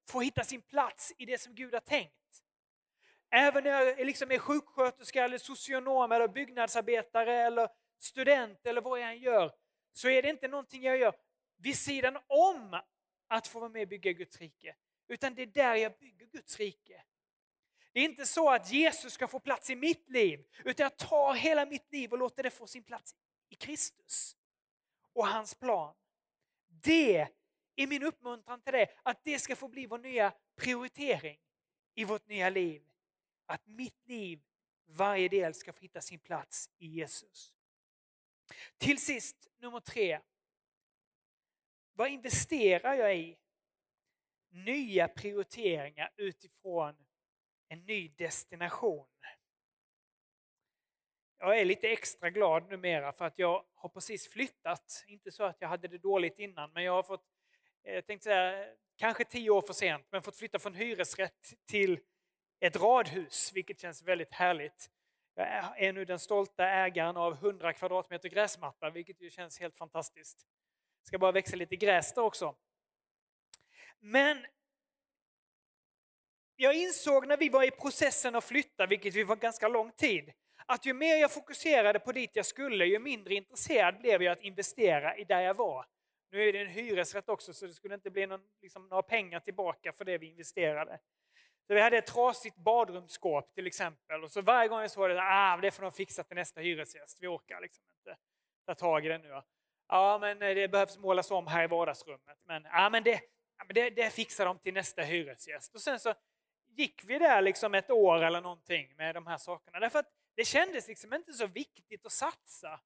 får 0.08 0.22
hitta 0.22 0.44
sin 0.44 0.62
plats 0.62 1.12
i 1.18 1.26
det 1.26 1.40
som 1.40 1.54
Gud 1.54 1.74
har 1.74 1.80
tänkt. 1.80 2.12
Även 3.30 3.64
när 3.64 3.70
jag 3.70 4.06
liksom 4.06 4.30
är 4.30 4.38
sjuksköterska, 4.38 5.24
eller 5.24 5.38
socionom, 5.38 6.12
eller 6.12 6.28
byggnadsarbetare 6.28 7.34
eller 7.34 7.68
student 8.02 8.66
eller 8.66 8.80
vad 8.80 9.00
jag 9.00 9.10
än 9.10 9.18
gör, 9.18 9.52
så 9.92 10.08
är 10.08 10.22
det 10.22 10.28
inte 10.28 10.48
någonting 10.48 10.82
jag 10.82 10.98
gör 10.98 11.14
vid 11.56 11.78
sidan 11.78 12.18
om 12.26 12.80
att 13.28 13.46
få 13.46 13.60
vara 13.60 13.70
med 13.70 13.82
och 13.82 13.88
bygga 13.88 14.12
Guds 14.12 14.38
rike. 14.38 14.76
Utan 15.08 15.34
det 15.34 15.42
är 15.42 15.46
där 15.46 15.74
jag 15.74 15.98
bygger 15.98 16.26
Guds 16.26 16.58
rike. 16.58 17.02
Det 17.92 18.00
är 18.00 18.04
inte 18.04 18.26
så 18.26 18.50
att 18.50 18.72
Jesus 18.72 19.12
ska 19.12 19.26
få 19.26 19.40
plats 19.40 19.70
i 19.70 19.76
mitt 19.76 20.10
liv, 20.10 20.44
utan 20.64 20.84
jag 20.84 20.96
tar 20.96 21.34
hela 21.34 21.66
mitt 21.66 21.92
liv 21.92 22.12
och 22.12 22.18
låter 22.18 22.42
det 22.42 22.50
få 22.50 22.66
sin 22.66 22.84
plats 22.84 23.14
i 23.48 23.54
Kristus 23.54 24.36
och 25.12 25.26
hans 25.26 25.54
plan. 25.54 25.94
Det 26.68 27.28
är 27.76 27.86
min 27.86 28.02
uppmuntran 28.02 28.60
till 28.60 28.72
dig, 28.72 28.98
att 29.02 29.24
det 29.24 29.38
ska 29.38 29.56
få 29.56 29.68
bli 29.68 29.86
vår 29.86 29.98
nya 29.98 30.32
prioritering 30.56 31.38
i 31.94 32.04
vårt 32.04 32.26
nya 32.26 32.50
liv. 32.50 32.82
Att 33.46 33.66
mitt 33.66 34.08
liv, 34.08 34.42
varje 34.86 35.28
del, 35.28 35.54
ska 35.54 35.72
få 35.72 35.80
hitta 35.80 36.00
sin 36.00 36.18
plats 36.18 36.70
i 36.78 36.86
Jesus. 36.86 37.52
Till 38.78 38.98
sist, 38.98 39.48
nummer 39.58 39.80
tre. 39.80 40.20
Vad 41.92 42.08
investerar 42.08 42.94
jag 42.94 43.16
i? 43.16 43.38
Nya 44.50 45.08
prioriteringar 45.08 46.10
utifrån 46.16 46.96
en 47.68 47.84
ny 47.84 48.08
destination. 48.08 49.06
Jag 51.38 51.60
är 51.60 51.64
lite 51.64 51.88
extra 51.88 52.30
glad 52.30 52.70
numera 52.70 53.12
för 53.12 53.24
att 53.24 53.38
jag 53.38 53.64
har 53.74 53.88
precis 53.88 54.28
flyttat. 54.28 55.04
Inte 55.06 55.30
så 55.30 55.44
att 55.44 55.56
jag 55.58 55.68
hade 55.68 55.88
det 55.88 55.98
dåligt 55.98 56.38
innan, 56.38 56.72
men 56.72 56.84
jag 56.84 56.92
har 56.92 57.02
fått, 57.02 57.24
eh, 57.84 57.94
jag 57.94 58.06
tänkte 58.06 58.24
säga, 58.24 58.66
kanske 58.96 59.24
tio 59.24 59.50
år 59.50 59.62
för 59.62 59.72
sent, 59.72 60.06
men 60.10 60.22
fått 60.22 60.36
flytta 60.36 60.58
från 60.58 60.74
hyresrätt 60.74 61.54
till 61.66 62.00
ett 62.60 62.76
radhus, 62.76 63.50
vilket 63.54 63.80
känns 63.80 64.02
väldigt 64.02 64.32
härligt. 64.32 64.90
Jag 65.34 65.82
är 65.82 65.92
nu 65.92 66.04
den 66.04 66.18
stolta 66.18 66.68
ägaren 66.68 67.16
av 67.16 67.32
100 67.32 67.72
kvadratmeter 67.72 68.28
gräsmatta, 68.28 68.90
vilket 68.90 69.20
ju 69.20 69.30
känns 69.30 69.60
helt 69.60 69.76
fantastiskt. 69.76 70.46
Jag 71.00 71.06
ska 71.06 71.18
bara 71.18 71.32
växa 71.32 71.56
lite 71.56 71.76
gräs 71.76 72.14
där 72.14 72.22
också. 72.22 72.56
Men 74.00 74.46
jag 76.56 76.74
insåg 76.74 77.26
när 77.26 77.36
vi 77.36 77.48
var 77.48 77.64
i 77.64 77.70
processen 77.70 78.34
att 78.34 78.44
flytta, 78.44 78.86
vilket 78.86 79.14
vi 79.14 79.24
var 79.24 79.36
ganska 79.36 79.68
lång 79.68 79.92
tid, 79.92 80.32
att 80.66 80.86
ju 80.86 80.92
mer 80.92 81.16
jag 81.16 81.32
fokuserade 81.32 81.98
på 81.98 82.12
dit 82.12 82.36
jag 82.36 82.46
skulle, 82.46 82.86
ju 82.86 82.98
mindre 82.98 83.34
intresserad 83.34 83.98
blev 83.98 84.22
jag 84.22 84.32
att 84.32 84.40
investera 84.40 85.16
i 85.16 85.24
där 85.24 85.40
jag 85.40 85.54
var. 85.54 85.86
Nu 86.30 86.48
är 86.48 86.52
det 86.52 86.60
en 86.60 86.68
hyresrätt 86.68 87.28
också, 87.28 87.54
så 87.54 87.66
det 87.66 87.72
skulle 87.72 87.94
inte 87.94 88.10
bli 88.10 88.26
någon, 88.26 88.40
liksom, 88.60 88.88
några 88.88 89.02
pengar 89.02 89.40
tillbaka 89.40 89.92
för 89.92 90.04
det 90.04 90.18
vi 90.18 90.26
investerade. 90.26 90.98
Så 91.66 91.74
vi 91.74 91.80
hade 91.80 91.98
ett 91.98 92.06
trasigt 92.06 92.56
badrumsskåp 92.56 93.54
till 93.54 93.66
exempel, 93.66 94.24
och 94.24 94.30
så 94.30 94.40
varje 94.40 94.68
gång 94.68 94.80
jag 94.80 94.90
såg 94.90 95.10
det, 95.10 95.22
ah, 95.22 95.56
det 95.56 95.70
får 95.70 95.82
de 95.82 95.92
fixa 95.92 96.24
till 96.24 96.36
nästa 96.36 96.60
hyresgäst, 96.60 97.18
vi 97.20 97.26
orkar 97.26 97.60
liksom 97.60 97.84
inte 97.98 98.18
ta 98.66 98.74
tag 98.74 99.06
i 99.06 99.08
det 99.08 99.18
nu. 99.18 99.42
Ja, 99.88 100.18
men 100.20 100.42
eh, 100.42 100.54
det 100.54 100.68
behövs 100.68 100.98
målas 100.98 101.30
om 101.30 101.46
här 101.46 101.64
i 101.64 101.66
vardagsrummet, 101.66 102.38
men, 102.44 102.62
ja, 102.64 102.90
men 102.90 103.02
det, 103.02 103.20
ah, 103.58 103.64
det, 103.68 103.90
det 103.90 104.10
fixar 104.10 104.46
de 104.46 104.58
till 104.58 104.74
nästa 104.74 105.02
hyresgäst. 105.02 105.74
Och 105.74 105.80
sen 105.80 106.00
så 106.00 106.14
gick 106.76 107.04
vi 107.04 107.18
där 107.18 107.42
liksom 107.42 107.74
ett 107.74 107.90
år 107.90 108.22
eller 108.22 108.40
någonting 108.40 108.96
med 108.96 109.14
de 109.14 109.26
här 109.26 109.36
sakerna. 109.36 109.80
Därför 109.80 109.98
att 109.98 110.12
det 110.34 110.44
kändes 110.44 110.88
liksom 110.88 111.14
inte 111.14 111.32
så 111.32 111.46
viktigt 111.46 112.06
att 112.06 112.12
satsa. 112.12 112.80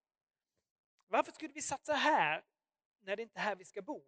Varför 1.09 1.33
skulle 1.33 1.53
vi 1.53 1.63
satsa 1.63 1.93
här 1.93 2.45
när 3.03 3.17
det 3.17 3.23
inte 3.23 3.39
är 3.39 3.43
här 3.43 3.57
vi 3.57 3.65
ska 3.65 3.83
bo? 3.83 4.05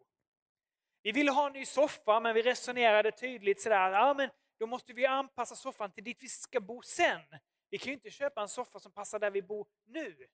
Vi 1.03 1.13
ville 1.13 1.31
ha 1.31 1.47
en 1.47 1.53
ny 1.53 1.65
soffa 1.65 2.21
men 2.21 2.35
vi 2.35 2.43
resonerade 2.43 3.13
tydligt 3.13 3.61
sådär, 3.63 3.91
ja 3.91 4.15
men 4.15 4.31
då 4.59 4.67
måste 4.67 4.93
vi 4.93 5.07
anpassa 5.07 5.57
soffan 5.57 5.93
till 5.93 6.05
dit 6.05 6.23
vi 6.23 6.29
ska 6.29 6.61
bo 6.61 6.83
sen. 6.83 7.23
Vi 7.71 7.79
kan 7.79 7.87
ju 7.87 7.95
inte 7.95 8.11
köpa 8.11 8.43
en 8.43 8.49
soffa 8.49 8.81
som 8.81 8.93
passar 8.93 9.19
där 9.19 9.31
vi 9.31 9.43
bor 9.43 9.67
nu. 9.85 10.27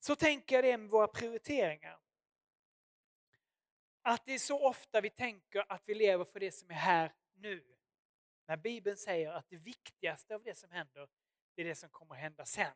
Så 0.00 0.16
tänker 0.16 0.54
jag 0.54 0.64
det 0.64 0.76
med 0.76 0.90
våra 0.90 1.08
prioriteringar. 1.08 2.00
Att 4.02 4.24
det 4.24 4.34
är 4.34 4.38
så 4.38 4.66
ofta 4.68 5.00
vi 5.00 5.10
tänker 5.10 5.64
att 5.72 5.82
vi 5.86 5.94
lever 5.94 6.24
för 6.24 6.40
det 6.40 6.52
som 6.52 6.70
är 6.70 6.74
här 6.74 7.12
nu. 7.34 7.76
När 8.46 8.56
Bibeln 8.56 8.96
säger 8.96 9.32
att 9.32 9.48
det 9.48 9.56
viktigaste 9.56 10.34
av 10.34 10.42
det 10.42 10.54
som 10.54 10.70
händer, 10.70 11.08
det 11.54 11.62
är 11.62 11.66
det 11.66 11.74
som 11.74 11.88
kommer 11.88 12.14
att 12.14 12.20
hända 12.20 12.44
sen. 12.44 12.72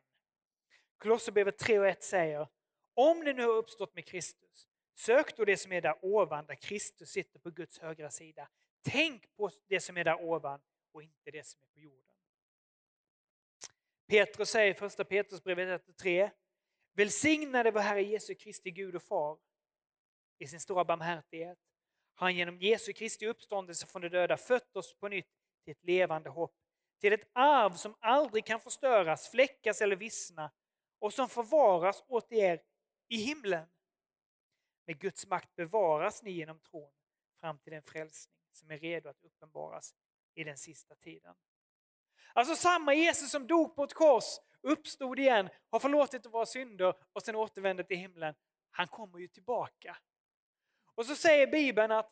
Kolosserbrevet 0.97 1.57
3 1.57 1.79
och 1.79 1.87
1 1.87 2.03
säger, 2.03 2.47
om 2.93 3.19
ni 3.19 3.33
nu 3.33 3.43
har 3.43 3.53
uppstått 3.53 3.95
med 3.95 4.05
Kristus, 4.05 4.67
sök 4.93 5.37
då 5.37 5.45
det 5.45 5.57
som 5.57 5.71
är 5.71 5.81
där 5.81 6.05
ovan, 6.05 6.45
där 6.45 6.55
Kristus 6.55 7.09
sitter 7.09 7.39
på 7.39 7.49
Guds 7.49 7.79
högra 7.79 8.11
sida. 8.11 8.49
Tänk 8.85 9.35
på 9.35 9.49
det 9.67 9.79
som 9.79 9.97
är 9.97 10.03
där 10.03 10.21
ovan 10.21 10.61
och 10.91 11.03
inte 11.03 11.31
det 11.31 11.47
som 11.47 11.61
är 11.61 11.67
på 11.67 11.79
jorden. 11.79 12.15
Petrus 14.07 14.49
säger 14.49 14.71
i 14.71 14.73
första 14.73 15.05
Petrusbrevet 15.05 15.85
1-3 15.87 16.31
välsignade 16.93 17.71
vår 17.71 17.79
Herre 17.79 18.03
Jesu 18.03 18.35
Kristi 18.35 18.71
Gud 18.71 18.95
och 18.95 19.03
Far 19.03 19.37
i 20.39 20.47
sin 20.47 20.59
stora 20.59 20.85
barmhärtighet 20.85 21.57
har 22.15 22.27
han 22.27 22.35
genom 22.35 22.59
Jesu 22.59 22.93
Kristi 22.93 23.27
uppståndelse 23.27 23.87
från 23.87 24.01
de 24.01 24.09
döda 24.09 24.37
fött 24.37 24.75
oss 24.75 24.93
på 24.93 25.07
nytt 25.07 25.27
till 25.63 25.71
ett 25.71 25.83
levande 25.83 26.29
hopp, 26.29 26.53
till 27.01 27.13
ett 27.13 27.29
arv 27.33 27.73
som 27.73 27.95
aldrig 27.99 28.45
kan 28.45 28.59
förstöras, 28.59 29.31
fläckas 29.31 29.81
eller 29.81 29.95
vissna 29.95 30.51
och 30.99 31.13
som 31.13 31.29
förvaras 31.29 32.03
åt 32.07 32.31
er 32.31 32.61
i 33.07 33.17
himlen. 33.17 33.67
Med 34.87 34.99
Guds 34.99 35.27
makt 35.27 35.55
bevaras 35.55 36.23
ni 36.23 36.31
genom 36.31 36.59
tron 36.59 36.91
fram 37.39 37.59
till 37.59 37.73
den 37.73 37.83
frälsning 37.83 38.34
som 38.55 38.71
är 38.71 38.79
redo 38.79 39.09
att 39.09 39.23
uppenbaras 39.23 39.95
i 40.35 40.43
den 40.43 40.57
sista 40.57 40.95
tiden. 40.95 41.35
Alltså 42.33 42.55
samma 42.55 42.93
Jesus 42.93 43.31
som 43.31 43.47
dog 43.47 43.75
på 43.75 43.83
ett 43.83 43.93
kors, 43.93 44.23
uppstod 44.61 45.19
igen, 45.19 45.49
har 45.69 45.79
förlåtit 45.79 46.25
våra 46.25 46.45
synder 46.45 46.93
och 47.13 47.21
sen 47.21 47.35
återvände 47.35 47.83
till 47.83 47.97
himlen. 47.97 48.35
Han 48.71 48.87
kommer 48.87 49.19
ju 49.19 49.27
tillbaka. 49.27 49.97
Och 50.95 51.05
så 51.05 51.15
säger 51.15 51.47
Bibeln 51.47 51.91
att 51.91 52.11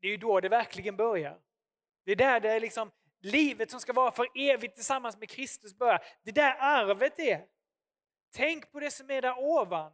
det 0.00 0.08
är 0.08 0.18
då 0.18 0.40
det 0.40 0.48
verkligen 0.48 0.96
börjar. 0.96 1.40
Det 2.04 2.12
är 2.12 2.16
där 2.16 2.40
det 2.40 2.50
är 2.50 2.60
liksom 2.60 2.90
livet 3.20 3.70
som 3.70 3.80
ska 3.80 3.92
vara 3.92 4.10
för 4.10 4.28
evigt 4.34 4.74
tillsammans 4.74 5.16
med 5.16 5.28
Kristus 5.28 5.74
börjar. 5.74 6.02
Det 6.22 6.30
är 6.30 6.34
där 6.34 6.56
arvet 6.58 7.18
är. 7.18 7.46
Tänk 8.30 8.72
på 8.72 8.80
det 8.80 8.90
som 8.90 9.10
är 9.10 9.22
där 9.22 9.38
ovan. 9.38 9.92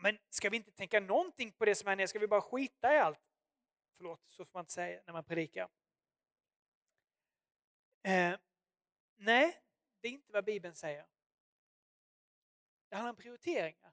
Men 0.00 0.18
ska 0.30 0.50
vi 0.50 0.56
inte 0.56 0.70
tänka 0.70 1.00
någonting 1.00 1.52
på 1.52 1.64
det 1.64 1.74
som 1.74 1.88
är 1.88 1.96
nere? 1.96 2.08
Ska 2.08 2.18
vi 2.18 2.28
bara 2.28 2.40
skita 2.40 2.94
i 2.94 2.98
allt? 2.98 3.18
Förlåt, 4.00 4.20
så 4.26 4.44
får 4.44 4.58
man 4.58 4.62
inte 4.62 4.72
säga 4.72 5.02
när 5.06 5.12
man 5.12 5.24
predikar. 5.24 5.68
Eh, 8.02 8.38
nej, 9.16 9.62
det 10.00 10.08
är 10.08 10.12
inte 10.12 10.32
vad 10.32 10.44
Bibeln 10.44 10.74
säger. 10.74 11.06
Det 12.88 12.96
handlar 12.96 13.10
om 13.10 13.16
prioriteringar. 13.16 13.92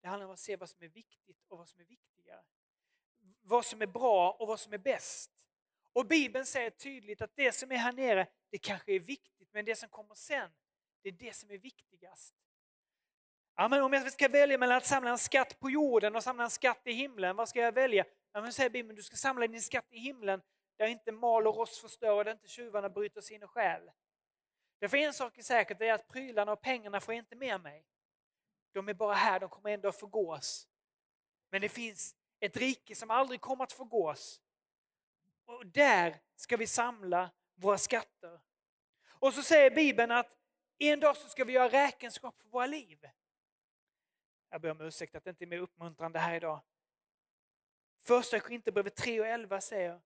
Det 0.00 0.08
handlar 0.08 0.26
om 0.26 0.32
att 0.32 0.38
se 0.38 0.56
vad 0.56 0.70
som 0.70 0.82
är 0.82 0.88
viktigt 0.88 1.44
och 1.48 1.58
vad 1.58 1.68
som 1.68 1.80
är 1.80 1.84
viktigare. 1.84 2.42
Vad 3.40 3.64
som 3.64 3.82
är 3.82 3.86
bra 3.86 4.30
och 4.32 4.48
vad 4.48 4.60
som 4.60 4.72
är 4.72 4.78
bäst. 4.78 5.46
Och 5.92 6.06
Bibeln 6.06 6.46
säger 6.46 6.70
tydligt 6.70 7.20
att 7.20 7.36
det 7.36 7.52
som 7.52 7.72
är 7.72 7.76
här 7.76 7.92
nere, 7.92 8.26
det 8.50 8.58
kanske 8.58 8.92
är 8.92 9.00
viktigt, 9.00 9.48
men 9.52 9.64
det 9.64 9.76
som 9.76 9.88
kommer 9.88 10.14
sen, 10.14 10.50
det 11.02 11.08
är 11.08 11.12
det 11.12 11.36
som 11.36 11.50
är 11.50 11.58
viktigast. 11.58 12.34
Ja, 13.56 13.68
men 13.68 13.82
om 13.82 13.92
jag 13.92 14.12
ska 14.12 14.28
välja 14.28 14.58
mellan 14.58 14.76
att 14.76 14.86
samla 14.86 15.10
en 15.10 15.18
skatt 15.18 15.60
på 15.60 15.70
jorden 15.70 16.16
och 16.16 16.22
samla 16.24 16.44
en 16.44 16.50
skatt 16.50 16.80
i 16.84 16.92
himlen, 16.92 17.36
vad 17.36 17.48
ska 17.48 17.60
jag 17.60 17.72
välja? 17.72 18.04
Ja, 18.32 18.40
men 18.40 18.52
säger 18.52 18.70
Bibeln, 18.70 18.96
du 18.96 19.02
ska 19.02 19.16
samla 19.16 19.46
din 19.46 19.62
skatt 19.62 19.86
i 19.90 19.98
himlen 19.98 20.42
där 20.76 20.86
inte 20.86 21.12
mal 21.12 21.46
och 21.46 21.56
rost 21.56 21.78
förstör 21.78 22.12
och 22.12 22.24
där 22.24 22.32
inte 22.32 22.48
tjuvarna 22.48 22.88
bryter 22.88 23.20
sig 23.20 23.36
in 23.36 23.42
och 23.42 23.50
stjäl. 23.50 23.90
Därför 24.78 24.96
en 24.96 25.14
sak 25.14 25.38
är 25.38 25.42
säkert, 25.42 25.78
det 25.78 25.88
är 25.88 25.94
att 25.94 26.08
prylarna 26.08 26.52
och 26.52 26.60
pengarna 26.60 27.00
får 27.00 27.14
jag 27.14 27.20
inte 27.20 27.36
med 27.36 27.60
mig. 27.60 27.84
De 28.72 28.88
är 28.88 28.94
bara 28.94 29.14
här, 29.14 29.40
de 29.40 29.48
kommer 29.48 29.70
ändå 29.70 29.88
att 29.88 29.96
förgås. 29.96 30.68
Men 31.50 31.60
det 31.60 31.68
finns 31.68 32.16
ett 32.40 32.56
rike 32.56 32.94
som 32.94 33.10
aldrig 33.10 33.40
kommer 33.40 33.64
att 33.64 33.72
förgås. 33.72 34.40
Och 35.44 35.66
där 35.66 36.20
ska 36.36 36.56
vi 36.56 36.66
samla 36.66 37.30
våra 37.54 37.78
skatter. 37.78 38.40
Och 39.08 39.34
så 39.34 39.42
säger 39.42 39.70
Bibeln 39.70 40.10
att 40.10 40.36
en 40.78 41.00
dag 41.00 41.16
så 41.16 41.28
ska 41.28 41.44
vi 41.44 41.52
göra 41.52 41.68
räkenskap 41.68 42.40
för 42.40 42.48
våra 42.48 42.66
liv. 42.66 42.98
Jag 44.50 44.60
ber 44.60 44.70
om 44.70 44.80
ursäkt 44.80 45.14
att 45.14 45.24
det 45.24 45.30
inte 45.30 45.44
är 45.44 45.46
mer 45.46 45.58
uppmuntrande 45.58 46.18
här 46.18 46.34
idag. 46.34 46.60
Första 48.08 48.40
Korinthierbrevet 48.40 48.96
3 48.96 49.20
och 49.20 49.26
11 49.26 49.60
säger 49.60 50.00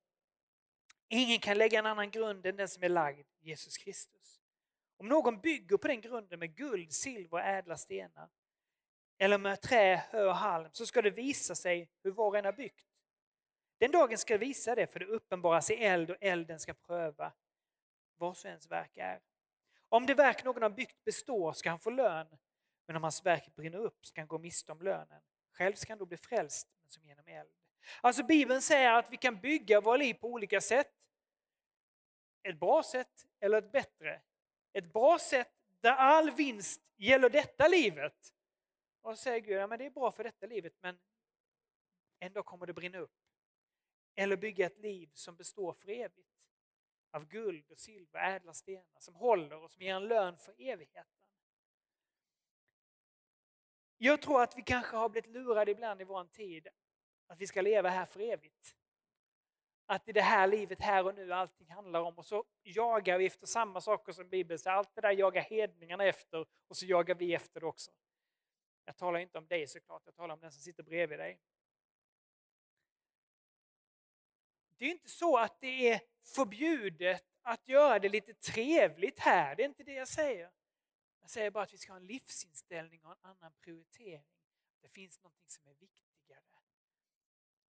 Ingen 1.08 1.38
kan 1.38 1.58
lägga 1.58 1.78
en 1.78 1.86
annan 1.86 2.10
grund 2.10 2.46
än 2.46 2.56
den 2.56 2.68
som 2.68 2.82
är 2.82 2.88
lagd, 2.88 3.26
Jesus 3.40 3.76
Kristus. 3.76 4.40
Om 4.96 5.08
någon 5.08 5.40
bygger 5.40 5.76
på 5.76 5.88
den 5.88 6.00
grunden 6.00 6.38
med 6.38 6.56
guld, 6.56 6.92
silver 6.92 7.32
och 7.32 7.40
ädla 7.40 7.76
stenar 7.76 8.28
eller 9.18 9.38
med 9.38 9.60
trä, 9.60 9.96
hö 10.10 10.24
och 10.24 10.34
halm 10.34 10.68
så 10.72 10.86
ska 10.86 11.02
det 11.02 11.10
visa 11.10 11.54
sig 11.54 11.90
hur 12.02 12.10
var 12.10 12.26
och 12.26 12.38
en 12.38 12.44
har 12.44 12.52
byggt. 12.52 12.86
Den 13.78 13.90
dagen 13.90 14.18
ska 14.18 14.38
visa 14.38 14.74
det 14.74 14.86
för 14.86 15.00
det 15.00 15.06
uppenbaras 15.06 15.70
i 15.70 15.74
eld 15.74 16.10
och 16.10 16.16
elden 16.20 16.60
ska 16.60 16.74
pröva 16.74 17.32
vad 18.16 18.30
och 18.30 18.44
ens 18.44 18.70
verk 18.70 18.96
är. 18.96 19.20
Om 19.88 20.06
det 20.06 20.14
verk 20.14 20.44
någon 20.44 20.62
har 20.62 20.70
byggt 20.70 21.04
består 21.04 21.52
ska 21.52 21.70
han 21.70 21.80
få 21.80 21.90
lön 21.90 22.38
men 22.86 22.96
om 22.96 23.02
hans 23.02 23.26
verk 23.26 23.54
brinner 23.54 23.78
upp 23.78 24.06
ska 24.06 24.20
han 24.20 24.28
gå 24.28 24.38
miste 24.38 24.72
om 24.72 24.82
lönen. 24.82 25.22
Själv 25.52 25.74
ska 25.74 25.92
han 25.92 25.98
då 25.98 26.06
bli 26.06 26.16
frälst 26.16 26.68
men 26.82 26.90
som 26.90 27.04
genom 27.04 27.26
eld. 27.26 27.61
Alltså 28.00 28.22
Bibeln 28.22 28.62
säger 28.62 28.92
att 28.92 29.12
vi 29.12 29.16
kan 29.16 29.40
bygga 29.40 29.80
våra 29.80 29.96
liv 29.96 30.14
på 30.14 30.28
olika 30.28 30.60
sätt. 30.60 30.92
Ett 32.42 32.60
bra 32.60 32.82
sätt 32.82 33.26
eller 33.40 33.58
ett 33.58 33.72
bättre. 33.72 34.22
Ett 34.72 34.92
bra 34.92 35.18
sätt 35.18 35.52
där 35.80 35.92
all 35.92 36.30
vinst 36.30 36.82
gäller 36.96 37.30
detta 37.30 37.68
livet. 37.68 38.34
Och 39.00 39.18
så 39.18 39.22
säger 39.22 39.40
Gud, 39.40 39.56
ja, 39.56 39.66
men 39.66 39.78
det 39.78 39.86
är 39.86 39.90
bra 39.90 40.10
för 40.10 40.24
detta 40.24 40.46
livet 40.46 40.72
men 40.80 40.98
ändå 42.20 42.42
kommer 42.42 42.66
det 42.66 42.72
brinna 42.72 42.98
upp. 42.98 43.16
Eller 44.14 44.36
bygga 44.36 44.66
ett 44.66 44.78
liv 44.78 45.10
som 45.14 45.36
består 45.36 45.72
för 45.72 45.88
evigt. 45.88 46.28
Av 47.10 47.28
guld 47.28 47.70
och 47.70 47.78
silver, 47.78 48.34
ädla 48.36 48.54
stenar 48.54 49.00
som 49.00 49.14
håller 49.14 49.62
och 49.62 49.70
som 49.70 49.82
ger 49.82 49.94
en 49.94 50.08
lön 50.08 50.36
för 50.36 50.54
evigheten. 50.58 51.22
Jag 53.98 54.22
tror 54.22 54.42
att 54.42 54.58
vi 54.58 54.62
kanske 54.62 54.96
har 54.96 55.08
blivit 55.08 55.30
lurade 55.30 55.70
ibland 55.70 56.00
i 56.00 56.04
vår 56.04 56.24
tid 56.24 56.68
att 57.32 57.40
vi 57.40 57.46
ska 57.46 57.60
leva 57.60 57.88
här 57.88 58.04
för 58.04 58.20
evigt. 58.20 58.76
Att 59.86 60.08
i 60.08 60.12
det 60.12 60.22
här 60.22 60.46
livet, 60.46 60.80
här 60.80 61.06
och 61.06 61.14
nu, 61.14 61.32
allting 61.32 61.70
handlar 61.70 62.00
om 62.00 62.18
och 62.18 62.26
så 62.26 62.44
jagar 62.62 63.18
vi 63.18 63.26
efter 63.26 63.46
samma 63.46 63.80
saker 63.80 64.12
som 64.12 64.28
Bibeln 64.28 64.58
säger. 64.58 64.76
Allt 64.76 64.94
det 64.94 65.00
där 65.00 65.10
jagar 65.10 65.42
hedningarna 65.42 66.04
efter 66.04 66.46
och 66.68 66.76
så 66.76 66.86
jagar 66.86 67.14
vi 67.14 67.34
efter 67.34 67.60
det 67.60 67.66
också. 67.66 67.90
Jag 68.84 68.96
talar 68.96 69.18
inte 69.18 69.38
om 69.38 69.46
dig 69.46 69.66
såklart, 69.66 70.02
jag 70.04 70.14
talar 70.14 70.34
om 70.34 70.40
den 70.40 70.52
som 70.52 70.62
sitter 70.62 70.82
bredvid 70.82 71.18
dig. 71.18 71.40
Det 74.78 74.84
är 74.84 74.90
inte 74.90 75.08
så 75.08 75.38
att 75.38 75.60
det 75.60 75.88
är 75.88 76.00
förbjudet 76.22 77.24
att 77.42 77.68
göra 77.68 77.98
det 77.98 78.08
lite 78.08 78.34
trevligt 78.34 79.18
här, 79.18 79.56
det 79.56 79.62
är 79.62 79.68
inte 79.68 79.84
det 79.84 79.94
jag 79.94 80.08
säger. 80.08 80.50
Jag 81.20 81.30
säger 81.30 81.50
bara 81.50 81.64
att 81.64 81.72
vi 81.72 81.78
ska 81.78 81.92
ha 81.92 82.00
en 82.00 82.06
livsinställning 82.06 83.04
och 83.04 83.12
en 83.12 83.30
annan 83.30 83.52
prioritering. 83.60 84.26
Det 84.82 84.88
finns 84.88 85.22
någonting 85.22 85.48
som 85.48 85.66
är 85.66 85.74
viktigt. 85.74 86.11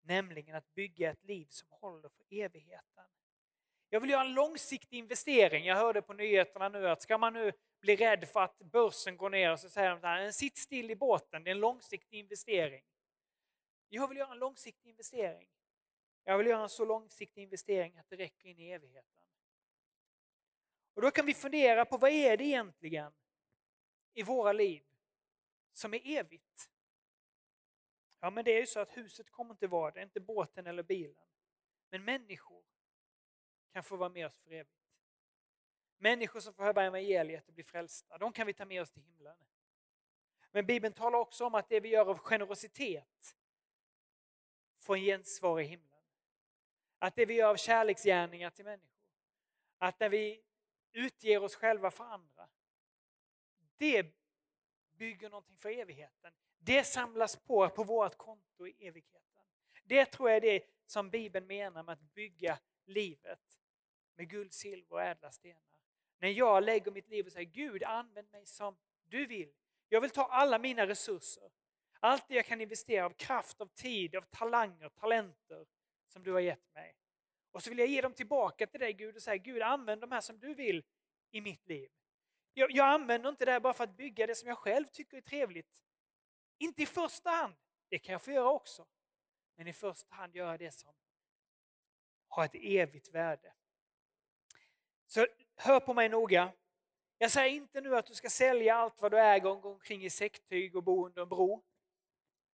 Nämligen 0.08 0.56
att 0.56 0.74
bygga 0.74 1.12
ett 1.12 1.24
liv 1.24 1.48
som 1.50 1.68
håller 1.72 2.10
för 2.10 2.26
evigheten. 2.30 3.06
Jag 3.90 4.00
vill 4.00 4.10
göra 4.10 4.22
en 4.22 4.34
långsiktig 4.34 4.98
investering. 4.98 5.66
Jag 5.66 5.76
hörde 5.76 6.02
på 6.02 6.14
nyheterna 6.14 6.70
nu 6.70 6.90
att 6.90 7.02
ska 7.02 7.18
man 7.18 7.34
nu 7.34 7.52
bli 7.82 7.96
rädd 7.96 8.28
för 8.28 8.40
att 8.40 8.58
börsen 8.58 9.18
går 9.18 9.30
ner 9.30 9.56
så 9.56 9.70
säger 9.70 9.90
de 9.90 10.08
här, 10.08 10.32
sitt 10.32 10.58
still 10.58 10.92
i 10.92 10.96
båten, 10.96 11.44
det 11.44 11.50
är 11.50 11.56
en 11.56 11.60
långsiktig 11.60 12.20
investering. 12.20 12.84
Jag 13.90 14.08
vill 14.08 14.18
göra 14.18 14.32
en 14.32 14.40
långsiktig 14.40 14.90
investering. 14.90 15.50
Jag 16.24 16.38
vill 16.38 16.48
göra 16.48 16.64
en 16.64 16.70
så 16.70 16.86
långsiktig 16.86 17.44
investering 17.44 17.98
att 17.98 18.10
det 18.10 18.16
räcker 18.16 18.50
in 18.50 18.60
i 18.60 18.72
evigheten. 18.72 19.24
Och 20.94 21.02
då 21.02 21.12
kan 21.12 21.26
vi 21.26 21.34
fundera 21.34 21.86
på 21.86 21.98
vad 21.98 22.12
är 22.12 22.38
det 22.38 22.44
egentligen 22.44 23.14
i 24.14 24.24
våra 24.24 24.54
liv 24.54 24.84
som 25.74 25.94
är 25.94 26.02
evigt? 26.04 26.70
Ja, 28.20 28.30
men 28.30 28.46
det 28.46 28.52
är 28.52 28.60
ju 28.60 28.66
så 28.66 28.80
att 28.80 28.98
huset 28.98 29.32
kommer 29.32 29.54
inte 29.54 29.68
vara 29.68 29.92
det, 29.92 30.02
inte 30.02 30.20
båten 30.20 30.68
eller 30.68 30.84
bilen. 30.84 31.26
Men 31.90 32.06
människor 32.06 32.64
kan 33.74 33.84
få 33.84 33.96
vara 33.96 34.10
med 34.10 34.26
oss 34.26 34.44
för 34.44 34.52
evigt. 34.52 34.72
Människor 35.98 36.40
som 36.40 36.54
får 36.54 36.64
höra 36.64 36.86
evangeliet 36.86 37.48
och 37.48 37.54
bli 37.54 37.64
frälsta, 37.64 38.18
de 38.18 38.34
kan 38.34 38.48
vi 38.48 38.54
ta 38.54 38.66
med 38.66 38.82
oss 38.82 38.92
till 38.92 39.04
himlen. 39.04 39.38
Men 40.52 40.66
Bibeln 40.66 40.94
talar 40.94 41.20
också 41.20 41.46
om 41.46 41.56
att 41.56 41.70
det 41.70 41.80
vi 41.80 41.90
gör 41.90 42.10
av 42.10 42.18
generositet 42.18 43.38
får 44.78 44.96
en 44.96 45.02
gensvar 45.02 45.60
i 45.60 45.64
himlen. 45.64 46.02
Att 47.00 47.16
det 47.16 47.26
vi 47.26 47.34
gör 47.34 47.50
av 47.50 47.56
kärleksgärningar 47.56 48.50
till 48.50 48.66
människor, 48.66 49.02
att 49.78 50.00
när 50.00 50.10
vi 50.10 50.44
utger 50.92 51.44
oss 51.44 51.56
själva 51.56 51.92
för 51.92 52.04
andra, 52.04 52.50
det 53.78 54.14
bygger 54.98 55.30
någonting 55.30 55.58
för 55.58 55.70
evigheten. 55.70 56.32
Det 56.60 56.84
samlas 56.84 57.36
på 57.36 57.70
på 57.70 57.84
vårt 57.84 58.18
konto 58.18 58.68
i 58.68 58.88
evigheten. 58.88 59.22
Det 59.84 60.06
tror 60.06 60.30
jag 60.30 60.38
är 60.38 60.42
det 60.42 60.64
som 60.86 61.10
Bibeln 61.10 61.48
menar 61.48 61.84
med 61.84 61.94
att 61.94 62.14
bygga 62.14 62.60
livet 62.86 63.40
med 64.16 64.30
guld, 64.30 64.54
silver 64.54 64.94
och 64.94 65.02
ädla 65.02 65.32
stenar. 65.32 65.62
När 66.20 66.30
jag 66.30 66.64
lägger 66.64 66.92
mitt 66.92 67.10
liv 67.10 67.26
och 67.26 67.32
säger 67.32 67.52
Gud 67.52 67.84
använd 67.84 68.32
mig 68.32 68.46
som 68.46 68.78
du 69.06 69.26
vill. 69.26 69.54
Jag 69.90 70.02
vill 70.02 70.10
ta 70.10 70.26
alla 70.26 70.60
mina 70.60 70.88
resurser. 70.88 71.52
Allt 72.00 72.28
det 72.28 72.36
jag 72.36 72.46
kan 72.46 72.62
investera 72.62 73.06
av 73.06 73.10
kraft, 73.10 73.62
av 73.62 73.66
tid, 73.66 74.16
av 74.16 74.22
talanger, 74.22 74.90
talenter 74.90 75.66
som 76.08 76.24
du 76.24 76.32
har 76.32 76.40
gett 76.40 76.74
mig. 76.74 76.96
Och 77.52 77.64
så 77.64 77.70
vill 77.70 77.80
jag 77.80 77.88
ge 77.88 78.02
dem 78.02 78.14
tillbaka 78.14 78.68
till 78.68 78.80
dig 78.80 78.94
Gud 78.94 79.16
och 79.16 79.22
säga 79.22 79.38
Gud 79.38 79.62
använd 79.62 80.02
de 80.02 80.12
här 80.12 80.22
som 80.22 80.40
du 80.40 80.54
vill 80.54 80.84
i 81.32 81.42
mitt 81.42 81.68
liv. 81.68 81.90
Jag, 82.58 82.72
jag 82.72 82.88
använder 82.88 83.30
inte 83.30 83.46
det 83.46 83.52
här 83.52 83.60
bara 83.60 83.74
för 83.74 83.84
att 83.84 83.98
bygga 83.98 84.28
det 84.28 84.36
som 84.36 84.48
jag 84.48 84.58
själv 84.58 84.86
tycker 84.86 85.18
är 85.18 85.22
trevligt. 85.22 85.84
Inte 86.58 86.84
i 86.84 86.86
första 86.86 87.30
hand, 87.30 87.56
det 87.90 88.00
kan 88.00 88.12
jag 88.12 88.22
få 88.22 88.32
göra 88.32 88.50
också. 88.50 88.88
Men 89.56 89.68
i 89.68 89.74
första 89.74 90.16
hand 90.16 90.36
göra 90.36 90.58
det 90.58 90.72
som 90.72 90.94
har 92.28 92.46
ett 92.46 92.56
evigt 92.56 93.14
värde. 93.14 93.54
Så 95.08 95.28
hör 95.56 95.80
på 95.80 95.94
mig 95.94 96.10
noga. 96.10 96.52
Jag 97.18 97.32
säger 97.32 97.56
inte 97.56 97.82
nu 97.82 97.98
att 97.98 98.06
du 98.06 98.14
ska 98.14 98.30
sälja 98.30 98.76
allt 98.76 99.02
vad 99.02 99.12
du 99.12 99.20
äger 99.20 99.50
och 99.50 99.62
gå 99.62 99.70
omkring 99.70 100.04
i 100.04 100.10
säcktyg 100.10 100.76
och 100.76 100.84
bo 100.84 101.06
under 101.06 101.22
en 101.22 101.30
bro. 101.30 101.64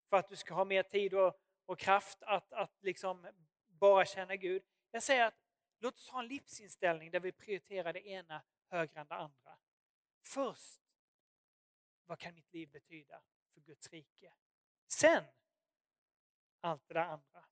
För 0.10 0.18
att 0.18 0.28
du 0.28 0.36
ska 0.36 0.54
ha 0.54 0.66
mer 0.66 0.84
tid 0.84 1.14
och, 1.14 1.40
och 1.66 1.80
kraft 1.80 2.24
att, 2.24 2.54
att 2.54 2.78
liksom 2.82 3.28
bara 3.68 4.06
känna 4.06 4.36
Gud. 4.36 4.64
Jag 4.92 5.04
säger 5.04 5.26
att 5.26 5.38
låt 5.80 5.96
oss 5.96 6.10
ha 6.10 6.20
en 6.20 6.28
livsinställning 6.28 7.12
där 7.12 7.20
vi 7.20 7.32
prioriterar 7.32 7.94
det 7.94 8.08
ena 8.08 8.42
högre 8.70 9.00
än 9.00 9.08
det 9.08 9.16
andra. 9.16 9.58
Först, 10.24 10.82
vad 12.06 12.20
kan 12.20 12.34
mitt 12.34 12.54
liv 12.54 12.70
betyda 12.70 13.24
för 13.54 13.62
Guds 13.62 13.90
rike? 13.90 14.34
Sen, 14.88 15.24
allt 16.60 16.88
det 16.88 16.94
där 16.94 17.06
andra. 17.06 17.46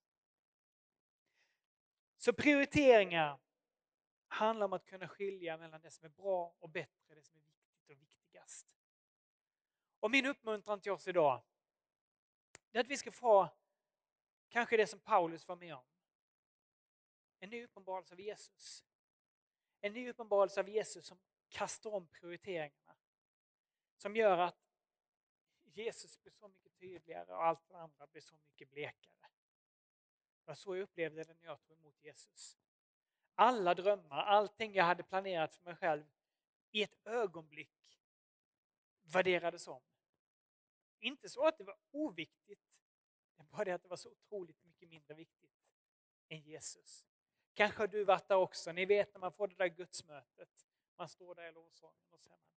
Så 2.18 2.34
prioriteringar 2.34 3.40
handlar 4.28 4.66
om 4.66 4.74
att 4.74 4.86
kunna 4.86 5.08
skilja 5.08 5.58
mellan 5.58 5.82
det 5.82 5.92
som 5.92 6.06
är 6.06 6.10
bra 6.10 6.56
och 6.60 6.70
bättre, 6.70 7.16
det 7.16 7.24
som 7.24 7.38
är 7.38 7.42
viktigt 7.42 7.90
och 7.90 8.02
viktigast. 8.02 8.78
Och 10.00 10.12
min 10.12 10.26
uppmuntran 10.26 10.82
till 10.82 10.92
oss 10.92 11.08
idag 11.08 11.44
är 12.72 12.80
att 12.80 12.90
vi 12.90 12.98
ska 12.98 13.12
få 13.12 13.50
kanske 14.50 14.78
det 14.78 14.88
som 14.88 15.00
Paulus 15.00 15.48
var 15.48 15.56
med 15.56 15.76
om. 15.76 15.86
En 17.40 17.50
ny 17.50 17.64
uppenbarelse 17.64 18.14
av 18.14 18.20
Jesus. 18.20 18.84
En 19.82 19.94
ny 19.94 20.10
uppenbarelse 20.10 20.60
av 20.60 20.70
Jesus 20.70 21.06
som 21.06 21.20
kastar 21.52 21.90
om 21.94 22.08
prioriteringarna. 22.08 22.96
Som 23.98 24.16
gör 24.16 24.38
att 24.38 24.58
Jesus 25.64 26.22
blir 26.22 26.32
så 26.32 26.48
mycket 26.48 26.80
tydligare 26.80 27.34
och 27.34 27.46
allt 27.46 27.68
det 27.68 27.78
andra 27.78 28.08
blir 28.08 28.22
så 28.22 28.36
mycket 28.36 28.70
blekare. 28.70 29.30
Det 30.40 30.48
var 30.48 30.56
så 30.56 30.76
jag 30.76 30.84
upplevde 30.84 31.24
det 31.24 31.34
när 31.34 31.46
jag 31.46 31.62
tog 31.64 31.78
emot 31.78 32.04
Jesus. 32.04 32.58
Alla 33.36 33.74
drömmar, 33.74 34.18
allting 34.18 34.74
jag 34.74 34.84
hade 34.84 35.04
planerat 35.04 35.56
för 35.56 35.64
mig 35.64 35.76
själv 35.76 36.04
i 36.72 36.84
ett 36.84 37.08
ögonblick 37.08 38.00
värderades 39.04 39.68
om. 39.68 39.82
Inte 41.00 41.30
så 41.30 41.48
att 41.48 41.58
det 41.58 41.64
var 41.64 41.78
oviktigt, 41.92 42.62
det 43.36 43.38
var 43.38 43.46
bara 43.46 43.66
det 43.66 43.72
att 43.72 43.84
det 43.84 43.90
var 43.90 43.98
så 43.98 44.10
otroligt 44.10 44.64
mycket 44.64 44.90
mindre 44.90 45.14
viktigt 45.14 45.52
än 46.28 46.42
Jesus. 46.42 47.06
Kanske 47.54 47.82
har 47.82 47.88
du 47.88 48.04
varit 48.04 48.28
där 48.28 48.36
också. 48.36 48.72
Ni 48.72 48.86
vet 48.86 49.14
när 49.14 49.20
man 49.20 49.32
får 49.32 49.48
det 49.48 49.56
där 49.56 49.68
gudsmötet. 49.68 50.68
Man 51.02 51.10
står 51.10 51.36
där 51.36 51.50
i 51.50 51.52
lovsången 51.52 52.06
och 52.10 52.22
säger 52.22 52.38
man, 52.38 52.54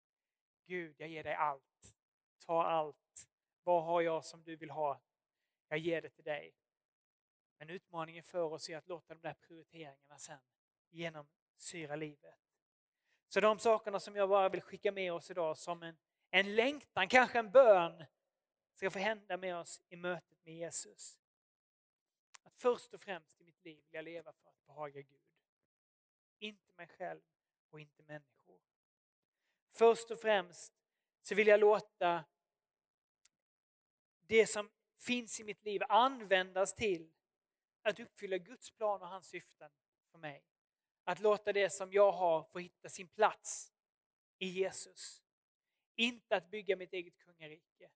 Gud, 0.67 0.95
jag 0.99 1.09
ger 1.09 1.25
dig 1.25 1.35
allt. 1.35 1.95
Ta 2.47 2.65
allt. 2.65 3.29
Vad 3.63 3.85
har 3.85 4.01
jag 4.01 4.25
som 4.25 4.45
du 4.45 4.57
vill 4.57 4.71
ha? 4.71 5.01
Jag 5.69 5.79
ger 5.79 6.03
det 6.03 6.11
till 6.11 6.25
dig. 6.25 6.55
Men 7.59 7.71
utmaningen 7.71 8.25
för 8.25 8.43
oss 8.43 8.69
är 8.69 8.77
att 8.77 8.89
låta 8.89 9.15
de 9.15 9.21
där 9.21 9.35
prioriteringarna 9.35 10.19
sen 10.19 10.41
genomsyra 10.91 11.97
livet. 11.97 12.39
Så 13.29 13.41
de 13.41 13.59
sakerna 13.59 14.01
som 14.01 14.17
jag 14.17 14.29
bara 14.29 14.49
vill 14.49 14.63
skicka 14.63 14.93
med 14.93 15.13
oss 15.13 15.31
idag 15.31 15.59
som 15.59 15.83
en, 15.83 15.97
en 16.31 16.55
längtan, 16.55 17.09
kanske 17.09 17.39
en 17.39 17.51
bön, 17.51 18.05
ska 18.75 18.91
få 18.91 18.99
hända 18.99 19.37
med 19.37 19.57
oss 19.57 19.83
i 19.89 19.97
mötet 19.97 20.45
med 20.45 20.55
Jesus. 20.55 21.19
Att 22.43 22.57
först 22.57 22.95
och 22.95 23.01
främst 23.01 23.41
i 23.41 23.45
mitt 23.45 23.65
liv 23.65 23.83
vill 23.85 23.95
jag 23.95 24.05
leva 24.05 24.33
för 24.33 24.49
att 24.49 24.67
behaga 24.67 25.01
Gud. 25.01 25.23
Inte 26.39 26.73
mig 26.77 26.89
själv 26.89 27.21
och 27.75 27.81
inte 27.81 28.03
människor. 28.03 28.61
Först 29.73 30.11
och 30.11 30.21
främst 30.21 30.75
så 31.23 31.35
vill 31.35 31.47
jag 31.47 31.61
låta 31.61 32.25
det 34.27 34.47
som 34.47 34.71
finns 34.97 35.41
i 35.41 35.45
mitt 35.45 35.65
liv 35.65 35.83
användas 35.89 36.75
till 36.75 37.13
att 37.83 38.01
uppfylla 38.01 38.39
Guds 38.39 38.71
plan 38.71 39.03
och 39.03 39.09
hans 39.09 39.27
syften 39.27 39.71
för 40.11 40.19
mig. 40.19 40.45
Att 41.05 41.21
låta 41.21 41.53
det 41.53 41.71
som 41.71 41.93
jag 41.93 42.13
har 42.13 42.45
få 42.53 42.59
hitta 42.59 42.89
sin 42.89 43.09
plats 43.09 43.73
i 44.39 44.47
Jesus. 44.49 45.23
Inte 45.97 46.37
att 46.37 46.51
bygga 46.51 46.77
mitt 46.77 46.93
eget 46.93 47.17
kungarike. 47.17 47.91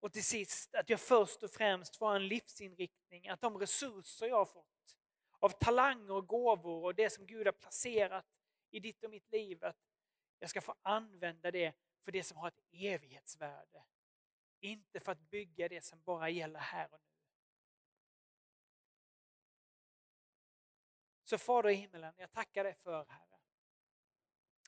Och 0.00 0.12
till 0.12 0.24
sist, 0.24 0.74
att 0.74 0.90
jag 0.90 1.00
först 1.00 1.42
och 1.42 1.50
främst 1.50 1.96
får 1.96 2.16
en 2.16 2.28
livsinriktning, 2.28 3.28
att 3.28 3.40
de 3.40 3.58
resurser 3.58 4.26
jag 4.26 4.36
har 4.36 4.44
fått 4.44 4.96
av 5.38 5.50
talanger 5.50 6.12
och 6.12 6.26
gåvor 6.26 6.84
och 6.84 6.94
det 6.94 7.10
som 7.10 7.26
Gud 7.26 7.46
har 7.46 7.52
placerat 7.52 8.26
i 8.70 8.80
ditt 8.80 9.04
och 9.04 9.10
mitt 9.10 9.32
liv, 9.32 9.64
att 9.64 9.76
jag 10.38 10.50
ska 10.50 10.60
få 10.60 10.74
använda 10.82 11.50
det 11.50 11.74
för 12.00 12.12
det 12.12 12.22
som 12.22 12.36
har 12.36 12.48
ett 12.48 12.60
evighetsvärde. 12.72 13.84
Inte 14.60 15.00
för 15.00 15.12
att 15.12 15.30
bygga 15.30 15.68
det 15.68 15.84
som 15.84 16.02
bara 16.02 16.30
gäller 16.30 16.60
här 16.60 16.94
och 16.94 17.00
nu. 17.00 17.08
Så 21.24 21.38
Fader 21.38 21.70
i 21.70 21.74
himmelen, 21.74 22.14
jag 22.16 22.32
tackar 22.32 22.64
dig 22.64 22.74
för 22.74 23.04
Herre, 23.08 23.38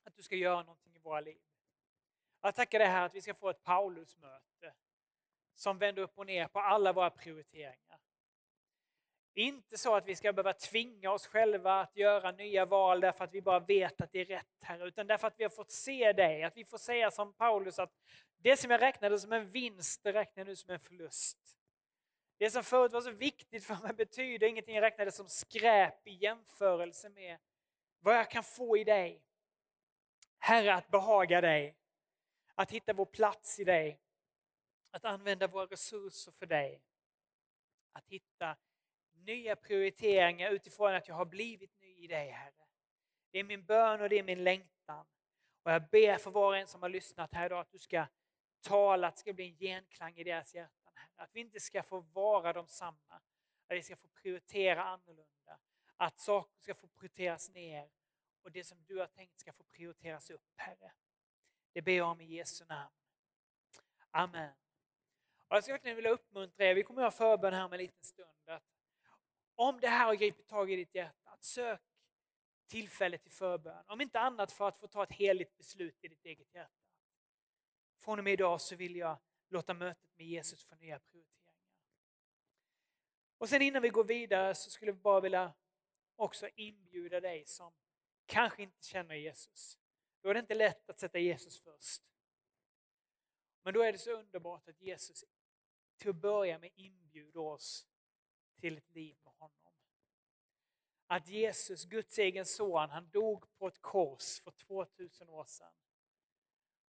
att 0.05 0.15
du 0.15 0.23
ska 0.23 0.37
göra 0.37 0.63
någonting 0.63 0.97
i 0.97 0.99
våra 0.99 1.21
liv. 1.21 1.43
Jag 2.41 2.55
tackar 2.55 2.79
dig 2.79 2.89
här 2.89 3.07
att 3.07 3.15
vi 3.15 3.23
ska 3.23 3.35
få 3.35 3.51
ett 3.51 3.63
Paulusmöte 3.63 4.75
som 5.55 5.79
vänder 5.79 6.03
upp 6.03 6.19
och 6.19 6.27
ner 6.27 6.49
på 6.49 6.61
alla 6.61 6.93
våra 6.93 7.11
prioriteringar. 7.11 8.01
Inte 9.35 9.79
så 9.79 9.95
att 9.95 10.07
vi 10.07 10.17
ska 10.17 10.33
behöva 10.33 10.53
tvinga 10.53 11.11
oss 11.11 11.27
själva 11.27 11.81
att 11.81 11.97
göra 11.97 12.33
nya 12.33 12.67
val 12.67 13.01
därför 13.01 13.25
att 13.25 13.35
vi 13.35 13.43
bara 13.43 13.61
vet 13.61 14.01
att 14.01 14.13
det 14.13 14.21
är 14.21 14.25
rätt 14.25 14.63
här, 14.63 14.87
utan 14.87 15.07
därför 15.07 15.27
att 15.27 15.35
vi 15.39 15.45
har 15.45 15.51
fått 15.51 15.71
se 15.71 16.13
dig, 16.13 16.43
att 16.43 16.57
vi 16.57 16.65
får 16.65 16.79
säga 16.79 17.11
som 17.11 17.33
Paulus 17.33 17.79
att 17.79 17.93
det 18.39 18.57
som 18.57 18.71
jag 18.71 18.83
räknade 18.83 19.19
som 19.19 19.33
en 19.33 19.47
vinst, 19.47 20.03
det 20.03 20.13
räknar 20.13 20.41
jag 20.41 20.47
nu 20.47 20.57
som 20.57 20.71
en 20.71 20.81
förlust. 20.81 21.39
Det 22.39 22.51
som 22.51 22.65
förut 22.65 22.93
var 22.93 23.01
så 23.01 23.11
viktigt 23.11 23.65
för 23.65 23.75
mig 23.75 23.93
betyder 23.93 24.47
ingenting, 24.47 24.75
jag 24.75 24.83
räknade 24.83 25.13
som 25.13 25.29
skräp 25.29 26.07
i 26.07 26.15
jämförelse 26.15 27.09
med 27.09 27.39
vad 27.99 28.17
jag 28.17 28.31
kan 28.31 28.45
få 28.45 28.77
i 28.77 28.85
dig. 28.85 29.23
Herre, 30.39 30.75
att 30.75 30.91
behaga 30.91 31.41
dig, 31.41 31.77
att 32.55 32.71
hitta 32.71 32.93
vår 32.93 33.05
plats 33.05 33.61
i 33.61 33.65
dig, 33.65 34.01
att 34.91 35.05
använda 35.05 35.47
våra 35.47 35.67
resurser 35.67 36.33
för 36.33 36.47
dig, 36.47 36.83
att 37.93 38.07
hitta 38.09 38.57
nya 39.25 39.57
prioriteringar 39.57 40.51
utifrån 40.51 40.95
att 40.95 41.09
jag 41.09 41.15
har 41.15 41.25
blivit 41.25 41.81
ny 41.81 41.97
i 41.97 42.07
dig, 42.07 42.31
Herre. 42.31 42.67
Det 43.31 43.39
är 43.39 43.45
min 43.45 43.65
bön 43.65 44.01
och 44.01 44.09
det 44.09 44.19
är 44.19 44.23
min 44.23 44.45
längtan. 44.45 45.07
Och 45.63 45.73
jag 45.73 45.89
ber 45.89 46.19
för 46.19 46.31
var 46.31 46.47
och 46.47 46.57
en 46.57 46.67
som 46.67 46.83
har 46.83 46.89
lyssnat 46.89 47.35
här 47.35 47.47
idag 47.47 47.61
att 47.61 47.71
du 47.71 47.79
ska 47.79 48.07
tala, 48.61 49.09
att 49.09 49.15
det 49.15 49.21
ska 49.21 49.33
bli 49.33 49.45
en 49.45 49.57
genklang 49.57 50.17
i 50.17 50.25
deras 50.25 50.55
hjärtan. 50.55 50.93
Herre. 50.95 51.25
Att 51.25 51.31
vi 51.33 51.41
inte 51.41 51.61
ska 51.61 51.83
få 51.83 52.01
vara 52.01 52.53
de 52.53 52.69
samma, 52.69 53.15
att 53.67 53.77
vi 53.77 53.83
ska 53.83 53.97
få 53.97 54.09
prioritera 54.09 54.85
annorlunda, 54.85 55.59
att 55.97 56.19
saker 56.19 56.61
ska 56.61 56.75
få 56.75 56.89
prioriteras 56.89 57.51
ner 57.51 57.91
och 58.43 58.53
det 58.53 58.65
som 58.65 58.85
du 58.87 58.99
har 58.99 59.07
tänkt 59.07 59.41
ska 59.41 59.53
få 59.53 59.65
prioriteras 59.65 60.31
upp, 60.31 60.53
Herre. 60.57 60.93
Det 61.73 61.83
ber 61.83 61.93
jag 61.93 62.09
om 62.09 62.21
i 62.21 62.25
Jesu 62.25 62.65
namn. 62.65 62.95
Amen. 64.11 64.53
Och 65.49 65.57
jag 65.57 65.63
skulle 65.63 65.75
verkligen 65.75 65.97
vilja 65.97 66.11
uppmuntra 66.11 66.67
er, 66.67 66.75
vi 66.75 66.83
kommer 66.83 67.03
att 67.03 67.19
ha 67.19 67.19
förbön 67.19 67.55
här 67.55 67.65
om 67.65 67.73
en 67.73 67.79
liten 67.79 68.05
stund, 68.05 68.49
att 68.49 68.63
om 69.61 69.81
det 69.81 69.89
här 69.89 70.07
har 70.07 70.15
gripit 70.15 70.49
tag 70.49 70.73
i 70.73 70.77
ditt 70.77 70.95
hjärta, 70.95 71.31
att 71.31 71.45
sök 71.45 71.81
tillfälle 72.67 73.19
till 73.19 73.31
förbön. 73.31 73.85
Om 73.89 74.01
inte 74.01 74.21
annat 74.21 74.53
för 74.53 74.69
att 74.69 74.77
få 74.77 74.87
ta 74.87 75.03
ett 75.03 75.13
heligt 75.13 75.57
beslut 75.57 76.05
i 76.05 76.09
ditt 76.09 76.25
eget 76.25 76.55
hjärta. 76.55 76.85
Från 77.99 78.19
och 78.19 78.25
med 78.25 78.33
idag 78.33 78.61
så 78.61 78.77
vill 78.77 78.97
jag 78.97 79.19
låta 79.49 79.75
mötet 79.75 80.17
med 80.17 80.27
Jesus 80.27 80.65
få 80.65 80.75
nya 80.75 80.99
prioriteringar. 80.99 81.65
Och 83.39 83.49
sen 83.49 83.63
innan 83.63 83.83
vi 83.83 83.89
går 83.89 84.05
vidare 84.05 84.55
så 84.55 84.71
skulle 84.71 84.93
vi 84.93 84.99
bara 84.99 85.21
vilja 85.21 85.53
också 86.17 86.49
inbjuda 86.49 87.21
dig 87.21 87.47
som 87.47 87.73
kanske 88.27 88.63
inte 88.63 88.87
känner 88.87 89.15
Jesus. 89.15 89.79
Då 90.21 90.29
är 90.29 90.35
det 90.35 90.41
inte 90.41 90.55
lätt 90.55 90.91
att 90.91 90.99
sätta 90.99 91.19
Jesus 91.19 91.63
först. 91.63 92.03
Men 93.63 93.75
då 93.75 93.83
är 93.83 93.93
det 93.93 93.99
så 93.99 94.13
underbart 94.13 94.69
att 94.69 94.81
Jesus 94.81 95.25
till 95.97 96.11
att 96.11 96.17
börja 96.17 96.59
med 96.59 96.71
inbjuder 96.75 97.41
oss 97.41 97.87
till 98.61 98.79
ett 98.79 98.91
liv 98.91 99.17
med. 99.25 99.30
Att 101.13 101.29
Jesus, 101.29 101.85
Guds 101.85 102.19
egen 102.19 102.47
son, 102.47 102.91
han 102.91 103.11
dog 103.11 103.45
på 103.59 103.67
ett 103.67 103.83
kors 103.83 104.41
för 104.41 104.51
2000 104.51 105.29
år 105.29 105.45
sedan. 105.45 105.73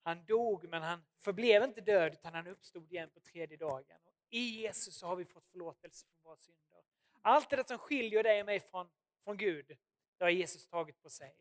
Han 0.03 0.25
dog 0.25 0.69
men 0.69 0.83
han 0.83 1.05
förblev 1.17 1.63
inte 1.63 1.81
död 1.81 2.13
utan 2.13 2.35
han 2.35 2.47
uppstod 2.47 2.93
igen 2.93 3.11
på 3.15 3.21
tredje 3.21 3.57
dagen. 3.57 3.99
Och 4.05 4.15
I 4.31 4.39
Jesus 4.39 4.95
så 4.95 5.07
har 5.07 5.17
vi 5.17 5.25
fått 5.25 5.49
förlåtelse 5.49 6.07
för 6.07 6.23
våra 6.23 6.37
synder. 6.37 6.83
Allt 7.23 7.51
det 7.51 7.69
som 7.69 7.79
skiljer 7.79 8.23
dig 8.23 8.41
och 8.41 8.47
mig 8.47 8.61
från, 8.61 8.91
från 9.25 9.37
Gud, 9.37 9.79
det 10.17 10.25
har 10.25 10.31
Jesus 10.31 10.67
tagit 10.67 11.03
på 11.03 11.11
sig. 11.11 11.37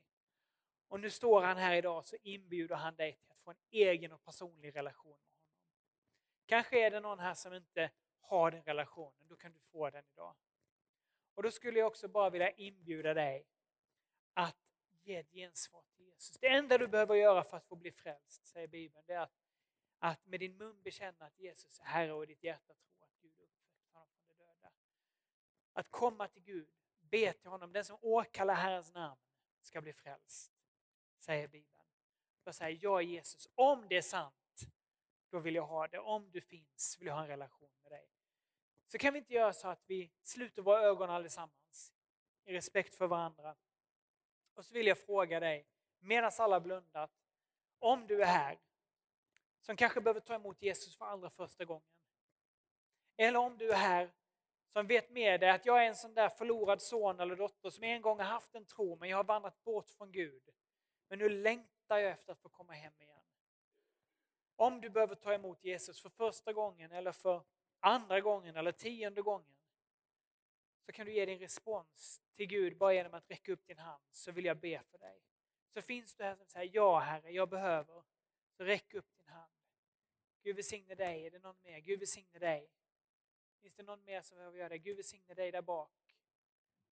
Och 0.88 1.00
nu 1.00 1.10
står 1.10 1.42
han 1.42 1.58
här 1.58 1.76
idag 1.76 2.06
så 2.06 2.16
inbjuder 2.24 2.76
han 2.76 2.96
dig 2.96 3.14
till 3.14 3.32
att 3.32 3.40
få 3.40 3.52
en 3.52 3.58
egen 3.72 4.12
och 4.12 4.26
personlig 4.26 4.76
relation 4.76 5.12
med 5.12 5.34
honom. 5.34 5.58
Kanske 6.46 6.86
är 6.86 6.92
det 6.92 7.00
någon 7.00 7.20
här 7.20 7.34
som 7.34 7.54
inte 7.54 7.92
har 8.22 8.52
den 8.52 8.64
relationen, 8.64 9.28
då 9.28 9.36
kan 9.36 9.52
du 9.52 9.60
få 9.60 9.90
den 9.90 10.04
idag. 10.14 10.36
Och 11.38 11.44
då 11.44 11.52
skulle 11.52 11.80
jag 11.80 11.88
också 11.88 12.08
bara 12.08 12.30
vilja 12.30 12.52
inbjuda 12.52 13.14
dig 13.14 13.46
att 14.34 14.58
ge 15.04 15.16
ett 15.16 15.32
gensvar 15.32 15.82
till 15.82 16.06
Jesus. 16.06 16.38
Det 16.38 16.48
enda 16.48 16.78
du 16.78 16.88
behöver 16.88 17.16
göra 17.16 17.44
för 17.44 17.58
att 17.58 17.66
få 17.66 17.76
bli 17.76 17.92
frälst, 17.92 18.46
säger 18.46 18.68
Bibeln, 18.68 19.06
det 19.08 19.14
är 19.14 19.20
att, 19.20 19.38
att 20.00 20.26
med 20.26 20.40
din 20.40 20.58
mun 20.58 20.82
bekänna 20.82 21.26
att 21.26 21.40
Jesus 21.40 21.80
är 21.80 21.84
Herre 21.84 22.14
och 22.14 22.24
i 22.24 22.26
ditt 22.26 22.44
hjärta 22.44 22.74
tro 22.74 23.04
att 23.04 23.22
Gud 23.22 23.32
uppväckte 23.40 23.94
honom 23.94 24.08
från 24.26 24.38
de 24.38 24.44
döda. 24.44 24.72
Att 25.74 25.90
komma 25.90 26.28
till 26.28 26.44
Gud, 26.44 26.70
be 27.00 27.34
till 27.34 27.50
honom, 27.50 27.74
den 27.74 27.86
som 27.86 27.98
åkallar 28.02 28.56
Herrens 28.56 28.94
namn 28.94 29.22
ska 29.62 29.82
bli 29.82 29.94
frälst, 29.94 30.52
säger 31.20 31.48
Bibeln. 31.48 31.86
Jag 32.44 32.56
säger, 32.56 32.80
jag 32.82 33.00
är 33.00 33.06
Jesus, 33.06 33.48
om 33.56 33.88
det 33.88 33.98
är 33.98 34.02
sant, 34.02 34.60
då 35.30 35.40
vill 35.40 35.56
jag 35.56 35.68
ha 35.68 35.88
det. 35.88 36.00
Om 36.00 36.32
du 36.32 36.42
finns 36.42 36.98
vill 37.00 37.08
jag 37.08 37.14
ha 37.14 37.22
en 37.22 37.28
relation 37.28 37.70
med 37.84 37.92
dig. 37.92 38.17
Så 38.88 38.98
kan 38.98 39.14
vi 39.14 39.20
inte 39.20 39.34
göra 39.34 39.54
så 39.54 39.68
att 39.68 39.84
vi 39.86 40.12
sluter 40.24 40.62
våra 40.62 40.82
ögon 40.82 41.10
allesammans 41.10 41.94
i 42.46 42.54
respekt 42.54 42.96
för 42.96 43.08
varandra. 43.08 43.56
Och 44.54 44.66
så 44.66 44.74
vill 44.74 44.88
jag 44.88 44.98
fråga 44.98 45.40
dig, 45.40 45.68
medan 46.00 46.32
alla 46.38 46.60
blundat, 46.60 47.12
om 47.80 48.08
du 48.08 48.22
är 48.22 48.26
här 48.26 48.60
som 49.62 49.76
kanske 49.76 50.02
behöver 50.02 50.20
ta 50.20 50.36
emot 50.36 50.62
Jesus 50.62 50.98
för 50.98 51.06
allra 51.06 51.30
första 51.30 51.66
gången. 51.66 51.90
Eller 53.18 53.40
om 53.40 53.58
du 53.58 53.72
är 53.72 53.78
här 53.78 54.12
som 54.68 54.88
vet 54.88 55.10
med 55.10 55.40
dig 55.40 55.50
att 55.50 55.66
jag 55.66 55.84
är 55.84 55.88
en 55.88 55.96
sån 55.96 56.14
där 56.14 56.30
förlorad 56.30 56.82
son 56.82 57.20
eller 57.20 57.36
dotter 57.36 57.70
som 57.70 57.84
en 57.84 58.02
gång 58.02 58.20
har 58.20 58.26
haft 58.26 58.56
en 58.56 58.66
tro 58.66 58.96
men 58.96 59.10
jag 59.10 59.18
har 59.18 59.24
vandrat 59.24 59.64
bort 59.64 59.90
från 59.90 60.12
Gud. 60.12 60.44
Men 61.10 61.20
nu 61.20 61.30
längtar 61.30 61.98
jag 61.98 62.12
efter 62.12 62.32
att 62.32 62.40
få 62.40 62.50
komma 62.50 62.74
hem 62.74 62.94
igen. 63.00 63.22
Om 64.56 64.82
du 64.82 64.90
behöver 64.90 65.16
ta 65.16 65.34
emot 65.34 65.64
Jesus 65.64 66.02
för 66.02 66.10
första 66.10 66.54
gången 66.54 66.92
eller 66.92 67.12
för 67.12 67.44
andra 67.80 68.22
gången 68.22 68.56
eller 68.56 68.72
tionde 68.72 69.22
gången 69.22 69.56
så 70.86 70.92
kan 70.92 71.06
du 71.06 71.14
ge 71.14 71.26
din 71.26 71.40
respons 71.40 72.22
till 72.36 72.48
Gud 72.48 72.78
bara 72.78 72.94
genom 72.94 73.14
att 73.14 73.32
räcka 73.32 73.52
upp 73.52 73.68
din 73.68 73.78
hand 73.78 74.04
så 74.12 74.32
vill 74.32 74.46
jag 74.46 74.58
be 74.58 74.84
för 74.92 74.98
dig. 74.98 75.22
Så 75.74 75.82
finns 75.82 76.16
du 76.16 76.24
här 76.24 76.36
som 76.36 76.46
säger 76.46 76.76
ja 76.76 77.00
Herre, 77.00 77.32
jag 77.32 77.50
behöver. 77.50 78.04
Så 78.58 78.64
räck 78.64 78.94
upp 78.94 79.16
din 79.18 79.28
hand. 79.28 79.52
Gud 80.44 80.56
välsigne 80.56 80.96
dig. 80.96 81.26
Är 81.26 81.32
det 81.32 81.40
någon 81.40 81.56
mer? 81.64 81.80
Gud 81.80 82.00
välsigne 82.00 82.40
dig. 82.40 82.70
Finns 83.62 83.76
det 83.76 83.84
någon 83.84 84.04
mer 84.04 84.22
som 84.22 84.38
behöver 84.38 84.58
göra 84.58 84.70
det? 84.70 84.78
Gud 84.78 84.96
välsigne 84.96 85.34
dig 85.34 85.52
där 85.52 85.62
bak. 85.62 86.18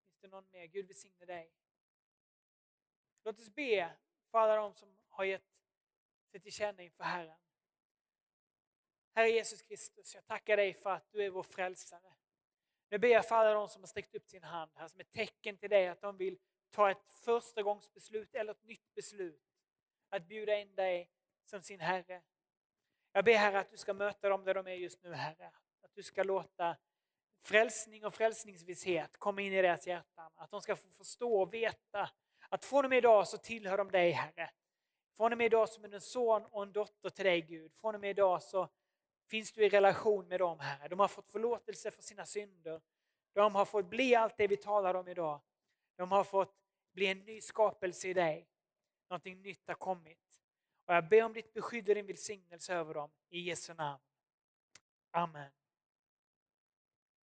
Finns 0.08 0.20
det 0.20 0.28
någon 0.28 0.46
mer? 0.52 0.66
Gud 0.66 0.88
välsigne 0.88 1.26
dig. 1.26 1.52
Låt 3.24 3.40
oss 3.40 3.50
be 3.50 3.94
för 4.32 4.38
alla 4.38 4.56
de 4.56 4.74
som 4.74 4.98
har 5.10 5.24
gett 5.26 5.44
sig 6.32 6.40
till 6.40 6.52
känna 6.52 6.84
inför 6.84 7.04
Herren. 7.04 7.40
Herre 9.18 9.30
Jesus 9.30 9.62
Kristus, 9.62 10.16
jag 10.16 10.26
tackar 10.26 10.58
dig 10.58 10.74
för 10.74 10.90
att 10.90 11.12
du 11.12 11.24
är 11.24 11.30
vår 11.30 11.44
frälsare. 11.44 12.14
Nu 12.90 12.98
ber 12.98 13.08
jag 13.08 13.28
för 13.28 13.36
alla 13.36 13.54
de 13.54 13.68
som 13.68 13.82
har 13.82 13.88
sträckt 13.88 14.16
upp 14.16 14.28
sin 14.28 14.44
hand 14.44 14.72
här 14.76 14.88
som 14.88 15.00
ett 15.00 15.12
tecken 15.12 15.58
till 15.58 15.70
dig 15.70 15.88
att 15.88 16.02
de 16.02 16.18
vill 16.18 16.38
ta 16.72 16.92
ett 16.92 17.12
förstagångsbeslut 17.12 18.36
eller 18.36 18.52
ett 18.52 18.64
nytt 18.64 18.94
beslut. 18.96 19.42
Att 20.10 20.28
bjuda 20.28 20.60
in 20.60 20.76
dig 20.76 21.10
som 21.46 21.62
sin 21.62 21.80
Herre. 21.80 22.22
Jag 23.12 23.26
ber 23.26 23.34
Herre 23.34 23.60
att 23.60 23.72
du 23.72 23.78
ska 23.78 23.94
möta 23.94 24.30
dem 24.30 24.44
där 24.44 24.54
de 24.54 24.68
är 24.68 24.74
just 24.74 25.04
nu 25.04 25.14
Herre. 25.14 25.52
Att 25.82 25.94
du 25.94 26.04
ska 26.04 26.24
låta 26.24 26.78
frälsning 27.42 28.06
och 28.06 28.14
frälsningsvisshet 28.14 29.18
komma 29.18 29.42
in 29.42 29.54
i 29.54 29.62
deras 29.62 29.88
hjärtan. 29.88 30.32
Att 30.36 30.52
de 30.52 30.62
ska 30.62 30.76
få 30.76 30.90
förstå 30.90 31.42
och 31.42 31.54
veta 31.54 32.10
att 32.50 32.66
från 32.66 32.86
och 32.86 32.90
med 32.90 32.98
idag 32.98 33.28
så 33.28 33.38
tillhör 33.38 33.78
de 33.78 33.92
dig 33.92 34.12
Herre. 34.12 34.52
Från 35.18 35.32
och 35.32 35.38
med 35.38 35.46
idag 35.46 35.70
som 35.70 35.86
en 35.86 36.02
son 36.02 36.46
och 36.46 36.64
en 36.64 36.72
dotter 36.72 37.10
till 37.10 37.26
dig 37.26 37.42
Gud. 37.42 37.74
Från 37.76 37.96
och 37.96 38.02
med 38.02 38.10
idag 38.10 38.44
så 38.44 38.70
finns 39.30 39.52
du 39.52 39.66
i 39.66 39.70
relation 39.70 40.28
med 40.28 40.40
dem 40.40 40.60
Herre. 40.60 40.88
De 40.88 41.00
har 41.00 41.08
fått 41.08 41.30
förlåtelse 41.30 41.92
för 41.92 42.02
sina 42.02 42.26
synder. 42.26 42.82
De 43.34 43.56
har 43.56 43.66
fått 43.66 43.90
bli 43.90 44.16
allt 44.16 44.38
det 44.38 44.48
vi 44.48 44.58
talar 44.58 44.94
om 44.94 45.08
idag. 45.08 45.42
De 45.96 46.12
har 46.12 46.24
fått 46.24 46.56
bli 46.94 47.08
en 47.08 47.20
ny 47.20 47.42
skapelse 47.42 48.08
i 48.08 48.14
dig. 48.14 48.48
Någonting 49.10 49.42
nytt 49.42 49.68
har 49.68 49.76
kommit. 49.76 50.42
Och 50.86 50.94
jag 50.94 51.10
ber 51.10 51.24
om 51.24 51.34
ditt 51.34 51.54
beskydd 51.54 51.90
och 51.90 51.96
din 51.96 52.06
välsignelse 52.06 52.74
över 52.74 52.94
dem. 52.94 53.12
I 53.30 53.40
Jesu 53.40 53.74
namn. 53.74 54.02
Amen. 55.12 55.52